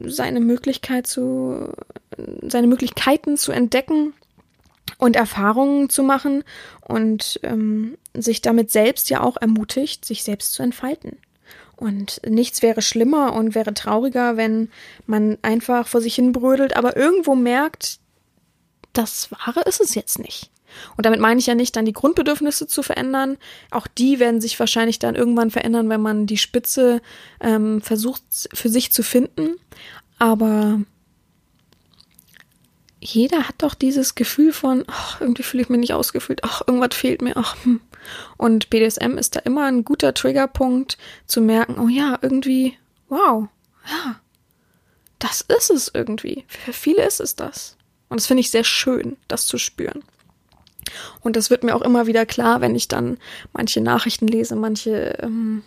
seine 0.04 0.40
Möglichkeit 0.40 1.06
zu, 1.06 1.72
seine 2.42 2.66
Möglichkeiten 2.66 3.36
zu 3.36 3.52
entdecken 3.52 4.14
und 4.98 5.16
Erfahrungen 5.16 5.90
zu 5.90 6.02
machen 6.02 6.44
und 6.80 7.40
ähm, 7.42 7.98
sich 8.14 8.40
damit 8.42 8.70
selbst 8.70 9.10
ja 9.10 9.22
auch 9.22 9.36
ermutigt, 9.36 10.04
sich 10.04 10.24
selbst 10.24 10.52
zu 10.52 10.62
entfalten. 10.62 11.16
Und 11.76 12.20
nichts 12.26 12.62
wäre 12.62 12.82
schlimmer 12.82 13.34
und 13.34 13.54
wäre 13.54 13.72
trauriger, 13.72 14.36
wenn 14.36 14.70
man 15.06 15.38
einfach 15.42 15.86
vor 15.86 16.00
sich 16.00 16.16
hin 16.16 16.32
brödelt, 16.32 16.76
aber 16.76 16.96
irgendwo 16.96 17.36
merkt, 17.36 18.00
das 18.92 19.30
Wahre 19.30 19.60
ist 19.60 19.80
es 19.80 19.94
jetzt 19.94 20.18
nicht. 20.18 20.50
Und 20.96 21.06
damit 21.06 21.20
meine 21.20 21.40
ich 21.40 21.46
ja 21.46 21.54
nicht, 21.54 21.76
dann 21.76 21.84
die 21.84 21.92
Grundbedürfnisse 21.92 22.66
zu 22.66 22.82
verändern. 22.82 23.36
Auch 23.70 23.86
die 23.86 24.18
werden 24.18 24.40
sich 24.40 24.58
wahrscheinlich 24.58 24.98
dann 24.98 25.14
irgendwann 25.14 25.50
verändern, 25.50 25.88
wenn 25.88 26.00
man 26.00 26.26
die 26.26 26.38
Spitze 26.38 27.00
ähm, 27.40 27.80
versucht 27.80 28.22
für 28.52 28.68
sich 28.68 28.92
zu 28.92 29.02
finden. 29.02 29.56
Aber 30.18 30.80
jeder 33.00 33.48
hat 33.48 33.56
doch 33.58 33.74
dieses 33.74 34.14
Gefühl 34.14 34.52
von, 34.52 34.84
ach, 34.86 35.20
irgendwie 35.20 35.42
fühle 35.42 35.62
ich 35.62 35.68
mich 35.68 35.80
nicht 35.80 35.94
ausgefüllt, 35.94 36.42
ach, 36.42 36.62
irgendwas 36.66 36.96
fehlt 36.96 37.22
mir, 37.22 37.36
ach, 37.36 37.56
hm. 37.64 37.80
Und 38.36 38.70
BDSM 38.70 39.18
ist 39.18 39.36
da 39.36 39.40
immer 39.40 39.66
ein 39.66 39.84
guter 39.84 40.14
Triggerpunkt 40.14 40.98
zu 41.26 41.40
merken, 41.40 41.78
oh 41.78 41.88
ja, 41.88 42.18
irgendwie, 42.22 42.76
wow, 43.08 43.48
ja, 43.86 44.20
das 45.18 45.42
ist 45.42 45.70
es 45.70 45.90
irgendwie. 45.92 46.44
Für 46.48 46.72
viele 46.72 47.04
ist 47.04 47.20
es 47.20 47.36
das. 47.36 47.76
Und 48.08 48.20
das 48.20 48.26
finde 48.26 48.40
ich 48.40 48.50
sehr 48.50 48.64
schön, 48.64 49.16
das 49.28 49.46
zu 49.46 49.58
spüren. 49.58 50.02
Und 51.20 51.36
das 51.36 51.50
wird 51.50 51.64
mir 51.64 51.74
auch 51.74 51.82
immer 51.82 52.06
wieder 52.06 52.26
klar, 52.26 52.60
wenn 52.60 52.74
ich 52.74 52.88
dann 52.88 53.18
manche 53.52 53.80
Nachrichten 53.80 54.26
lese, 54.26 54.56
manche, 54.56 55.18
ähm, 55.20 55.62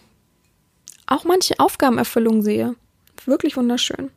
auch 1.07 1.23
manche 1.23 1.59
Aufgabenerfüllungen 1.59 2.41
sehe. 2.41 2.75
Wirklich 3.25 3.57
wunderschön. 3.57 4.11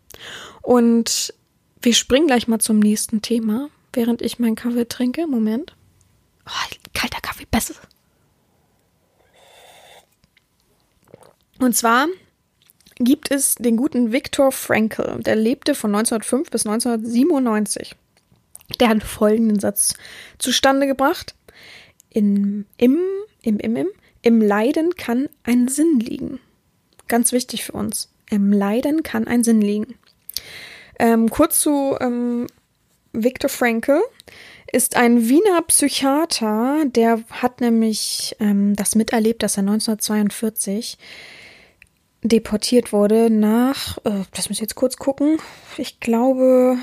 Und 0.62 1.34
wir 1.82 1.94
springen 1.94 2.26
gleich 2.26 2.48
mal 2.48 2.60
zum 2.60 2.78
nächsten 2.78 3.20
Thema, 3.20 3.68
während 3.92 4.22
ich 4.22 4.38
meinen 4.38 4.56
Kaffee 4.56 4.88
trinke. 4.88 5.26
Moment. 5.26 5.74
Oh, 6.46 6.74
kalter 6.94 7.20
Kaffee, 7.20 7.46
besser. 7.50 7.74
Und 11.58 11.76
zwar 11.76 12.08
gibt 12.96 13.30
es 13.30 13.56
den 13.56 13.76
guten 13.76 14.12
Viktor 14.12 14.52
Frankl, 14.52 15.20
der 15.22 15.36
lebte 15.36 15.74
von 15.74 15.94
1905 15.94 16.50
bis 16.50 16.66
1997. 16.66 17.96
Der 18.80 18.88
hat 18.88 19.02
folgenden 19.02 19.60
Satz 19.60 19.94
zustande 20.38 20.86
gebracht. 20.86 21.34
In, 22.10 22.66
im, 22.76 22.98
im, 23.42 23.58
im, 23.58 23.76
im, 23.76 23.88
Im 24.22 24.40
Leiden 24.40 24.94
kann 24.96 25.28
ein 25.42 25.68
Sinn 25.68 26.00
liegen. 26.00 26.40
Ganz 27.08 27.32
wichtig 27.32 27.64
für 27.64 27.72
uns. 27.72 28.10
Im 28.30 28.52
Leiden 28.52 29.02
kann 29.02 29.26
ein 29.26 29.44
Sinn 29.44 29.60
liegen. 29.60 29.94
Ähm, 30.98 31.28
kurz 31.28 31.60
zu 31.60 31.96
ähm, 32.00 32.46
Viktor 33.12 33.48
Frankl 33.48 34.00
ist 34.72 34.96
ein 34.96 35.28
Wiener 35.28 35.62
Psychiater, 35.62 36.84
der 36.86 37.20
hat 37.30 37.60
nämlich 37.60 38.34
ähm, 38.40 38.74
das 38.74 38.96
miterlebt, 38.96 39.42
dass 39.42 39.56
er 39.56 39.60
1942 39.60 40.98
deportiert 42.22 42.92
wurde 42.92 43.30
nach, 43.30 43.98
äh, 43.98 44.24
das 44.32 44.48
muss 44.48 44.56
ich 44.56 44.62
jetzt 44.62 44.74
kurz 44.74 44.96
gucken, 44.96 45.38
ich 45.76 46.00
glaube 46.00 46.78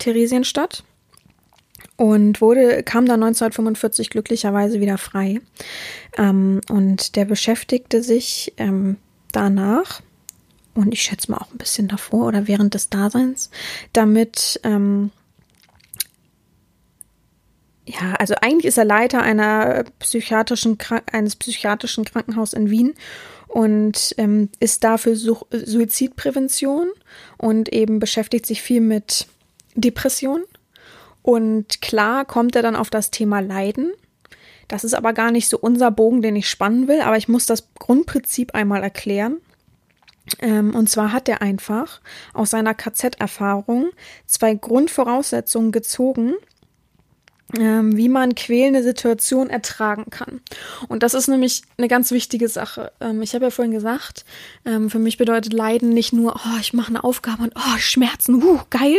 Theresienstadt 0.00 0.82
und 1.96 2.40
wurde, 2.40 2.82
kam 2.82 3.06
dann 3.06 3.22
1945 3.22 4.10
glücklicherweise 4.10 4.80
wieder 4.80 4.98
frei. 4.98 5.40
Ähm, 6.16 6.60
und 6.68 7.14
der 7.14 7.26
beschäftigte 7.26 8.02
sich 8.02 8.54
ähm, 8.56 8.96
danach 9.32 10.00
und 10.74 10.92
ich 10.92 11.02
schätze 11.02 11.30
mal 11.30 11.38
auch 11.38 11.52
ein 11.52 11.58
bisschen 11.58 11.88
davor 11.88 12.26
oder 12.26 12.48
während 12.48 12.74
des 12.74 12.88
Daseins 12.88 13.50
damit, 13.92 14.60
ähm, 14.64 15.10
ja, 17.86 18.14
also 18.18 18.34
eigentlich 18.40 18.66
ist 18.66 18.78
er 18.78 18.84
Leiter 18.84 19.20
einer 19.20 19.84
psychiatrischen, 19.98 20.78
eines 21.12 21.36
psychiatrischen 21.36 22.04
Krankenhauses 22.04 22.54
in 22.54 22.70
Wien 22.70 22.94
und 23.48 24.14
ähm, 24.16 24.48
ist 24.60 24.84
dafür 24.84 25.16
Suizidprävention 25.16 26.88
und 27.36 27.70
eben 27.72 27.98
beschäftigt 27.98 28.46
sich 28.46 28.62
viel 28.62 28.80
mit 28.80 29.26
Depression. 29.74 30.44
Und 31.22 31.82
klar 31.82 32.24
kommt 32.24 32.56
er 32.56 32.62
dann 32.62 32.76
auf 32.76 32.90
das 32.90 33.10
Thema 33.10 33.40
Leiden. 33.40 33.92
Das 34.68 34.84
ist 34.84 34.94
aber 34.94 35.12
gar 35.12 35.30
nicht 35.30 35.48
so 35.48 35.58
unser 35.58 35.90
Bogen, 35.90 36.22
den 36.22 36.36
ich 36.36 36.48
spannen 36.48 36.86
will, 36.86 37.00
aber 37.00 37.16
ich 37.16 37.28
muss 37.28 37.44
das 37.44 37.74
Grundprinzip 37.74 38.54
einmal 38.54 38.82
erklären. 38.82 39.38
Ähm, 40.38 40.74
und 40.76 40.88
zwar 40.88 41.12
hat 41.12 41.28
er 41.28 41.42
einfach 41.42 42.00
aus 42.34 42.50
seiner 42.50 42.74
KZ-Erfahrung 42.74 43.90
zwei 44.26 44.54
Grundvoraussetzungen 44.54 45.72
gezogen, 45.72 46.34
ähm, 47.58 47.96
wie 47.96 48.08
man 48.08 48.36
quälende 48.36 48.84
Situationen 48.84 49.50
ertragen 49.50 50.04
kann. 50.10 50.40
Und 50.86 51.02
das 51.02 51.14
ist 51.14 51.26
nämlich 51.26 51.62
eine 51.76 51.88
ganz 51.88 52.12
wichtige 52.12 52.48
Sache. 52.48 52.92
Ähm, 53.00 53.22
ich 53.22 53.34
habe 53.34 53.46
ja 53.46 53.50
vorhin 53.50 53.74
gesagt, 53.74 54.24
für 54.64 54.98
mich 54.98 55.16
bedeutet 55.16 55.52
Leiden 55.52 55.88
nicht 55.88 56.12
nur, 56.12 56.36
oh, 56.36 56.58
ich 56.60 56.74
mache 56.74 56.90
eine 56.90 57.02
Aufgabe 57.02 57.42
und 57.42 57.54
oh, 57.56 57.78
Schmerzen, 57.78 58.42
uh, 58.42 58.60
geil, 58.70 58.98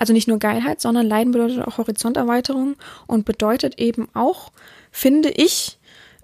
also 0.00 0.14
nicht 0.14 0.28
nur 0.28 0.38
Geilheit, 0.38 0.80
sondern 0.80 1.06
Leiden 1.06 1.32
bedeutet 1.32 1.60
auch 1.60 1.76
Horizonterweiterung 1.76 2.76
und 3.06 3.26
bedeutet 3.26 3.78
eben 3.78 4.08
auch, 4.14 4.50
finde 4.90 5.28
ich, 5.28 5.78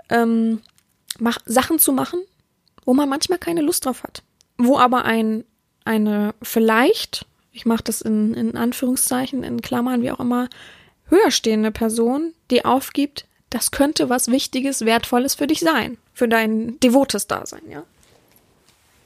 ähm, 0.09 0.63
mach, 1.19 1.41
Sachen 1.45 1.79
zu 1.79 1.93
machen, 1.93 2.21
wo 2.87 2.95
man 2.95 3.07
manchmal 3.07 3.39
keine 3.39 3.61
Lust 3.61 3.85
drauf 3.85 4.03
hat. 4.03 4.23
Wo 4.57 4.79
aber 4.79 5.05
ein, 5.05 5.45
eine 5.85 6.35
vielleicht, 6.41 7.27
ich 7.53 7.67
mache 7.67 7.85
das 7.85 8.01
in, 8.01 8.33
in 8.33 8.57
Anführungszeichen, 8.57 9.43
in 9.43 9.61
Klammern, 9.61 10.01
wie 10.01 10.11
auch 10.11 10.21
immer, 10.21 10.49
höher 11.11 11.31
stehende 11.31 11.71
Person, 11.71 12.33
die 12.51 12.65
aufgibt, 12.65 13.27
das 13.51 13.73
könnte 13.73 14.09
was 14.09 14.29
Wichtiges, 14.29 14.87
Wertvolles 14.87 15.35
für 15.35 15.47
dich 15.47 15.61
sein, 15.61 15.99
für 16.15 16.29
dein 16.29 16.81
devotes 16.81 17.27
Dasein, 17.27 17.69
ja. 17.69 17.85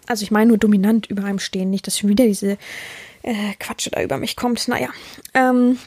Also 0.07 0.23
ich 0.23 0.31
meine 0.31 0.51
nur 0.51 0.59
dominant 0.59 1.07
über 1.07 1.25
einem 1.25 1.41
stehen, 1.41 1.71
nicht, 1.71 1.89
dass 1.89 1.99
schon 1.99 2.11
wieder 2.11 2.27
diese 2.27 2.57
äh, 3.23 3.55
Quatsch 3.59 3.89
da 3.91 4.03
über 4.03 4.18
mich 4.18 4.37
kommt. 4.37 4.66
Naja. 4.68 4.89
Ähm, 5.35 5.79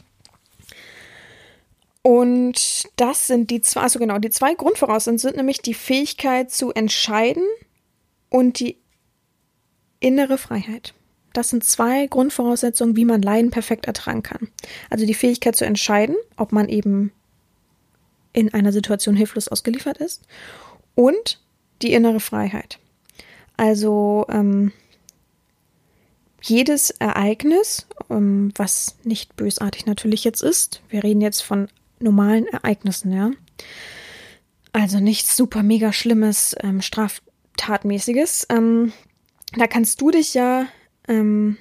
und 2.02 2.84
das 2.96 3.26
sind 3.26 3.50
die 3.50 3.62
zwei, 3.62 3.80
also 3.82 3.98
genau, 3.98 4.18
die 4.18 4.30
zwei 4.30 4.54
Grundvoraussetzungen 4.54 5.18
sind 5.18 5.36
nämlich 5.36 5.58
die 5.58 5.74
Fähigkeit 5.74 6.50
zu 6.50 6.72
entscheiden 6.72 7.44
und 8.28 8.60
die 8.60 8.78
innere 10.00 10.36
Freiheit. 10.36 10.92
Das 11.32 11.48
sind 11.48 11.64
zwei 11.64 12.06
Grundvoraussetzungen, 12.06 12.94
wie 12.96 13.06
man 13.06 13.22
Leiden 13.22 13.50
perfekt 13.50 13.86
ertragen 13.86 14.22
kann. 14.22 14.48
Also 14.90 15.06
die 15.06 15.14
Fähigkeit 15.14 15.56
zu 15.56 15.64
entscheiden, 15.64 16.14
ob 16.36 16.52
man 16.52 16.68
eben 16.68 17.10
in 18.34 18.52
einer 18.52 18.72
Situation 18.72 19.16
hilflos 19.16 19.48
ausgeliefert 19.48 19.98
ist 19.98 20.22
und 20.94 21.40
die 21.80 21.92
innere 21.92 22.20
Freiheit. 22.20 22.78
Also 23.56 24.26
ähm, 24.28 24.72
jedes 26.48 26.90
Ereignis, 26.90 27.86
ähm, 28.10 28.52
was 28.56 28.96
nicht 29.02 29.36
bösartig 29.36 29.86
natürlich 29.86 30.24
jetzt 30.24 30.42
ist, 30.42 30.82
wir 30.88 31.02
reden 31.02 31.20
jetzt 31.20 31.40
von 31.40 31.68
normalen 31.98 32.46
Ereignissen, 32.46 33.12
ja. 33.12 33.30
Also 34.72 34.98
nichts 34.98 35.36
super 35.36 35.62
mega 35.62 35.92
Schlimmes, 35.92 36.54
ähm, 36.60 36.82
Straftatmäßiges. 36.82 38.46
Ähm, 38.50 38.92
da 39.56 39.66
kannst 39.66 40.00
du 40.00 40.10
dich 40.10 40.34
ja 40.34 40.66
ähm, 41.06 41.56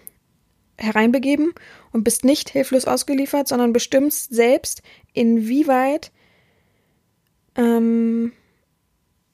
hereinbegeben 0.78 1.54
und 1.92 2.04
bist 2.04 2.26
nicht 2.26 2.50
hilflos 2.50 2.86
ausgeliefert, 2.86 3.48
sondern 3.48 3.72
bestimmst 3.72 4.34
selbst, 4.34 4.82
inwieweit, 5.14 6.12
ähm, 7.56 8.34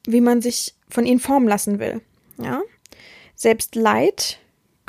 wie 0.06 0.22
man 0.22 0.42
sich 0.42 0.76
von 0.90 1.06
ihnen 1.06 1.22
formen 1.22 1.48
lassen 1.48 1.80
will. 1.80 2.02
Ja? 2.38 2.62
Selbst 3.36 3.76
Leid 3.76 4.40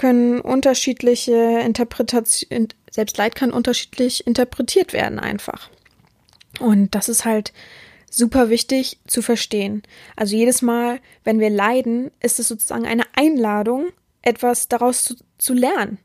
können 0.01 0.41
unterschiedliche 0.41 1.61
Interpretationen, 1.63 2.69
selbst 2.91 3.19
Leid 3.19 3.35
kann 3.35 3.53
unterschiedlich 3.53 4.27
interpretiert 4.27 4.95
werden 4.95 5.19
einfach. 5.19 5.69
Und 6.59 6.95
das 6.95 7.11
ist 7.11 7.27
halt 7.27 7.53
super 8.11 8.49
wichtig 8.49 8.99
zu 9.07 9.21
verstehen. 9.21 9.83
Also 10.17 10.35
jedes 10.37 10.63
Mal, 10.63 11.01
wenn 11.23 11.39
wir 11.39 11.51
leiden, 11.51 12.11
ist 12.21 12.41
es 12.41 12.49
sozusagen 12.49 12.87
eine 12.87 13.03
Einladung, 13.15 13.91
etwas 14.23 14.69
daraus 14.69 15.05
zu, 15.05 15.17
zu 15.37 15.53
lernen. 15.53 15.99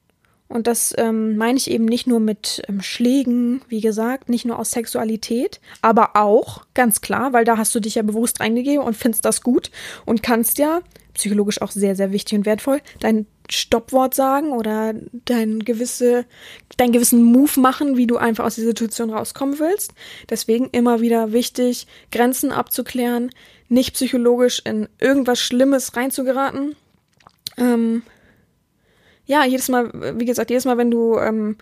Und 0.50 0.68
das 0.68 0.94
ähm, 0.98 1.38
meine 1.38 1.58
ich 1.58 1.72
eben 1.72 1.86
nicht 1.86 2.06
nur 2.06 2.20
mit 2.20 2.64
ähm, 2.68 2.82
Schlägen, 2.82 3.62
wie 3.70 3.80
gesagt, 3.80 4.28
nicht 4.28 4.44
nur 4.44 4.60
aus 4.60 4.72
Sexualität, 4.72 5.62
aber 5.82 6.18
auch, 6.18 6.66
ganz 6.74 7.00
klar, 7.00 7.32
weil 7.32 7.46
da 7.46 7.58
hast 7.58 7.74
du 7.74 7.80
dich 7.80 7.96
ja 7.96 8.04
bewusst 8.04 8.42
reingegeben 8.42 8.84
und 8.84 8.98
findest 8.98 9.24
das 9.24 9.42
gut 9.42 9.72
und 10.06 10.22
kannst 10.22 10.58
ja, 10.58 10.82
psychologisch 11.16 11.62
auch 11.62 11.72
sehr, 11.72 11.96
sehr 11.96 12.12
wichtig 12.12 12.38
und 12.38 12.46
wertvoll, 12.46 12.82
dein 13.00 13.26
Stoppwort 13.50 14.14
sagen 14.14 14.52
oder 14.52 14.94
dein 15.26 15.60
gewisse, 15.60 16.26
deinen 16.78 16.92
gewissen 16.92 17.24
Move 17.24 17.60
machen, 17.60 17.98
wie 17.98 18.08
du 18.08 18.18
einfach 18.18 18.46
aus 18.46 18.56
der 18.56 18.66
Situation 18.66 19.12
rauskommen 19.12 19.60
willst. 19.60 19.94
Deswegen 20.30 20.70
immer 20.72 21.02
wieder 21.02 21.32
wichtig, 21.32 21.88
Grenzen 22.12 22.52
abzuklären, 22.52 23.32
nicht 23.68 23.94
psychologisch 23.94 24.62
in 24.64 24.88
irgendwas 25.00 25.40
Schlimmes 25.40 25.96
reinzugeraten. 25.96 26.76
Ähm, 27.58 28.04
ja, 29.26 29.44
jedes 29.46 29.70
Mal, 29.70 29.92
wie 30.20 30.26
gesagt, 30.26 30.50
jedes 30.50 30.66
Mal, 30.66 30.78
wenn 30.78 30.92
du 30.92 31.18
ähm, 31.18 31.58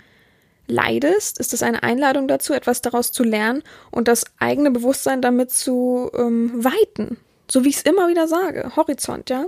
leidest, 0.67 1.39
ist 1.39 1.53
es 1.53 1.63
eine 1.63 1.83
Einladung 1.83 2.27
dazu, 2.27 2.53
etwas 2.53 2.81
daraus 2.81 3.11
zu 3.11 3.23
lernen 3.23 3.63
und 3.91 4.07
das 4.07 4.25
eigene 4.39 4.71
Bewusstsein 4.71 5.21
damit 5.21 5.51
zu 5.51 6.09
ähm, 6.15 6.63
weiten. 6.63 7.17
So 7.49 7.63
wie 7.63 7.69
ich 7.69 7.77
es 7.77 7.81
immer 7.83 8.07
wieder 8.07 8.27
sage, 8.27 8.71
Horizont, 8.75 9.29
ja. 9.29 9.45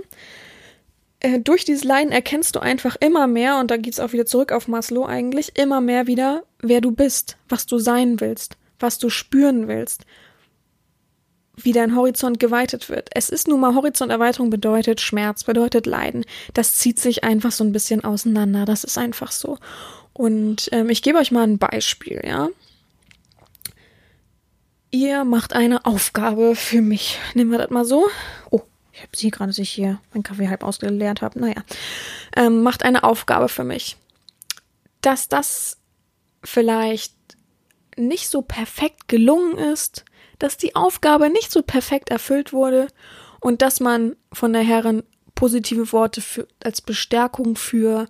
Äh, 1.20 1.40
durch 1.40 1.64
dieses 1.64 1.84
Leiden 1.84 2.12
erkennst 2.12 2.56
du 2.56 2.60
einfach 2.60 2.96
immer 3.00 3.26
mehr, 3.26 3.58
und 3.58 3.70
da 3.70 3.76
geht's 3.76 4.00
auch 4.00 4.12
wieder 4.12 4.26
zurück 4.26 4.52
auf 4.52 4.68
Maslow 4.68 5.06
eigentlich, 5.06 5.58
immer 5.58 5.80
mehr 5.80 6.06
wieder, 6.06 6.42
wer 6.60 6.80
du 6.80 6.92
bist, 6.92 7.36
was 7.48 7.66
du 7.66 7.78
sein 7.78 8.20
willst, 8.20 8.56
was 8.78 8.98
du 8.98 9.08
spüren 9.08 9.66
willst, 9.66 10.04
wie 11.56 11.72
dein 11.72 11.96
Horizont 11.96 12.38
geweitet 12.38 12.90
wird. 12.90 13.08
Es 13.14 13.30
ist 13.30 13.48
nun 13.48 13.60
mal 13.60 13.74
Horizonterweiterung 13.74 14.50
bedeutet 14.50 15.00
Schmerz, 15.00 15.44
bedeutet 15.44 15.86
Leiden. 15.86 16.24
Das 16.52 16.76
zieht 16.76 17.00
sich 17.00 17.24
einfach 17.24 17.50
so 17.50 17.64
ein 17.64 17.72
bisschen 17.72 18.04
auseinander. 18.04 18.66
Das 18.66 18.84
ist 18.84 18.98
einfach 18.98 19.32
so. 19.32 19.56
Und 20.12 20.68
ähm, 20.72 20.90
ich 20.90 21.02
gebe 21.02 21.18
euch 21.18 21.30
mal 21.30 21.44
ein 21.44 21.58
Beispiel, 21.58 22.20
ja. 22.26 22.48
Ihr 24.90 25.24
macht 25.24 25.52
eine 25.52 25.84
Aufgabe 25.84 26.54
für 26.54 26.80
mich. 26.80 27.18
Nehmen 27.34 27.50
wir 27.50 27.58
das 27.58 27.70
mal 27.70 27.84
so. 27.84 28.08
Oh, 28.50 28.62
ich 28.92 29.02
habe 29.02 29.16
sie 29.16 29.30
gerade 29.30 29.52
sich 29.52 29.70
hier 29.70 30.00
mein 30.12 30.22
Kaffee 30.22 30.48
halb 30.48 30.62
ausgeleert 30.62 31.22
habe. 31.22 31.38
Naja. 31.38 31.62
Ähm, 32.36 32.62
macht 32.62 32.82
eine 32.82 33.04
Aufgabe 33.04 33.48
für 33.48 33.64
mich. 33.64 33.96
Dass 35.00 35.28
das 35.28 35.78
vielleicht 36.42 37.14
nicht 37.96 38.28
so 38.28 38.42
perfekt 38.42 39.08
gelungen 39.08 39.58
ist, 39.58 40.04
dass 40.38 40.56
die 40.56 40.76
Aufgabe 40.76 41.30
nicht 41.30 41.50
so 41.50 41.62
perfekt 41.62 42.10
erfüllt 42.10 42.52
wurde 42.52 42.88
und 43.40 43.62
dass 43.62 43.80
man 43.80 44.16
von 44.32 44.52
der 44.52 44.62
Herren 44.62 45.02
positive 45.34 45.92
Worte 45.92 46.20
für, 46.20 46.46
als 46.62 46.80
Bestärkung 46.80 47.56
für 47.56 48.08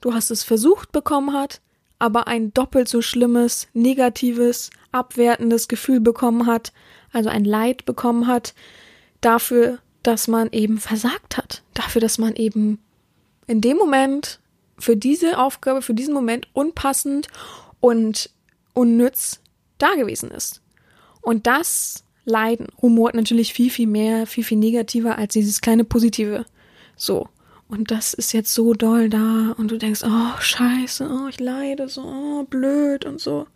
du 0.00 0.14
hast 0.14 0.30
es 0.30 0.44
versucht 0.44 0.92
bekommen 0.92 1.32
hat, 1.32 1.60
aber 1.98 2.28
ein 2.28 2.52
doppelt 2.54 2.88
so 2.88 3.02
schlimmes, 3.02 3.68
negatives, 3.72 4.70
abwertendes 4.92 5.68
Gefühl 5.68 6.00
bekommen 6.00 6.46
hat, 6.46 6.72
also 7.12 7.28
ein 7.28 7.44
Leid 7.44 7.84
bekommen 7.84 8.26
hat, 8.26 8.54
dafür, 9.20 9.78
dass 10.02 10.28
man 10.28 10.50
eben 10.52 10.78
versagt 10.78 11.36
hat, 11.36 11.62
dafür, 11.74 12.00
dass 12.00 12.18
man 12.18 12.36
eben 12.36 12.78
in 13.46 13.60
dem 13.60 13.76
Moment 13.76 14.40
für 14.78 14.96
diese 14.96 15.38
Aufgabe, 15.38 15.82
für 15.82 15.94
diesen 15.94 16.14
Moment 16.14 16.46
unpassend 16.52 17.28
und 17.80 18.30
unnütz 18.74 19.40
da 19.78 19.94
gewesen 19.94 20.30
ist. 20.30 20.62
Und 21.20 21.46
das 21.46 22.04
Leiden 22.24 22.68
rumort 22.80 23.14
natürlich 23.14 23.52
viel, 23.52 23.70
viel 23.70 23.86
mehr, 23.88 24.26
viel, 24.26 24.44
viel 24.44 24.58
negativer 24.58 25.18
als 25.18 25.32
dieses 25.32 25.60
kleine 25.60 25.84
Positive. 25.84 26.44
So. 26.96 27.28
Und 27.68 27.90
das 27.90 28.14
ist 28.14 28.32
jetzt 28.32 28.54
so 28.54 28.72
doll 28.72 29.10
da 29.10 29.54
und 29.58 29.70
du 29.70 29.76
denkst, 29.76 30.02
oh, 30.04 30.40
scheiße, 30.40 31.08
oh, 31.10 31.28
ich 31.28 31.38
leide 31.38 31.88
so, 31.88 32.02
oh, 32.02 32.44
blöd 32.44 33.04
und 33.04 33.20
so. 33.20 33.46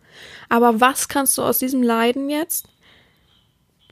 Aber 0.49 0.79
was 0.79 1.07
kannst 1.07 1.37
du 1.37 1.41
aus 1.41 1.57
diesem 1.57 1.81
Leiden 1.81 2.29
jetzt? 2.29 2.67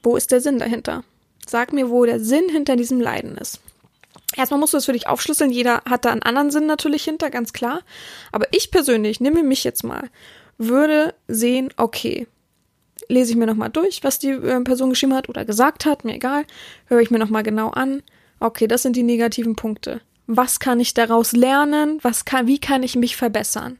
Wo 0.03 0.15
ist 0.15 0.32
der 0.32 0.41
Sinn 0.41 0.59
dahinter? 0.59 1.03
Sag 1.47 1.74
mir, 1.74 1.89
wo 1.89 2.05
der 2.05 2.19
Sinn 2.19 2.49
hinter 2.49 2.76
diesem 2.76 3.01
Leiden 3.01 3.36
ist. 3.36 3.59
Erstmal 4.38 4.59
musst 4.59 4.74
du 4.74 4.78
das 4.78 4.86
für 4.86 4.93
dich 4.93 5.07
aufschlüsseln. 5.07 5.51
Jeder 5.51 5.82
hat 5.89 6.05
da 6.05 6.11
einen 6.11 6.22
anderen 6.22 6.51
Sinn 6.51 6.67
natürlich 6.67 7.03
hinter, 7.03 7.30
ganz 7.32 7.51
klar. 7.51 7.82
Aber 8.32 8.45
ich 8.51 8.72
persönlich, 8.72 9.19
nehme 9.19 9.43
mich 9.43 9.63
jetzt 9.63 9.84
mal, 9.84 10.09
würde 10.57 11.15
sehen, 11.28 11.74
okay, 11.78 12.28
lese 13.07 13.32
ich 13.32 13.38
mir 13.38 13.47
nochmal 13.47 13.69
durch, 13.69 14.03
was 14.03 14.19
die 14.19 14.30
äh, 14.30 14.61
Person 14.61 14.91
geschrieben 14.91 15.15
hat 15.15 15.28
oder 15.28 15.45
gesagt 15.45 15.86
hat, 15.86 16.05
mir 16.05 16.15
egal, 16.15 16.45
höre 16.86 17.01
ich 17.01 17.11
mir 17.11 17.19
nochmal 17.19 17.43
genau 17.43 17.69
an. 17.69 18.03
Okay, 18.39 18.67
das 18.67 18.84
sind 18.84 18.95
die 18.95 19.03
negativen 19.03 19.55
Punkte. 19.55 20.01
Was 20.34 20.61
kann 20.61 20.79
ich 20.79 20.93
daraus 20.93 21.34
lernen? 21.34 21.99
Was 22.03 22.23
kann, 22.23 22.47
wie 22.47 22.57
kann 22.57 22.84
ich 22.84 22.95
mich 22.95 23.17
verbessern? 23.17 23.77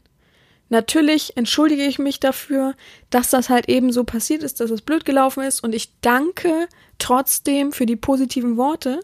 Natürlich 0.68 1.38
entschuldige 1.38 1.86
ich 1.86 1.98
mich 1.98 2.20
dafür, 2.20 2.76
dass 3.10 3.30
das 3.30 3.50
halt 3.50 3.70
eben 3.70 3.94
so 3.94 4.04
passiert 4.04 4.44
ist, 4.44 4.60
dass 4.60 4.70
es 4.70 4.82
blöd 4.82 5.06
gelaufen 5.06 5.44
ist 5.44 5.64
und 5.64 5.74
ich 5.74 5.94
danke 6.02 6.68
trotzdem 6.98 7.72
für 7.72 7.86
die 7.86 7.96
positiven 7.96 8.58
Worte, 8.58 9.00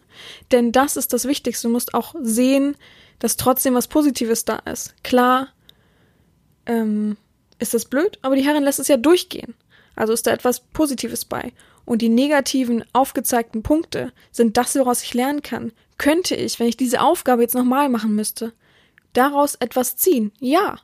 denn 0.52 0.72
das 0.72 0.98
ist 0.98 1.14
das 1.14 1.26
Wichtigste. 1.26 1.68
Du 1.68 1.72
musst 1.72 1.94
auch 1.94 2.14
sehen, 2.20 2.76
dass 3.18 3.38
trotzdem 3.38 3.74
was 3.74 3.88
Positives 3.88 4.44
da 4.44 4.56
ist. 4.56 5.02
Klar, 5.02 5.48
ähm, 6.66 7.16
ist 7.58 7.72
das 7.72 7.86
blöd, 7.86 8.18
aber 8.20 8.36
die 8.36 8.44
Herrin 8.44 8.62
lässt 8.62 8.78
es 8.78 8.88
ja 8.88 8.98
durchgehen. 8.98 9.54
Also 9.96 10.12
ist 10.12 10.26
da 10.26 10.32
etwas 10.32 10.60
Positives 10.60 11.24
bei. 11.24 11.52
Und 11.86 12.02
die 12.02 12.10
negativen 12.10 12.84
aufgezeigten 12.92 13.62
Punkte 13.62 14.12
sind 14.32 14.58
das, 14.58 14.74
woraus 14.74 15.02
ich 15.02 15.14
lernen 15.14 15.40
kann. 15.40 15.72
Könnte 15.98 16.36
ich, 16.36 16.58
wenn 16.58 16.68
ich 16.68 16.76
diese 16.76 17.00
Aufgabe 17.00 17.42
jetzt 17.42 17.54
nochmal 17.54 17.88
machen 17.88 18.14
müsste, 18.14 18.52
daraus 19.12 19.56
etwas 19.56 19.96
ziehen? 19.96 20.32
Ja. 20.38 20.78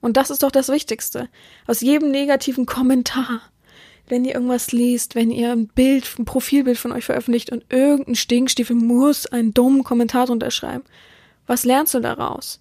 Und 0.00 0.16
das 0.16 0.30
ist 0.30 0.42
doch 0.42 0.50
das 0.50 0.68
Wichtigste. 0.68 1.28
Aus 1.66 1.80
jedem 1.80 2.10
negativen 2.10 2.66
Kommentar. 2.66 3.42
Wenn 4.06 4.24
ihr 4.24 4.34
irgendwas 4.34 4.72
liest, 4.72 5.14
wenn 5.14 5.30
ihr 5.30 5.52
ein 5.52 5.68
Bild, 5.68 6.18
ein 6.18 6.26
Profilbild 6.26 6.78
von 6.78 6.92
euch 6.92 7.04
veröffentlicht 7.04 7.50
und 7.50 7.64
irgendein 7.70 8.14
Stinkstiefel 8.14 8.76
muss 8.76 9.26
einen 9.26 9.54
dummen 9.54 9.82
Kommentar 9.82 10.28
unterschreiben. 10.28 10.84
Was 11.46 11.64
lernst 11.64 11.94
du 11.94 12.00
daraus? 12.00 12.60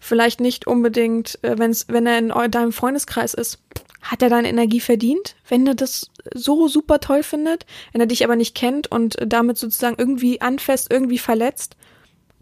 Vielleicht 0.00 0.40
nicht 0.40 0.66
unbedingt, 0.66 1.38
äh, 1.42 1.58
wenn's, 1.58 1.86
wenn 1.88 2.06
er 2.06 2.18
in 2.18 2.50
deinem 2.50 2.72
Freundeskreis 2.72 3.34
ist 3.34 3.58
hat 4.02 4.22
er 4.22 4.30
deine 4.30 4.48
Energie 4.48 4.80
verdient, 4.80 5.36
wenn 5.48 5.66
er 5.66 5.74
das 5.74 6.10
so 6.34 6.68
super 6.68 7.00
toll 7.00 7.22
findet, 7.22 7.66
wenn 7.92 8.00
er 8.00 8.06
dich 8.06 8.24
aber 8.24 8.36
nicht 8.36 8.54
kennt 8.54 8.90
und 8.90 9.16
damit 9.24 9.58
sozusagen 9.58 9.96
irgendwie 9.98 10.40
anfasst, 10.40 10.90
irgendwie 10.90 11.18
verletzt? 11.18 11.76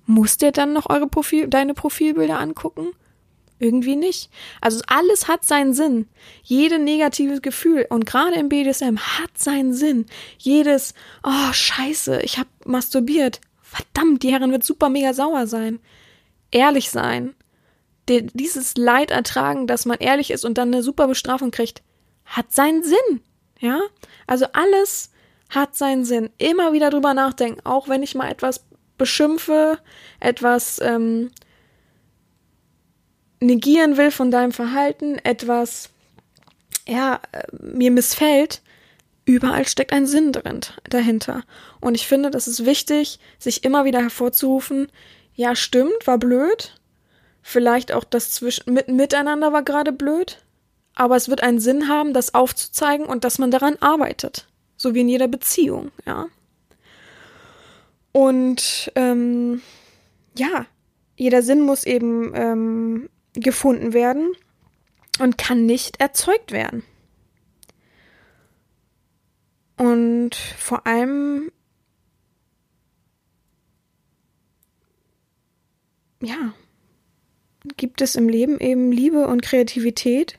Muss 0.07 0.39
der 0.39 0.53
dann 0.53 0.73
noch 0.73 0.89
eure 0.89 1.09
Profil, 1.09 1.49
deine 1.49 1.75
Profilbilder 1.75 2.39
angucken? 2.39 2.93
Irgendwie 3.59 3.97
nicht. 3.97 4.31
Also 4.61 4.83
alles 4.87 5.27
hat 5.27 5.45
seinen 5.45 5.75
Sinn. 5.75 6.07
Jede 6.45 6.79
negative 6.79 7.41
Gefühl 7.41 7.87
und 7.91 8.07
gerade 8.07 8.37
im 8.37 8.49
BDSM 8.49 8.99
hat 8.99 9.37
seinen 9.37 9.75
Sinn. 9.75 10.07
Jedes, 10.39 10.95
oh 11.25 11.53
scheiße, 11.53 12.23
ich 12.23 12.39
hab 12.39 12.47
masturbiert. 12.65 13.41
Verdammt, 13.61 14.23
die 14.23 14.33
Herrin 14.33 14.53
wird 14.53 14.65
super 14.65 14.89
mega 14.89 15.13
sauer 15.13 15.47
sein. 15.47 15.81
Ehrlich 16.53 16.91
sein 16.91 17.35
der, 18.09 18.23
dieses 18.23 18.77
Leid 18.77 19.11
ertragen, 19.11 19.67
dass 19.67 19.87
man 19.87 19.99
ehrlich 19.99 20.31
ist 20.31 20.45
und 20.45 20.59
dann 20.59 20.73
eine 20.73 20.83
super 20.83 21.07
Bestrafung 21.07 21.51
kriegt, 21.51 21.83
hat 22.25 22.53
seinen 22.53 22.83
Sinn. 22.83 23.21
Ja? 23.61 23.81
Also 24.27 24.47
alles 24.53 25.11
hat 25.51 25.77
seinen 25.77 26.05
Sinn. 26.05 26.31
Immer 26.39 26.73
wieder 26.73 26.91
drüber 26.91 27.15
nachdenken, 27.15 27.61
auch 27.65 27.89
wenn 27.89 28.03
ich 28.03 28.15
mal 28.15 28.31
etwas 28.31 28.65
beschimpfe, 28.97 29.79
etwas 30.21 30.81
ähm, 30.81 31.31
negieren 33.41 33.97
will 33.97 34.11
von 34.11 34.31
deinem 34.31 34.53
Verhalten, 34.53 35.19
etwas 35.19 35.91
ja, 36.87 37.21
äh, 37.33 37.45
mir 37.53 37.91
missfällt, 37.91 38.63
überall 39.25 39.67
steckt 39.67 39.93
ein 39.93 40.07
Sinn 40.07 40.33
drin, 40.33 40.61
dahinter. 40.89 41.45
Und 41.81 41.95
ich 41.95 42.07
finde, 42.07 42.31
das 42.31 42.49
ist 42.49 42.65
wichtig, 42.65 43.21
sich 43.39 43.65
immer 43.65 43.85
wieder 43.85 44.01
hervorzurufen, 44.01 44.89
ja, 45.35 45.55
stimmt, 45.55 46.07
war 46.07 46.19
blöd. 46.19 46.78
Vielleicht 47.51 47.93
auch 47.93 48.05
das 48.05 48.31
zwischen, 48.31 48.75
mit, 48.75 48.89
miteinander 48.89 49.55
war 49.55 49.63
gerade 49.63 49.91
blöd. 49.91 50.45
Aber 50.95 51.17
es 51.17 51.31
wird 51.31 51.43
einen 51.43 51.61
Sinn 51.61 51.89
haben, 51.89 52.13
das 52.13 52.35
aufzuzeigen 52.35 53.07
und 53.07 53.25
dass 53.25 53.39
man 53.39 53.51
daran 53.51 53.77
arbeitet. 53.81 54.47
So 54.77 54.95
wie 54.95 55.01
in 55.01 55.09
jeder 55.09 55.29
Beziehung, 55.29 55.91
ja. 56.05 56.27
Und 58.13 58.93
ähm, 58.97 59.63
ja, 60.37 60.67
jeder 61.17 61.43
Sinn 61.43 61.63
muss 61.63 61.85
eben 61.85 62.35
ähm, 62.35 63.09
gefunden 63.33 63.95
werden 63.95 64.33
und 65.19 65.39
kann 65.39 65.65
nicht 65.65 66.03
erzeugt 66.03 66.53
werden. 66.53 66.85
Und 69.79 70.35
vor 70.35 70.87
allem, 70.87 71.51
ja, 76.21 76.53
gibt 77.77 78.01
es 78.01 78.15
im 78.15 78.29
Leben 78.29 78.61
eben 78.61 78.93
Liebe 78.93 79.27
und 79.27 79.43
Kreativität 79.43 80.39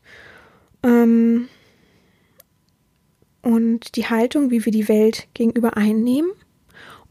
ähm, 0.83 1.49
und 3.41 3.95
die 3.95 4.07
Haltung, 4.07 4.51
wie 4.51 4.65
wir 4.65 4.71
die 4.71 4.87
Welt 4.87 5.27
gegenüber 5.33 5.77
einnehmen. 5.77 6.31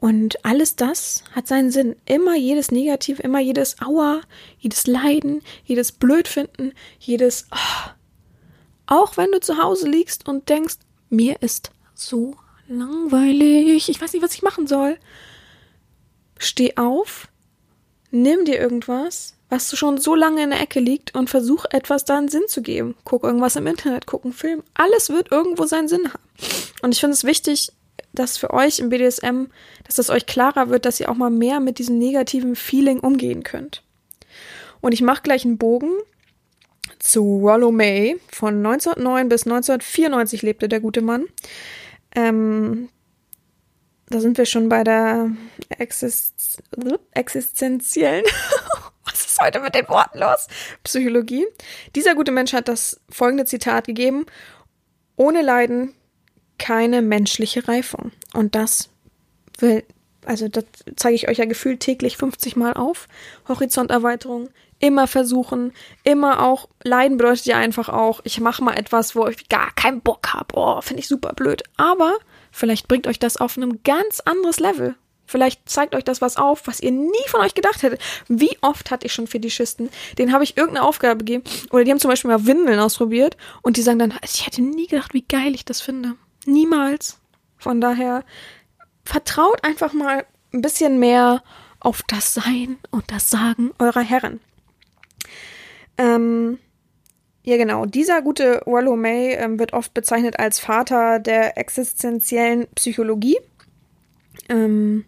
Und 0.00 0.44
alles 0.44 0.76
das 0.76 1.24
hat 1.32 1.48
seinen 1.48 1.72
Sinn. 1.72 1.96
Immer 2.06 2.36
jedes 2.36 2.70
Negativ, 2.70 3.18
immer 3.18 3.40
jedes 3.40 3.80
Aua, 3.82 4.20
jedes 4.58 4.86
Leiden, 4.86 5.42
jedes 5.64 5.92
Blödfinden, 5.92 6.72
jedes 6.98 7.46
oh. 7.50 7.90
Auch 8.86 9.16
wenn 9.16 9.32
du 9.32 9.40
zu 9.40 9.58
Hause 9.58 9.88
liegst 9.88 10.28
und 10.28 10.48
denkst, 10.48 10.76
mir 11.10 11.42
ist 11.42 11.72
so 11.94 12.36
langweilig, 12.68 13.88
ich 13.88 14.00
weiß 14.00 14.12
nicht, 14.12 14.22
was 14.22 14.34
ich 14.34 14.42
machen 14.42 14.66
soll. 14.66 14.98
Steh 16.38 16.76
auf, 16.76 17.28
nimm 18.10 18.44
dir 18.44 18.58
irgendwas, 18.58 19.37
was 19.50 19.76
schon 19.76 19.98
so 19.98 20.14
lange 20.14 20.42
in 20.42 20.50
der 20.50 20.60
Ecke 20.60 20.80
liegt 20.80 21.14
und 21.14 21.30
versuch 21.30 21.64
etwas 21.70 22.04
da 22.04 22.18
einen 22.18 22.28
Sinn 22.28 22.48
zu 22.48 22.62
geben. 22.62 22.94
Guck 23.04 23.24
irgendwas 23.24 23.56
im 23.56 23.66
Internet, 23.66 24.06
guck 24.06 24.24
einen 24.24 24.34
Film. 24.34 24.62
Alles 24.74 25.08
wird 25.08 25.32
irgendwo 25.32 25.64
seinen 25.64 25.88
Sinn 25.88 26.08
haben. 26.08 26.22
Und 26.82 26.94
ich 26.94 27.00
finde 27.00 27.14
es 27.14 27.24
wichtig, 27.24 27.72
dass 28.12 28.36
für 28.36 28.52
euch 28.52 28.78
im 28.78 28.90
BDSM, 28.90 29.46
dass 29.84 29.96
das 29.96 30.10
euch 30.10 30.26
klarer 30.26 30.68
wird, 30.68 30.84
dass 30.84 31.00
ihr 31.00 31.10
auch 31.10 31.14
mal 31.14 31.30
mehr 31.30 31.60
mit 31.60 31.78
diesem 31.78 31.98
negativen 31.98 32.56
Feeling 32.56 33.00
umgehen 33.00 33.42
könnt. 33.42 33.82
Und 34.80 34.92
ich 34.92 35.02
mache 35.02 35.22
gleich 35.22 35.44
einen 35.44 35.58
Bogen 35.58 35.92
zu 36.98 37.38
Rollo 37.38 37.72
May. 37.72 38.20
Von 38.30 38.56
1909 38.56 39.28
bis 39.28 39.46
1994 39.46 40.42
lebte 40.42 40.68
der 40.68 40.80
gute 40.80 41.00
Mann. 41.00 41.24
Ähm, 42.14 42.88
da 44.08 44.20
sind 44.20 44.38
wir 44.38 44.46
schon 44.46 44.68
bei 44.68 44.84
der 44.84 45.30
Exist 45.68 46.62
existenziellen. 47.12 48.24
Heute 49.40 49.60
mit 49.60 49.74
den 49.74 49.88
Worten 49.88 50.18
los? 50.18 50.48
Psychologie. 50.84 51.46
Dieser 51.94 52.14
gute 52.14 52.32
Mensch 52.32 52.52
hat 52.52 52.68
das 52.68 53.00
folgende 53.08 53.44
Zitat 53.44 53.86
gegeben. 53.86 54.26
Ohne 55.16 55.42
Leiden 55.42 55.94
keine 56.58 57.02
menschliche 57.02 57.68
Reifung. 57.68 58.12
Und 58.34 58.54
das 58.54 58.90
will, 59.58 59.84
also 60.26 60.48
das 60.48 60.64
zeige 60.96 61.14
ich 61.14 61.28
euch 61.28 61.38
ja 61.38 61.44
gefühlt 61.44 61.80
täglich 61.80 62.16
50 62.16 62.56
Mal 62.56 62.74
auf. 62.74 63.08
Horizonterweiterung, 63.46 64.48
immer 64.80 65.06
versuchen, 65.06 65.72
immer 66.04 66.42
auch, 66.42 66.68
Leiden 66.82 67.16
bedeutet 67.16 67.46
ja 67.46 67.56
einfach 67.58 67.88
auch, 67.88 68.20
ich 68.24 68.40
mache 68.40 68.62
mal 68.62 68.74
etwas, 68.74 69.16
wo 69.16 69.26
ich 69.26 69.48
gar 69.48 69.72
keinen 69.74 70.00
Bock 70.00 70.34
habe. 70.34 70.54
Oh, 70.54 70.80
finde 70.80 71.00
ich 71.00 71.08
super 71.08 71.32
blöd. 71.32 71.62
Aber 71.76 72.14
vielleicht 72.50 72.88
bringt 72.88 73.06
euch 73.06 73.18
das 73.18 73.36
auf 73.36 73.56
einem 73.56 73.82
ganz 73.84 74.20
anderes 74.20 74.60
Level. 74.60 74.96
Vielleicht 75.28 75.68
zeigt 75.68 75.94
euch 75.94 76.04
das 76.04 76.22
was 76.22 76.38
auf, 76.38 76.66
was 76.66 76.80
ihr 76.80 76.90
nie 76.90 77.28
von 77.28 77.42
euch 77.42 77.54
gedacht 77.54 77.82
hättet. 77.82 78.00
Wie 78.28 78.56
oft 78.62 78.90
hatte 78.90 79.06
ich 79.06 79.12
schon 79.12 79.26
Fetischisten, 79.26 79.90
denen 80.16 80.32
habe 80.32 80.42
ich 80.42 80.56
irgendeine 80.56 80.86
Aufgabe 80.86 81.18
gegeben, 81.18 81.44
oder 81.70 81.84
die 81.84 81.90
haben 81.90 82.00
zum 82.00 82.10
Beispiel 82.10 82.30
mal 82.30 82.46
Windeln 82.46 82.80
ausprobiert 82.80 83.36
und 83.60 83.76
die 83.76 83.82
sagen 83.82 83.98
dann, 83.98 84.14
ich 84.24 84.46
hätte 84.46 84.62
nie 84.62 84.86
gedacht, 84.86 85.12
wie 85.12 85.22
geil 85.22 85.54
ich 85.54 85.66
das 85.66 85.82
finde. 85.82 86.14
Niemals. 86.46 87.20
Von 87.58 87.82
daher 87.82 88.24
vertraut 89.04 89.62
einfach 89.64 89.92
mal 89.92 90.24
ein 90.54 90.62
bisschen 90.62 90.98
mehr 90.98 91.42
auf 91.78 92.02
das 92.08 92.32
Sein 92.32 92.78
und 92.90 93.12
das 93.12 93.28
Sagen 93.28 93.72
eurer 93.78 94.00
Herren. 94.00 94.40
Ähm, 95.98 96.58
ja, 97.42 97.58
genau. 97.58 97.84
Dieser 97.84 98.22
gute 98.22 98.62
Rollo 98.64 98.96
May 98.96 99.34
ähm, 99.34 99.58
wird 99.58 99.74
oft 99.74 99.92
bezeichnet 99.92 100.38
als 100.38 100.58
Vater 100.58 101.18
der 101.18 101.58
existenziellen 101.58 102.66
Psychologie. 102.74 103.38
Ähm, 104.48 105.04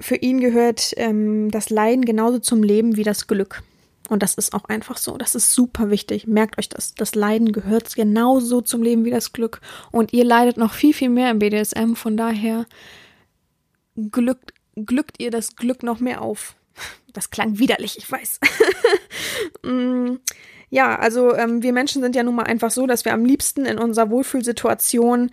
für 0.00 0.16
ihn 0.16 0.40
gehört 0.40 0.92
ähm, 0.96 1.50
das 1.50 1.70
Leiden 1.70 2.04
genauso 2.04 2.38
zum 2.38 2.62
Leben 2.62 2.96
wie 2.96 3.04
das 3.04 3.26
Glück. 3.26 3.62
Und 4.10 4.22
das 4.22 4.34
ist 4.34 4.52
auch 4.52 4.66
einfach 4.66 4.98
so. 4.98 5.16
Das 5.16 5.34
ist 5.34 5.52
super 5.52 5.90
wichtig. 5.90 6.26
Merkt 6.26 6.58
euch 6.58 6.68
das. 6.68 6.94
Das 6.94 7.14
Leiden 7.14 7.52
gehört 7.52 7.94
genauso 7.94 8.60
zum 8.60 8.82
Leben 8.82 9.04
wie 9.04 9.10
das 9.10 9.32
Glück. 9.32 9.60
Und 9.92 10.12
ihr 10.12 10.24
leidet 10.24 10.58
noch 10.58 10.74
viel, 10.74 10.92
viel 10.92 11.08
mehr 11.08 11.30
im 11.30 11.38
BDSM. 11.38 11.94
Von 11.94 12.16
daher 12.16 12.66
glückt, 13.96 14.52
glückt 14.76 15.20
ihr 15.20 15.30
das 15.30 15.56
Glück 15.56 15.82
noch 15.82 16.00
mehr 16.00 16.20
auf. 16.20 16.54
Das 17.14 17.30
klang 17.30 17.58
widerlich, 17.58 17.98
ich 17.98 18.10
weiß. 18.10 18.40
Mm, 19.62 20.16
ja, 20.68 20.98
also 20.98 21.34
ähm, 21.34 21.62
wir 21.62 21.72
Menschen 21.72 22.02
sind 22.02 22.14
ja 22.14 22.22
nun 22.22 22.34
mal 22.34 22.42
einfach 22.44 22.70
so, 22.70 22.86
dass 22.86 23.04
wir 23.04 23.14
am 23.14 23.24
liebsten 23.24 23.64
in 23.64 23.78
unserer 23.78 24.10
Wohlfühlsituation 24.10 25.30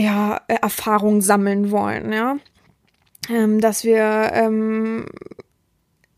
ja, 0.00 0.40
Erfahrungen 0.46 1.20
sammeln 1.20 1.70
wollen, 1.70 2.12
ja. 2.12 2.36
Ähm, 3.28 3.60
dass 3.60 3.84
wir 3.84 4.30
ähm, 4.32 5.06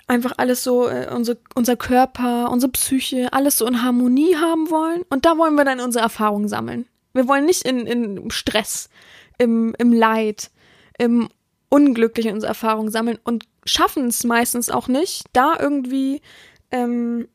einfach 0.07 0.33
alles 0.37 0.63
so, 0.63 0.89
äh, 0.89 1.09
unser, 1.13 1.37
unser 1.55 1.77
Körper, 1.77 2.51
unsere 2.51 2.71
Psyche, 2.73 3.33
alles 3.33 3.57
so 3.57 3.67
in 3.67 3.83
Harmonie 3.83 4.37
haben 4.37 4.71
wollen. 4.71 5.03
Und 5.11 5.25
da 5.25 5.37
wollen 5.37 5.55
wir 5.55 5.65
dann 5.65 5.81
unsere 5.81 6.05
Erfahrungen 6.05 6.49
sammeln. 6.49 6.87
Wir 7.13 7.29
wollen 7.29 7.45
nicht 7.45 7.63
in, 7.63 7.87
in 7.87 8.31
Stress, 8.31 8.89
im, 9.39 9.75
im 9.79 9.93
Leid, 9.93 10.51
im 10.99 11.29
Unglücklichen 11.69 12.35
unsere 12.35 12.51
Erfahrungen 12.51 12.91
sammeln 12.91 13.19
und 13.25 13.47
schaffen 13.65 14.09
es 14.09 14.25
meistens 14.25 14.71
auch 14.71 14.89
nicht, 14.89 15.25
da 15.33 15.57
irgendwie 15.59 16.21
ähm, 16.71 17.29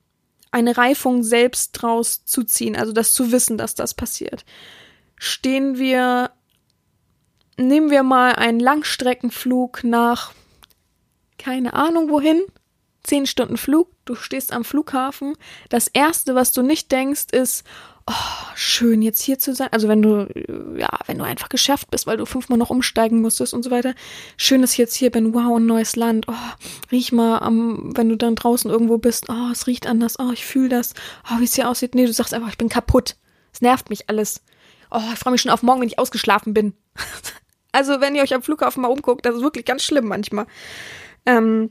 eine 0.51 0.77
Reifung 0.77 1.23
selbst 1.23 1.71
draus 1.71 2.23
zu 2.25 2.43
ziehen, 2.43 2.75
also 2.75 2.93
das 2.93 3.13
zu 3.13 3.31
wissen, 3.31 3.57
dass 3.57 3.75
das 3.75 3.93
passiert. 3.93 4.45
Stehen 5.17 5.77
wir, 5.77 6.31
nehmen 7.57 7.89
wir 7.89 8.03
mal 8.03 8.33
einen 8.33 8.59
Langstreckenflug 8.59 9.83
nach 9.83 10.33
keine 11.37 11.73
Ahnung 11.73 12.09
wohin, 12.09 12.41
zehn 13.03 13.25
Stunden 13.25 13.57
Flug, 13.57 13.89
du 14.05 14.15
stehst 14.15 14.51
am 14.51 14.63
Flughafen. 14.63 15.35
Das 15.69 15.87
erste, 15.87 16.35
was 16.35 16.51
du 16.51 16.61
nicht 16.61 16.91
denkst, 16.91 17.27
ist, 17.31 17.63
oh, 18.05 18.13
schön 18.55 19.01
jetzt 19.01 19.21
hier 19.21 19.39
zu 19.39 19.53
sein. 19.53 19.69
Also 19.71 19.87
wenn 19.87 20.01
du, 20.01 20.27
ja, 20.77 20.89
wenn 21.05 21.17
du 21.17 21.23
einfach 21.23 21.49
geschafft 21.49 21.89
bist, 21.91 22.07
weil 22.07 22.17
du 22.17 22.25
fünfmal 22.25 22.57
noch 22.57 22.69
umsteigen 22.69 23.21
musstest 23.21 23.53
und 23.53 23.63
so 23.63 23.71
weiter. 23.71 23.93
Schön, 24.35 24.61
dass 24.61 24.71
ich 24.73 24.77
jetzt 24.77 24.95
hier 24.95 25.11
bin. 25.11 25.33
Wow, 25.33 25.57
ein 25.57 25.65
neues 25.65 25.95
Land. 25.95 26.25
Oh, 26.27 26.33
riech 26.91 27.11
mal 27.11 27.39
am, 27.39 27.95
wenn 27.95 28.09
du 28.09 28.17
dann 28.17 28.35
draußen 28.35 28.69
irgendwo 28.69 28.97
bist. 28.97 29.29
Oh, 29.29 29.51
es 29.51 29.67
riecht 29.67 29.87
anders. 29.87 30.19
Oh, 30.19 30.31
ich 30.33 30.45
fühle 30.45 30.69
das. 30.69 30.93
Oh, 31.31 31.39
wie 31.39 31.45
es 31.45 31.55
hier 31.55 31.69
aussieht. 31.69 31.95
Nee, 31.95 32.05
du 32.05 32.13
sagst 32.13 32.33
einfach, 32.33 32.49
ich 32.49 32.57
bin 32.57 32.69
kaputt. 32.69 33.15
Es 33.53 33.61
nervt 33.61 33.89
mich 33.89 34.09
alles. 34.09 34.41
Oh, 34.91 35.01
ich 35.13 35.19
freue 35.19 35.31
mich 35.31 35.41
schon 35.41 35.51
auf 35.51 35.63
morgen, 35.63 35.81
wenn 35.81 35.87
ich 35.87 35.99
ausgeschlafen 35.99 36.53
bin. 36.53 36.73
also, 37.77 38.01
wenn 38.01 38.15
ihr 38.15 38.23
euch 38.23 38.33
am 38.33 38.41
Flughafen 38.41 38.81
mal 38.81 38.87
umguckt, 38.87 39.23
das 39.23 39.35
ist 39.35 39.43
wirklich 39.43 39.65
ganz 39.65 39.83
schlimm 39.83 40.07
manchmal. 40.07 40.47
Ähm, 41.27 41.69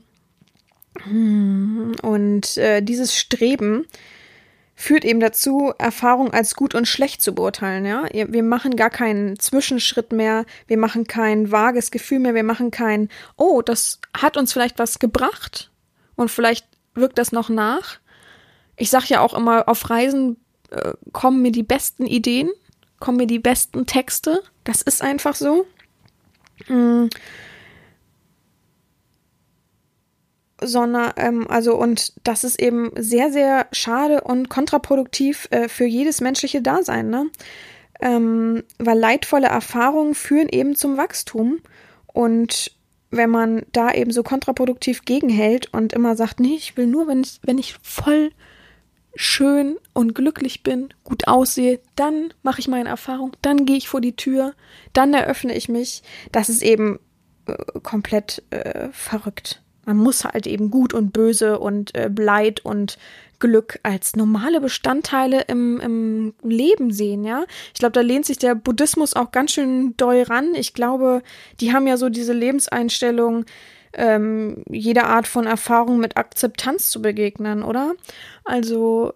und 2.01 2.55
äh, 2.55 2.81
dieses 2.81 3.13
Streben 3.13 3.85
führt 4.73 5.03
eben 5.03 5.19
dazu, 5.19 5.73
Erfahrung 5.77 6.31
als 6.31 6.55
gut 6.55 6.75
und 6.75 6.87
schlecht 6.87 7.21
zu 7.21 7.35
beurteilen. 7.35 7.85
Ja, 7.85 8.05
wir 8.13 8.41
machen 8.41 8.77
gar 8.77 8.89
keinen 8.89 9.37
Zwischenschritt 9.37 10.13
mehr, 10.13 10.45
wir 10.67 10.77
machen 10.77 11.07
kein 11.07 11.51
vages 11.51 11.91
Gefühl 11.91 12.19
mehr, 12.19 12.35
wir 12.35 12.43
machen 12.43 12.71
kein, 12.71 13.09
oh, 13.35 13.61
das 13.61 13.99
hat 14.15 14.37
uns 14.37 14.53
vielleicht 14.53 14.79
was 14.79 14.99
gebracht 14.99 15.71
und 16.15 16.31
vielleicht 16.31 16.67
wirkt 16.93 17.17
das 17.17 17.33
noch 17.33 17.49
nach. 17.49 17.99
Ich 18.77 18.89
sag 18.89 19.09
ja 19.09 19.19
auch 19.19 19.33
immer, 19.33 19.67
auf 19.67 19.89
Reisen 19.89 20.37
äh, 20.69 20.93
kommen 21.11 21.41
mir 21.41 21.51
die 21.51 21.63
besten 21.63 22.05
Ideen, 22.05 22.49
kommen 23.01 23.17
mir 23.17 23.27
die 23.27 23.39
besten 23.39 23.87
Texte. 23.87 24.41
Das 24.63 24.81
ist 24.81 25.01
einfach 25.01 25.35
so. 25.35 25.65
Mm 26.67 27.07
sondern 30.61 31.13
ähm, 31.17 31.47
also 31.49 31.75
und 31.75 32.13
das 32.23 32.43
ist 32.43 32.59
eben 32.59 32.91
sehr 32.95 33.31
sehr 33.31 33.67
schade 33.71 34.21
und 34.21 34.49
kontraproduktiv 34.49 35.47
äh, 35.51 35.67
für 35.69 35.85
jedes 35.85 36.21
menschliche 36.21 36.61
Dasein, 36.61 37.09
ne? 37.09 37.29
Ähm, 37.99 38.63
weil 38.77 38.97
leidvolle 38.97 39.47
Erfahrungen 39.47 40.13
führen 40.13 40.49
eben 40.49 40.75
zum 40.75 40.97
Wachstum 40.97 41.59
und 42.07 42.71
wenn 43.09 43.29
man 43.29 43.63
da 43.71 43.91
eben 43.91 44.11
so 44.11 44.21
kontraproduktiv 44.21 45.05
gegenhält 45.05 45.73
und 45.73 45.93
immer 45.93 46.15
sagt, 46.15 46.39
nee, 46.39 46.55
ich 46.55 46.77
will 46.77 46.87
nur, 46.87 47.07
wenn 47.07 47.21
ich, 47.21 47.39
wenn 47.43 47.57
ich 47.57 47.75
voll 47.81 48.31
schön 49.15 49.77
und 49.97 50.13
glücklich 50.13 50.61
bin, 50.61 50.93
gut 51.03 51.27
aussehe, 51.27 51.79
dann 51.95 52.31
mache 52.43 52.59
ich 52.59 52.67
meine 52.67 52.87
Erfahrung, 52.87 53.31
dann 53.41 53.65
gehe 53.65 53.77
ich 53.77 53.89
vor 53.89 53.99
die 53.99 54.15
Tür, 54.15 54.53
dann 54.93 55.15
eröffne 55.15 55.55
ich 55.55 55.69
mich. 55.69 56.03
Das 56.31 56.49
ist 56.49 56.61
eben 56.61 56.99
äh, 57.47 57.55
komplett 57.81 58.43
äh, 58.51 58.89
verrückt. 58.91 59.63
Man 59.87 59.97
muss 59.97 60.23
halt 60.23 60.45
eben 60.45 60.69
gut 60.69 60.93
und 60.93 61.13
böse 61.13 61.57
und 61.57 61.95
äh, 61.95 62.11
Leid 62.15 62.63
und 62.63 62.99
Glück 63.39 63.79
als 63.81 64.15
normale 64.15 64.61
Bestandteile 64.61 65.41
im, 65.47 65.79
im 65.79 66.33
Leben 66.43 66.91
sehen, 66.91 67.23
ja. 67.23 67.45
Ich 67.73 67.79
glaube, 67.79 67.93
da 67.93 68.01
lehnt 68.01 68.27
sich 68.27 68.37
der 68.37 68.53
Buddhismus 68.53 69.15
auch 69.15 69.31
ganz 69.31 69.53
schön 69.53 69.97
doll 69.97 70.21
ran. 70.21 70.53
Ich 70.53 70.75
glaube, 70.75 71.23
die 71.59 71.73
haben 71.73 71.87
ja 71.87 71.97
so 71.97 72.09
diese 72.09 72.33
Lebenseinstellung, 72.33 73.45
ähm, 73.93 74.63
jede 74.69 75.05
Art 75.05 75.25
von 75.25 75.47
Erfahrung 75.47 75.97
mit 75.97 76.17
Akzeptanz 76.17 76.91
zu 76.91 77.01
begegnen, 77.01 77.63
oder? 77.63 77.93
Also, 78.43 79.13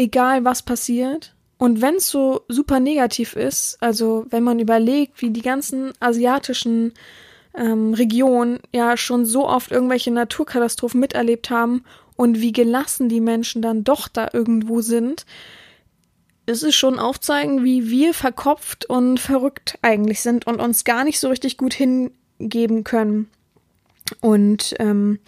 egal 0.00 0.44
was 0.44 0.62
passiert. 0.62 1.34
Und 1.58 1.82
wenn 1.82 1.96
es 1.96 2.08
so 2.08 2.40
super 2.48 2.80
negativ 2.80 3.36
ist, 3.36 3.76
also 3.80 4.24
wenn 4.30 4.42
man 4.42 4.58
überlegt, 4.58 5.20
wie 5.20 5.28
die 5.28 5.42
ganzen 5.42 5.92
asiatischen 6.00 6.94
ähm, 7.54 7.92
Regionen 7.92 8.60
ja 8.72 8.96
schon 8.96 9.26
so 9.26 9.46
oft 9.46 9.70
irgendwelche 9.70 10.10
Naturkatastrophen 10.10 10.98
miterlebt 10.98 11.50
haben 11.50 11.84
und 12.16 12.40
wie 12.40 12.52
gelassen 12.52 13.10
die 13.10 13.20
Menschen 13.20 13.60
dann 13.60 13.84
doch 13.84 14.08
da 14.08 14.30
irgendwo 14.32 14.80
sind, 14.80 15.26
ist 16.46 16.62
es 16.62 16.74
schon 16.74 16.98
aufzeigen, 16.98 17.62
wie 17.62 17.90
wir 17.90 18.14
verkopft 18.14 18.86
und 18.86 19.20
verrückt 19.20 19.78
eigentlich 19.82 20.22
sind 20.22 20.46
und 20.46 20.60
uns 20.60 20.84
gar 20.84 21.04
nicht 21.04 21.20
so 21.20 21.28
richtig 21.28 21.58
gut 21.58 21.74
hingeben 21.74 22.84
können. 22.84 23.28
Und 24.20 24.74
ähm, 24.78 25.18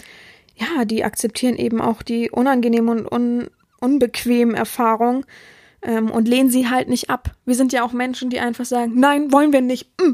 ja, 0.57 0.87
die 0.87 1.05
akzeptieren 1.05 1.57
eben 1.57 1.83
auch 1.83 2.01
die 2.03 2.31
unangenehmen 2.31 3.01
und 3.01 3.12
un 3.12 3.51
unbequemen 3.83 4.55
Erfahrungen 4.55 5.24
ähm, 5.83 6.11
und 6.11 6.28
lehnen 6.28 6.51
sie 6.51 6.68
halt 6.68 6.89
nicht 6.89 7.11
ab. 7.11 7.35
Wir 7.45 7.55
sind 7.55 7.72
ja 7.72 7.85
auch 7.85 7.93
Menschen, 7.93 8.30
die 8.30 8.41
einfach 8.41 8.64
sagen, 8.64 8.99
nein, 8.99 9.33
wollen 9.33 9.53
wir 9.53 9.61
nicht. 9.61 9.91
Mm. 10.01 10.12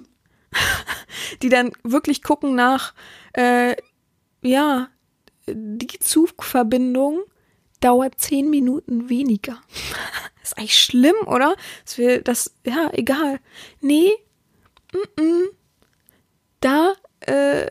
die 1.43 1.51
dann 1.51 1.73
wirklich 1.85 2.23
gucken 2.23 2.55
nach, 2.55 2.95
äh, 3.35 3.77
ja, 4.43 4.89
die 5.47 5.99
Zugverbindung 5.99 7.21
dauert 7.81 8.19
zehn 8.19 8.51
Minuten 8.51 9.09
weniger. 9.09 9.61
ist 10.43 10.59
eigentlich 10.59 10.83
schlimm, 10.83 11.17
oder? 11.27 11.55
Das 11.85 11.99
wir 11.99 12.23
das, 12.23 12.55
ja, 12.65 12.91
egal. 12.93 13.41
Nee, 13.81 14.11
mm 14.93 15.21
-mm. 15.21 15.45
da 16.61 16.95
äh, 17.29 17.69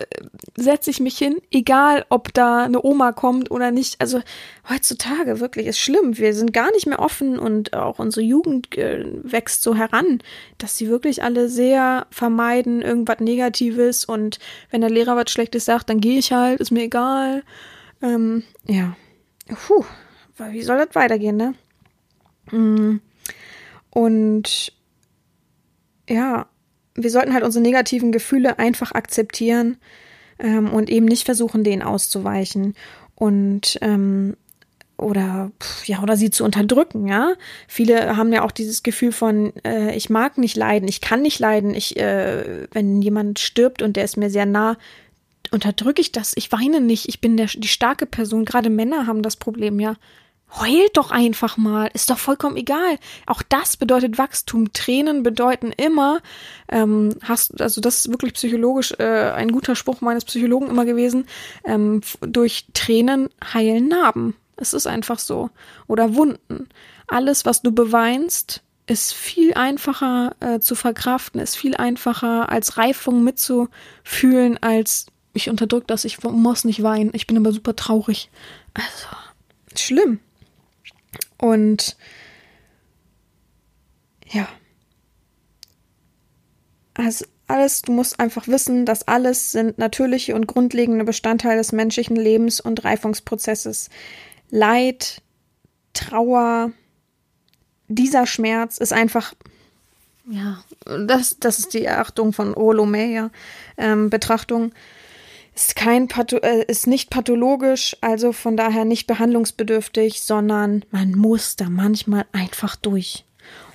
setze 0.56 0.90
ich 0.90 1.00
mich 1.00 1.18
hin, 1.18 1.38
egal 1.52 2.06
ob 2.10 2.34
da 2.34 2.64
eine 2.64 2.84
Oma 2.84 3.12
kommt 3.12 3.52
oder 3.52 3.72
nicht. 3.72 4.00
Also 4.00 4.22
heutzutage 4.70 5.40
wirklich 5.40 5.68
ist 5.68 5.80
schlimm. 5.80 6.18
Wir 6.18 6.34
sind 6.34 6.54
gar 6.54 6.72
nicht 6.72 6.88
mehr 6.88 7.00
offen 7.00 7.40
und 7.40 7.74
auch 7.74 8.00
unsere 8.00 8.26
Jugend 8.26 8.78
äh, 8.78 9.06
wächst 9.24 9.64
so 9.64 9.76
heran, 9.76 10.20
dass 10.58 10.78
sie 10.78 10.90
wirklich 10.90 11.24
alle 11.24 11.50
sehr 11.50 12.08
vermeiden 12.12 12.82
irgendwas 12.82 13.20
Negatives 13.20 14.06
und 14.06 14.40
wenn 14.70 14.82
der 14.82 14.90
Lehrer 14.90 15.16
was 15.16 15.32
Schlechtes 15.32 15.66
sagt, 15.66 15.90
dann 15.90 16.00
gehe 16.00 16.20
ich 16.20 16.32
halt, 16.32 16.60
ist 16.60 16.72
mir 16.72 16.84
egal. 16.84 17.44
Ähm, 18.02 18.44
ja, 18.66 18.96
puh, 19.48 19.84
wie 20.52 20.62
soll 20.62 20.78
das 20.78 20.96
weitergehen, 20.96 21.38
ne? 21.38 21.54
Mm. 22.52 23.00
Und 23.90 24.74
ja, 26.08 26.48
wir 26.98 27.10
sollten 27.10 27.34
halt 27.34 27.44
unsere 27.44 27.64
negativen 27.64 28.12
Gefühle 28.12 28.60
einfach 28.60 28.92
akzeptieren 28.92 29.78
ähm, 30.40 30.74
und 30.74 30.90
eben 30.90 31.06
nicht 31.06 31.26
versuchen, 31.26 31.64
denen 31.64 31.82
auszuweichen 31.82 32.76
und 33.16 33.78
ähm, 33.82 34.36
oder 34.98 35.52
ja 35.86 36.02
oder 36.02 36.18
sie 36.18 36.32
zu 36.32 36.44
unterdrücken, 36.44 37.08
ja. 37.08 37.34
Viele 37.68 38.18
haben 38.18 38.34
ja 38.34 38.44
auch 38.44 38.52
dieses 38.52 38.82
Gefühl 38.82 39.12
von 39.12 39.54
äh, 39.64 39.96
ich 39.96 40.10
mag 40.10 40.40
nicht 40.40 40.58
leiden, 40.58 40.88
ich 40.88 41.02
kann 41.02 41.22
nicht 41.22 41.40
leiden, 41.40 41.76
ich 41.76 41.98
äh, 41.98 42.68
wenn 42.72 43.02
jemand 43.02 43.38
stirbt 43.40 43.84
und 43.84 43.96
der 43.96 44.04
ist 44.04 44.18
mir 44.18 44.32
sehr 44.32 44.48
nah, 44.48 44.76
unterdrücke 45.52 46.02
ich 46.02 46.12
das, 46.12 46.34
ich 46.36 46.52
weine 46.52 46.82
nicht, 46.82 47.08
ich 47.08 47.22
bin 47.22 47.38
der, 47.38 47.48
die 47.48 47.68
starke 47.68 48.06
Person. 48.06 48.46
Gerade 48.46 48.70
Männer 48.70 49.08
haben 49.08 49.22
das 49.22 49.36
Problem, 49.36 49.80
ja. 49.80 49.96
Heult 50.56 50.96
doch 50.96 51.12
einfach 51.12 51.58
mal, 51.58 51.90
ist 51.94 52.10
doch 52.10 52.18
vollkommen 52.18 52.56
egal. 52.56 52.98
Auch 53.26 53.42
das 53.42 53.76
bedeutet 53.76 54.18
Wachstum. 54.18 54.72
Tränen 54.72 55.22
bedeuten 55.22 55.74
immer, 55.76 56.20
ähm, 56.70 57.10
hast, 57.22 57.62
also 57.62 57.82
das 57.82 58.00
ist 58.00 58.10
wirklich 58.12 58.34
psychologisch 58.34 58.94
äh, 58.98 59.32
ein 59.32 59.52
guter 59.52 59.76
Spruch 59.76 60.00
meines 60.00 60.24
Psychologen 60.24 60.70
immer 60.70 60.86
gewesen, 60.86 61.28
ähm, 61.66 62.02
durch 62.22 62.66
Tränen 62.74 63.30
heilen 63.54 63.90
Narben. 63.90 64.36
Es 64.56 64.74
ist 64.74 64.88
einfach 64.88 65.20
so. 65.20 65.50
Oder 65.88 66.16
Wunden. 66.16 66.70
Alles, 67.08 67.46
was 67.46 67.62
du 67.62 67.72
beweinst, 67.72 68.64
ist 68.88 69.14
viel 69.14 69.54
einfacher 69.54 70.36
äh, 70.40 70.60
zu 70.60 70.76
verkraften, 70.76 71.42
ist 71.42 71.58
viel 71.58 71.76
einfacher 71.76 72.50
als 72.50 72.78
Reifung 72.78 73.24
mitzufühlen, 73.24 74.58
als 74.62 75.08
ich 75.34 75.50
unterdrück 75.50 75.88
das, 75.88 76.06
ich 76.06 76.24
muss 76.24 76.64
nicht 76.64 76.82
weinen, 76.84 77.12
ich 77.14 77.28
bin 77.28 77.38
aber 77.38 77.52
super 77.52 77.76
traurig. 77.76 78.30
Also, 78.74 79.08
schlimm. 79.76 80.20
Und 81.38 81.98
ja. 84.28 84.48
Also 86.94 87.26
alles, 87.48 87.82
du 87.82 87.92
musst 87.92 88.20
einfach 88.20 88.48
wissen, 88.48 88.86
dass 88.86 89.08
alles 89.08 89.52
sind 89.52 89.78
natürliche 89.78 90.36
und 90.36 90.48
grundlegende 90.48 91.06
Bestandteile 91.06 91.58
des 91.58 91.72
menschlichen 91.72 92.16
Lebens 92.16 92.60
und 92.60 92.84
Reifungsprozesses. 92.84 93.90
Leid, 94.50 95.22
Trauer, 95.94 96.72
dieser 97.88 98.26
Schmerz 98.26 98.78
ist 98.80 98.92
einfach, 98.92 99.34
ja, 100.30 100.62
das, 100.86 101.38
das 101.40 101.60
ist 101.60 101.74
die 101.74 101.88
Achtung 101.88 102.34
von 102.34 102.54
Olomeyer, 102.54 103.32
ähm, 103.78 104.10
Betrachtung 104.10 104.74
ist 105.58 105.76
kein 105.76 106.08
Patho 106.08 106.38
äh, 106.38 106.64
ist 106.68 106.86
nicht 106.86 107.10
pathologisch, 107.10 107.98
also 108.02 108.32
von 108.32 108.56
daher 108.56 108.86
nicht 108.86 109.08
behandlungsbedürftig, 109.08 110.22
sondern 110.22 110.86
man 110.92 111.14
muss 111.14 111.56
da 111.56 111.68
manchmal 111.70 112.26
einfach 112.32 112.76
durch. 112.76 113.26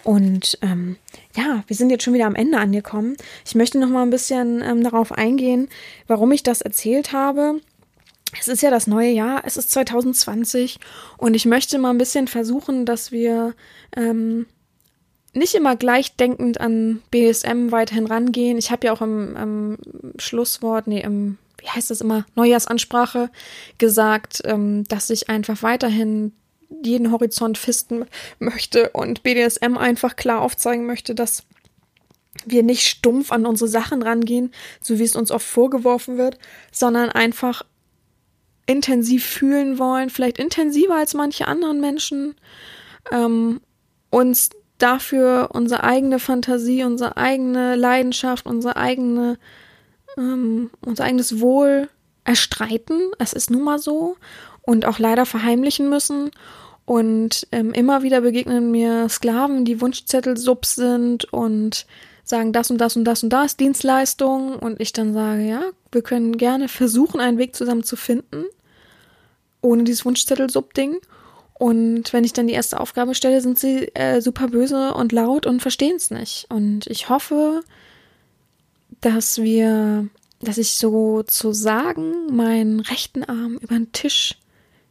Und 0.04 0.58
ähm, 0.62 0.96
ja, 1.36 1.64
wir 1.66 1.76
sind 1.76 1.90
jetzt 1.90 2.04
schon 2.04 2.14
wieder 2.14 2.26
am 2.26 2.36
Ende 2.36 2.58
angekommen. 2.58 3.16
Ich 3.44 3.56
möchte 3.56 3.78
noch 3.78 3.88
mal 3.88 4.02
ein 4.02 4.10
bisschen 4.10 4.62
ähm, 4.62 4.84
darauf 4.84 5.10
eingehen, 5.10 5.68
warum 6.06 6.30
ich 6.30 6.44
das 6.44 6.60
erzählt 6.60 7.12
habe. 7.12 7.60
Es 8.38 8.46
ist 8.46 8.62
ja 8.62 8.70
das 8.70 8.86
neue 8.86 9.10
Jahr, 9.10 9.42
es 9.44 9.56
ist 9.56 9.72
2020 9.72 10.78
und 11.18 11.34
ich 11.34 11.46
möchte 11.46 11.78
mal 11.78 11.90
ein 11.90 11.98
bisschen 11.98 12.28
versuchen, 12.28 12.86
dass 12.86 13.12
wir 13.12 13.54
ähm, 13.96 14.46
nicht 15.34 15.54
immer 15.54 15.76
gleichdenkend 15.76 16.60
an 16.60 17.02
BSM 17.10 17.72
weiterhin 17.72 18.06
rangehen. 18.06 18.56
Ich 18.56 18.70
habe 18.70 18.86
ja 18.86 18.92
auch 18.92 19.02
im, 19.02 19.36
im 19.36 19.78
Schlusswort, 20.18 20.86
nee, 20.86 21.00
im 21.00 21.38
wie 21.62 21.68
heißt 21.68 21.90
das 21.90 22.00
immer, 22.00 22.26
Neujahrsansprache 22.34 23.30
gesagt, 23.78 24.42
ähm, 24.44 24.84
dass 24.84 25.10
ich 25.10 25.28
einfach 25.28 25.62
weiterhin 25.62 26.32
jeden 26.82 27.12
Horizont 27.12 27.58
fisten 27.58 28.06
möchte 28.38 28.90
und 28.90 29.22
BDSM 29.22 29.76
einfach 29.76 30.16
klar 30.16 30.40
aufzeigen 30.40 30.86
möchte, 30.86 31.14
dass 31.14 31.44
wir 32.44 32.62
nicht 32.62 32.86
stumpf 32.86 33.30
an 33.30 33.46
unsere 33.46 33.68
Sachen 33.68 34.02
rangehen, 34.02 34.52
so 34.80 34.98
wie 34.98 35.04
es 35.04 35.14
uns 35.14 35.30
oft 35.30 35.46
vorgeworfen 35.46 36.18
wird, 36.18 36.38
sondern 36.72 37.10
einfach 37.10 37.62
intensiv 38.66 39.24
fühlen 39.24 39.78
wollen, 39.78 40.10
vielleicht 40.10 40.38
intensiver 40.38 40.96
als 40.96 41.14
manche 41.14 41.46
anderen 41.46 41.80
Menschen, 41.80 42.34
ähm, 43.12 43.60
uns 44.10 44.50
dafür 44.78 45.50
unsere 45.52 45.84
eigene 45.84 46.18
Fantasie, 46.18 46.82
unsere 46.82 47.16
eigene 47.16 47.76
Leidenschaft, 47.76 48.46
unsere 48.46 48.76
eigene 48.76 49.38
ähm, 50.16 50.70
unser 50.84 51.04
eigenes 51.04 51.40
Wohl 51.40 51.88
erstreiten. 52.24 53.10
Es 53.18 53.32
ist 53.32 53.50
nun 53.50 53.64
mal 53.64 53.78
so. 53.78 54.16
Und 54.62 54.86
auch 54.86 54.98
leider 54.98 55.26
verheimlichen 55.26 55.88
müssen. 55.88 56.30
Und 56.84 57.46
ähm, 57.52 57.72
immer 57.72 58.02
wieder 58.02 58.20
begegnen 58.20 58.70
mir 58.70 59.08
Sklaven, 59.08 59.64
die 59.64 59.80
Wunschzettel 59.80 60.36
sub 60.36 60.66
sind 60.66 61.32
und 61.32 61.86
sagen 62.24 62.52
das 62.52 62.70
und 62.70 62.78
das 62.78 62.96
und 62.96 63.04
das 63.04 63.22
und 63.22 63.30
das 63.30 63.56
Dienstleistung. 63.56 64.56
Und 64.56 64.80
ich 64.80 64.92
dann 64.92 65.12
sage, 65.12 65.42
ja, 65.42 65.62
wir 65.90 66.02
können 66.02 66.36
gerne 66.36 66.68
versuchen, 66.68 67.20
einen 67.20 67.38
Weg 67.38 67.56
zusammen 67.56 67.82
zu 67.82 67.96
finden. 67.96 68.44
Ohne 69.60 69.84
dieses 69.84 70.04
Wunschzettel-Sub-Ding. 70.04 71.00
Und 71.54 72.12
wenn 72.12 72.24
ich 72.24 72.32
dann 72.32 72.48
die 72.48 72.54
erste 72.54 72.80
Aufgabe 72.80 73.14
stelle, 73.14 73.40
sind 73.40 73.58
sie 73.58 73.88
äh, 73.94 74.20
super 74.20 74.48
böse 74.48 74.94
und 74.94 75.12
laut 75.12 75.46
und 75.46 75.62
verstehen 75.62 75.94
es 75.96 76.10
nicht. 76.10 76.46
Und 76.48 76.88
ich 76.88 77.08
hoffe, 77.08 77.62
dass 79.02 79.42
wir, 79.42 80.08
dass 80.40 80.56
ich 80.56 80.72
sozusagen 80.76 82.34
meinen 82.34 82.80
rechten 82.80 83.22
Arm 83.24 83.58
über 83.60 83.74
den 83.74 83.92
Tisch 83.92 84.36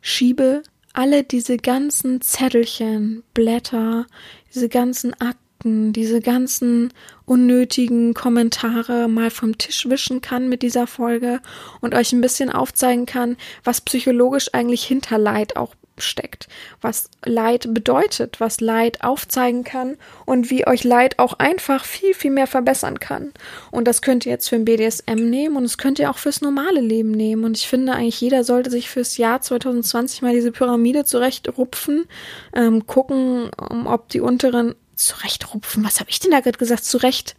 schiebe, 0.01 0.61
alle 0.93 1.23
diese 1.23 1.57
ganzen 1.57 2.21
Zettelchen, 2.21 3.23
Blätter, 3.33 4.05
diese 4.53 4.69
ganzen 4.69 5.13
Akten, 5.19 5.93
diese 5.93 6.19
ganzen 6.19 6.93
unnötigen 7.25 8.13
Kommentare 8.13 9.07
mal 9.07 9.29
vom 9.31 9.57
Tisch 9.57 9.87
wischen 9.87 10.19
kann 10.19 10.49
mit 10.49 10.61
dieser 10.61 10.87
Folge 10.87 11.39
und 11.79 11.95
euch 11.95 12.11
ein 12.11 12.21
bisschen 12.21 12.49
aufzeigen 12.49 13.05
kann, 13.05 13.37
was 13.63 13.81
psychologisch 13.81 14.53
eigentlich 14.53 14.83
hinter 14.83 15.17
Leid 15.17 15.55
auch 15.55 15.73
steckt, 16.01 16.47
was 16.81 17.09
Leid 17.23 17.73
bedeutet, 17.73 18.39
was 18.39 18.61
Leid 18.61 19.03
aufzeigen 19.03 19.63
kann 19.63 19.97
und 20.25 20.49
wie 20.49 20.67
euch 20.67 20.83
Leid 20.83 21.19
auch 21.19 21.33
einfach 21.33 21.85
viel, 21.85 22.13
viel 22.13 22.31
mehr 22.31 22.47
verbessern 22.47 22.99
kann. 22.99 23.31
Und 23.71 23.87
das 23.87 24.01
könnt 24.01 24.25
ihr 24.25 24.31
jetzt 24.31 24.49
für 24.49 24.55
ein 24.55 24.65
BDSM 24.65 25.29
nehmen 25.29 25.57
und 25.57 25.63
das 25.63 25.77
könnt 25.77 25.99
ihr 25.99 26.09
auch 26.09 26.17
fürs 26.17 26.41
normale 26.41 26.81
Leben 26.81 27.11
nehmen. 27.11 27.43
Und 27.43 27.57
ich 27.57 27.67
finde 27.67 27.93
eigentlich, 27.93 28.21
jeder 28.21 28.43
sollte 28.43 28.69
sich 28.69 28.89
fürs 28.89 29.17
Jahr 29.17 29.41
2020 29.41 30.21
mal 30.21 30.33
diese 30.33 30.51
Pyramide 30.51 31.05
zurechtrupfen, 31.05 32.05
ähm, 32.53 32.87
gucken, 32.87 33.51
ob 33.85 34.09
die 34.09 34.21
unteren 34.21 34.75
zurechtrupfen, 34.95 35.83
was 35.83 35.99
habe 35.99 36.09
ich 36.09 36.19
denn 36.19 36.31
da 36.31 36.39
gerade 36.41 36.57
gesagt, 36.57 36.85
zurecht 36.85 37.35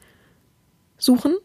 suchen 0.98 1.36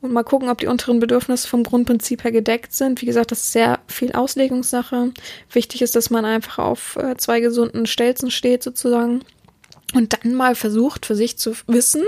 und 0.00 0.12
mal 0.12 0.22
gucken, 0.22 0.48
ob 0.48 0.58
die 0.58 0.66
unteren 0.66 1.00
Bedürfnisse 1.00 1.46
vom 1.46 1.62
Grundprinzip 1.62 2.24
her 2.24 2.32
gedeckt 2.32 2.72
sind. 2.72 3.02
Wie 3.02 3.06
gesagt, 3.06 3.32
das 3.32 3.44
ist 3.44 3.52
sehr 3.52 3.80
viel 3.86 4.12
Auslegungssache. 4.12 5.12
Wichtig 5.52 5.82
ist, 5.82 5.94
dass 5.94 6.10
man 6.10 6.24
einfach 6.24 6.58
auf 6.58 6.96
äh, 6.96 7.16
zwei 7.16 7.40
gesunden 7.40 7.86
Stelzen 7.86 8.30
steht 8.30 8.62
sozusagen 8.62 9.20
und 9.94 10.12
dann 10.12 10.34
mal 10.34 10.54
versucht 10.54 11.04
für 11.06 11.16
sich 11.16 11.36
zu 11.36 11.54
wissen 11.66 12.04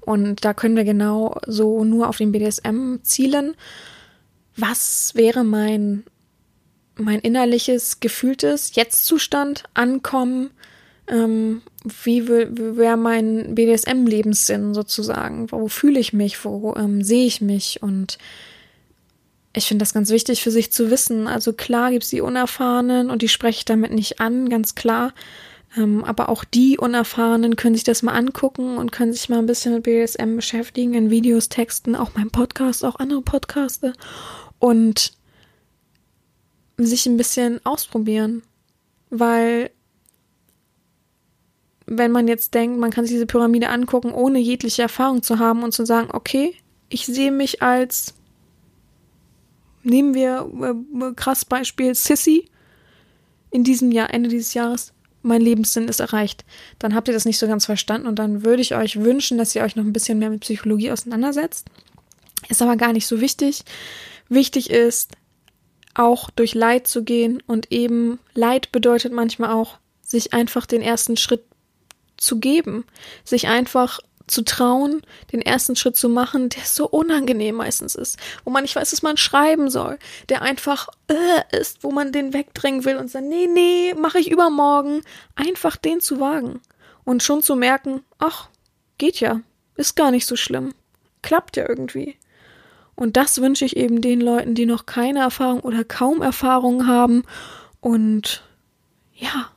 und 0.00 0.44
da 0.44 0.54
können 0.54 0.76
wir 0.76 0.84
genau 0.84 1.38
so 1.46 1.84
nur 1.84 2.08
auf 2.08 2.16
den 2.16 2.32
BDSM 2.32 2.96
zielen. 3.02 3.54
Was 4.56 5.14
wäre 5.14 5.44
mein 5.44 6.04
mein 6.96 7.20
innerliches 7.20 8.00
gefühltes 8.00 8.74
Jetztzustand 8.74 9.64
ankommen 9.74 10.50
ähm, 11.08 11.62
wie 11.84 12.28
wäre 12.28 12.96
mein 12.96 13.54
BDSM-Lebenssinn 13.54 14.74
sozusagen? 14.74 15.50
Wo 15.50 15.68
fühle 15.68 16.00
ich 16.00 16.12
mich? 16.12 16.44
Wo 16.44 16.74
ähm, 16.76 17.02
sehe 17.02 17.26
ich 17.26 17.40
mich? 17.40 17.82
Und 17.82 18.18
ich 19.54 19.66
finde 19.66 19.82
das 19.82 19.94
ganz 19.94 20.10
wichtig 20.10 20.42
für 20.42 20.50
sich 20.50 20.72
zu 20.72 20.90
wissen. 20.90 21.26
Also 21.26 21.52
klar 21.52 21.90
gibt 21.90 22.04
es 22.04 22.10
die 22.10 22.20
Unerfahrenen 22.20 23.10
und 23.10 23.22
die 23.22 23.28
spreche 23.28 23.58
ich 23.58 23.64
damit 23.64 23.92
nicht 23.92 24.20
an, 24.20 24.48
ganz 24.48 24.74
klar. 24.74 25.14
Ähm, 25.76 26.04
aber 26.04 26.28
auch 26.28 26.44
die 26.44 26.78
Unerfahrenen 26.78 27.56
können 27.56 27.74
sich 27.74 27.84
das 27.84 28.02
mal 28.02 28.14
angucken 28.14 28.78
und 28.78 28.92
können 28.92 29.12
sich 29.12 29.28
mal 29.28 29.38
ein 29.38 29.46
bisschen 29.46 29.74
mit 29.74 29.82
BDSM 29.84 30.36
beschäftigen, 30.36 30.94
in 30.94 31.10
Videos, 31.10 31.48
Texten, 31.48 31.94
auch 31.94 32.10
mein 32.14 32.30
Podcast, 32.30 32.84
auch 32.84 32.96
andere 32.96 33.22
Podcaste 33.22 33.92
und 34.58 35.12
sich 36.78 37.06
ein 37.06 37.16
bisschen 37.16 37.60
ausprobieren. 37.64 38.42
Weil 39.10 39.70
wenn 41.90 42.12
man 42.12 42.28
jetzt 42.28 42.54
denkt, 42.54 42.78
man 42.78 42.90
kann 42.90 43.04
sich 43.04 43.14
diese 43.14 43.26
Pyramide 43.26 43.70
angucken, 43.70 44.12
ohne 44.12 44.38
jegliche 44.38 44.82
Erfahrung 44.82 45.22
zu 45.22 45.38
haben 45.38 45.62
und 45.62 45.72
zu 45.72 45.86
sagen, 45.86 46.10
okay, 46.12 46.54
ich 46.90 47.06
sehe 47.06 47.32
mich 47.32 47.62
als, 47.62 48.14
nehmen 49.82 50.14
wir 50.14 50.50
äh, 50.62 51.14
krass 51.14 51.44
Beispiel 51.44 51.94
Sissy, 51.94 52.48
in 53.50 53.64
diesem 53.64 53.90
Jahr, 53.90 54.12
Ende 54.12 54.28
dieses 54.28 54.52
Jahres, 54.52 54.92
mein 55.22 55.40
Lebenssinn 55.40 55.88
ist 55.88 56.00
erreicht. 56.00 56.44
Dann 56.78 56.94
habt 56.94 57.08
ihr 57.08 57.14
das 57.14 57.24
nicht 57.24 57.38
so 57.38 57.46
ganz 57.46 57.64
verstanden 57.64 58.06
und 58.06 58.18
dann 58.18 58.44
würde 58.44 58.62
ich 58.62 58.74
euch 58.74 59.00
wünschen, 59.00 59.38
dass 59.38 59.54
ihr 59.54 59.62
euch 59.62 59.74
noch 59.74 59.84
ein 59.84 59.92
bisschen 59.92 60.18
mehr 60.18 60.30
mit 60.30 60.40
Psychologie 60.40 60.90
auseinandersetzt. 60.90 61.66
Ist 62.48 62.62
aber 62.62 62.76
gar 62.76 62.92
nicht 62.92 63.06
so 63.06 63.20
wichtig. 63.20 63.64
Wichtig 64.28 64.70
ist, 64.70 65.12
auch 65.94 66.30
durch 66.30 66.54
Leid 66.54 66.86
zu 66.86 67.02
gehen 67.02 67.42
und 67.46 67.72
eben 67.72 68.18
Leid 68.34 68.70
bedeutet 68.70 69.12
manchmal 69.12 69.50
auch, 69.50 69.78
sich 70.02 70.32
einfach 70.32 70.64
den 70.64 70.80
ersten 70.80 71.16
Schritt 71.16 71.44
zu 72.18 72.38
geben, 72.38 72.84
sich 73.24 73.48
einfach 73.48 74.00
zu 74.28 74.44
trauen, 74.44 75.02
den 75.32 75.42
ersten 75.42 75.74
Schritt 75.74 75.96
zu 75.96 76.08
machen, 76.08 76.50
der 76.50 76.64
so 76.64 76.86
unangenehm 76.86 77.56
meistens 77.56 77.94
ist, 77.94 78.18
wo 78.44 78.50
man 78.50 78.62
nicht 78.62 78.76
weiß, 78.76 78.92
was 78.92 79.02
man 79.02 79.16
schreiben 79.16 79.70
soll, 79.70 79.98
der 80.28 80.42
einfach 80.42 80.88
äh, 81.08 81.58
ist, 81.58 81.82
wo 81.82 81.90
man 81.90 82.12
den 82.12 82.32
wegdrängen 82.32 82.84
will 82.84 82.96
und 82.96 83.10
sagt, 83.10 83.24
nee, 83.24 83.46
nee, 83.46 83.94
mache 83.94 84.18
ich 84.18 84.30
übermorgen, 84.30 85.02
einfach 85.34 85.76
den 85.76 86.00
zu 86.00 86.20
wagen. 86.20 86.60
Und 87.04 87.22
schon 87.22 87.42
zu 87.42 87.56
merken, 87.56 88.02
ach, 88.18 88.48
geht 88.98 89.20
ja, 89.20 89.40
ist 89.76 89.96
gar 89.96 90.10
nicht 90.10 90.26
so 90.26 90.36
schlimm, 90.36 90.74
klappt 91.22 91.56
ja 91.56 91.66
irgendwie. 91.66 92.16
Und 92.94 93.16
das 93.16 93.40
wünsche 93.40 93.64
ich 93.64 93.76
eben 93.76 94.00
den 94.02 94.20
Leuten, 94.20 94.54
die 94.54 94.66
noch 94.66 94.84
keine 94.84 95.20
Erfahrung 95.20 95.60
oder 95.60 95.84
kaum 95.84 96.20
Erfahrung 96.20 96.88
haben. 96.88 97.22
Und 97.80 98.42
ja, 99.14 99.50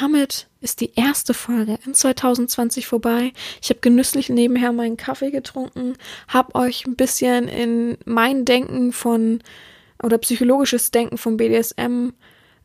damit 0.00 0.48
ist 0.60 0.80
die 0.80 0.94
erste 0.94 1.34
Folge 1.34 1.78
in 1.86 1.94
2020 1.94 2.86
vorbei. 2.86 3.32
Ich 3.62 3.70
habe 3.70 3.80
genüsslich 3.80 4.28
nebenher 4.28 4.72
meinen 4.72 4.96
Kaffee 4.96 5.30
getrunken, 5.30 5.94
habe 6.28 6.54
euch 6.54 6.86
ein 6.86 6.96
bisschen 6.96 7.48
in 7.48 7.96
mein 8.04 8.44
Denken 8.44 8.92
von 8.92 9.40
oder 10.02 10.18
psychologisches 10.18 10.90
Denken 10.90 11.16
vom 11.16 11.36
BDSM 11.36 12.10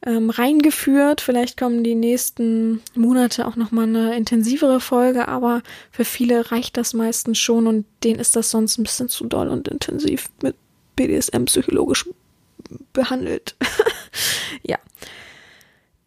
ähm, 0.05 0.29
reingeführt. 0.29 1.21
Vielleicht 1.21 1.57
kommen 1.57 1.83
die 1.83 1.95
nächsten 1.95 2.81
Monate 2.95 3.47
auch 3.47 3.55
noch 3.55 3.71
mal 3.71 3.83
eine 3.83 4.15
intensivere 4.15 4.79
Folge, 4.79 5.27
aber 5.27 5.61
für 5.91 6.05
viele 6.05 6.51
reicht 6.51 6.77
das 6.77 6.93
meistens 6.93 7.37
schon 7.37 7.67
und 7.67 7.85
denen 8.03 8.19
ist 8.19 8.35
das 8.35 8.49
sonst 8.49 8.77
ein 8.77 8.83
bisschen 8.83 9.09
zu 9.09 9.25
doll 9.25 9.49
und 9.49 9.67
intensiv 9.67 10.29
mit 10.41 10.55
BDSM 10.95 11.45
psychologisch 11.45 12.09
behandelt. 12.93 13.55
ja. 14.63 14.77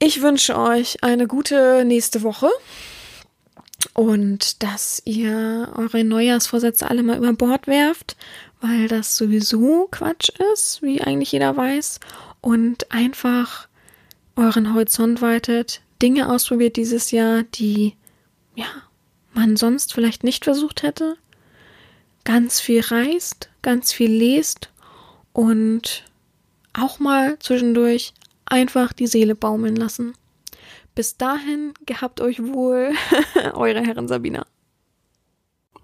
Ich 0.04 0.20
wünsche 0.20 0.58
euch 0.58 1.04
eine 1.04 1.28
gute 1.28 1.84
nächste 1.84 2.24
Woche 2.24 2.50
und 3.94 4.60
dass 4.64 5.00
ihr 5.04 5.72
eure 5.76 6.02
Neujahrsvorsätze 6.02 6.90
alle 6.90 7.04
mal 7.04 7.18
über 7.18 7.32
Bord 7.34 7.68
werft, 7.68 8.16
weil 8.60 8.88
das 8.88 9.16
sowieso 9.16 9.86
Quatsch 9.92 10.30
ist, 10.52 10.82
wie 10.82 11.02
eigentlich 11.02 11.30
jeder 11.30 11.56
weiß, 11.56 12.00
und 12.40 12.90
einfach 12.90 13.68
euren 14.34 14.74
Horizont 14.74 15.22
weitet, 15.22 15.82
Dinge 16.02 16.28
ausprobiert 16.28 16.74
dieses 16.74 17.12
Jahr, 17.12 17.44
die 17.44 17.94
ja 18.56 18.66
man 19.34 19.56
sonst 19.56 19.94
vielleicht 19.94 20.24
nicht 20.24 20.42
versucht 20.42 20.82
hätte, 20.82 21.16
ganz 22.24 22.58
viel 22.58 22.80
reist, 22.80 23.50
ganz 23.62 23.92
viel 23.92 24.10
lest 24.10 24.68
und 25.32 26.02
auch 26.72 26.98
mal 26.98 27.38
zwischendurch 27.38 28.14
einfach 28.46 28.92
die 28.92 29.06
Seele 29.06 29.34
baumeln 29.34 29.76
lassen. 29.76 30.14
Bis 30.94 31.16
dahin, 31.16 31.72
gehabt 31.86 32.20
euch 32.20 32.42
wohl, 32.42 32.92
eure 33.54 33.80
Herrin 33.80 34.08
Sabina. 34.08 34.46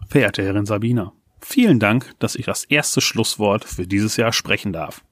Verehrte 0.08 0.42
Herrin 0.42 0.66
Sabina, 0.66 1.12
vielen 1.40 1.80
Dank, 1.80 2.14
dass 2.18 2.34
ich 2.34 2.46
das 2.46 2.64
erste 2.64 3.00
Schlusswort 3.00 3.64
für 3.64 3.86
dieses 3.86 4.16
Jahr 4.16 4.32
sprechen 4.32 4.72
darf. 4.72 5.04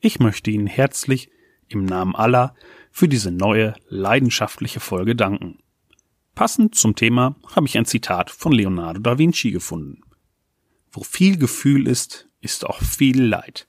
Ich 0.00 0.18
möchte 0.20 0.50
Ihnen 0.50 0.66
herzlich 0.66 1.30
im 1.68 1.84
Namen 1.84 2.14
aller 2.14 2.54
für 2.90 3.08
diese 3.08 3.30
neue, 3.30 3.74
leidenschaftliche 3.88 4.80
Folge 4.80 5.14
danken. 5.14 5.58
Passend 6.34 6.74
zum 6.74 6.96
Thema 6.96 7.36
habe 7.54 7.66
ich 7.66 7.76
ein 7.76 7.84
Zitat 7.84 8.30
von 8.30 8.52
Leonardo 8.52 9.00
da 9.00 9.18
Vinci 9.18 9.50
gefunden. 9.50 10.00
Wo 10.90 11.02
viel 11.02 11.36
Gefühl 11.36 11.86
ist, 11.86 12.28
ist 12.40 12.66
auch 12.66 12.80
viel 12.80 13.22
Leid. 13.22 13.68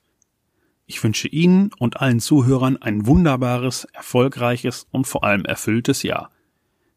Ich 0.86 1.02
wünsche 1.02 1.28
Ihnen 1.28 1.70
und 1.78 2.00
allen 2.00 2.20
Zuhörern 2.20 2.76
ein 2.76 3.06
wunderbares, 3.06 3.84
erfolgreiches 3.92 4.86
und 4.90 5.06
vor 5.06 5.24
allem 5.24 5.44
erfülltes 5.44 6.02
Jahr. 6.02 6.30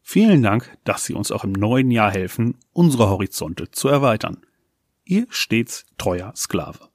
Vielen 0.02 0.42
Dank, 0.42 0.76
dass 0.84 1.04
Sie 1.04 1.14
uns 1.14 1.32
auch 1.32 1.44
im 1.44 1.52
neuen 1.52 1.90
Jahr 1.90 2.10
helfen, 2.10 2.58
unsere 2.72 3.08
Horizonte 3.08 3.70
zu 3.70 3.88
erweitern. 3.88 4.38
Ihr 5.04 5.26
stets 5.30 5.84
treuer 5.98 6.32
Sklave. 6.36 6.88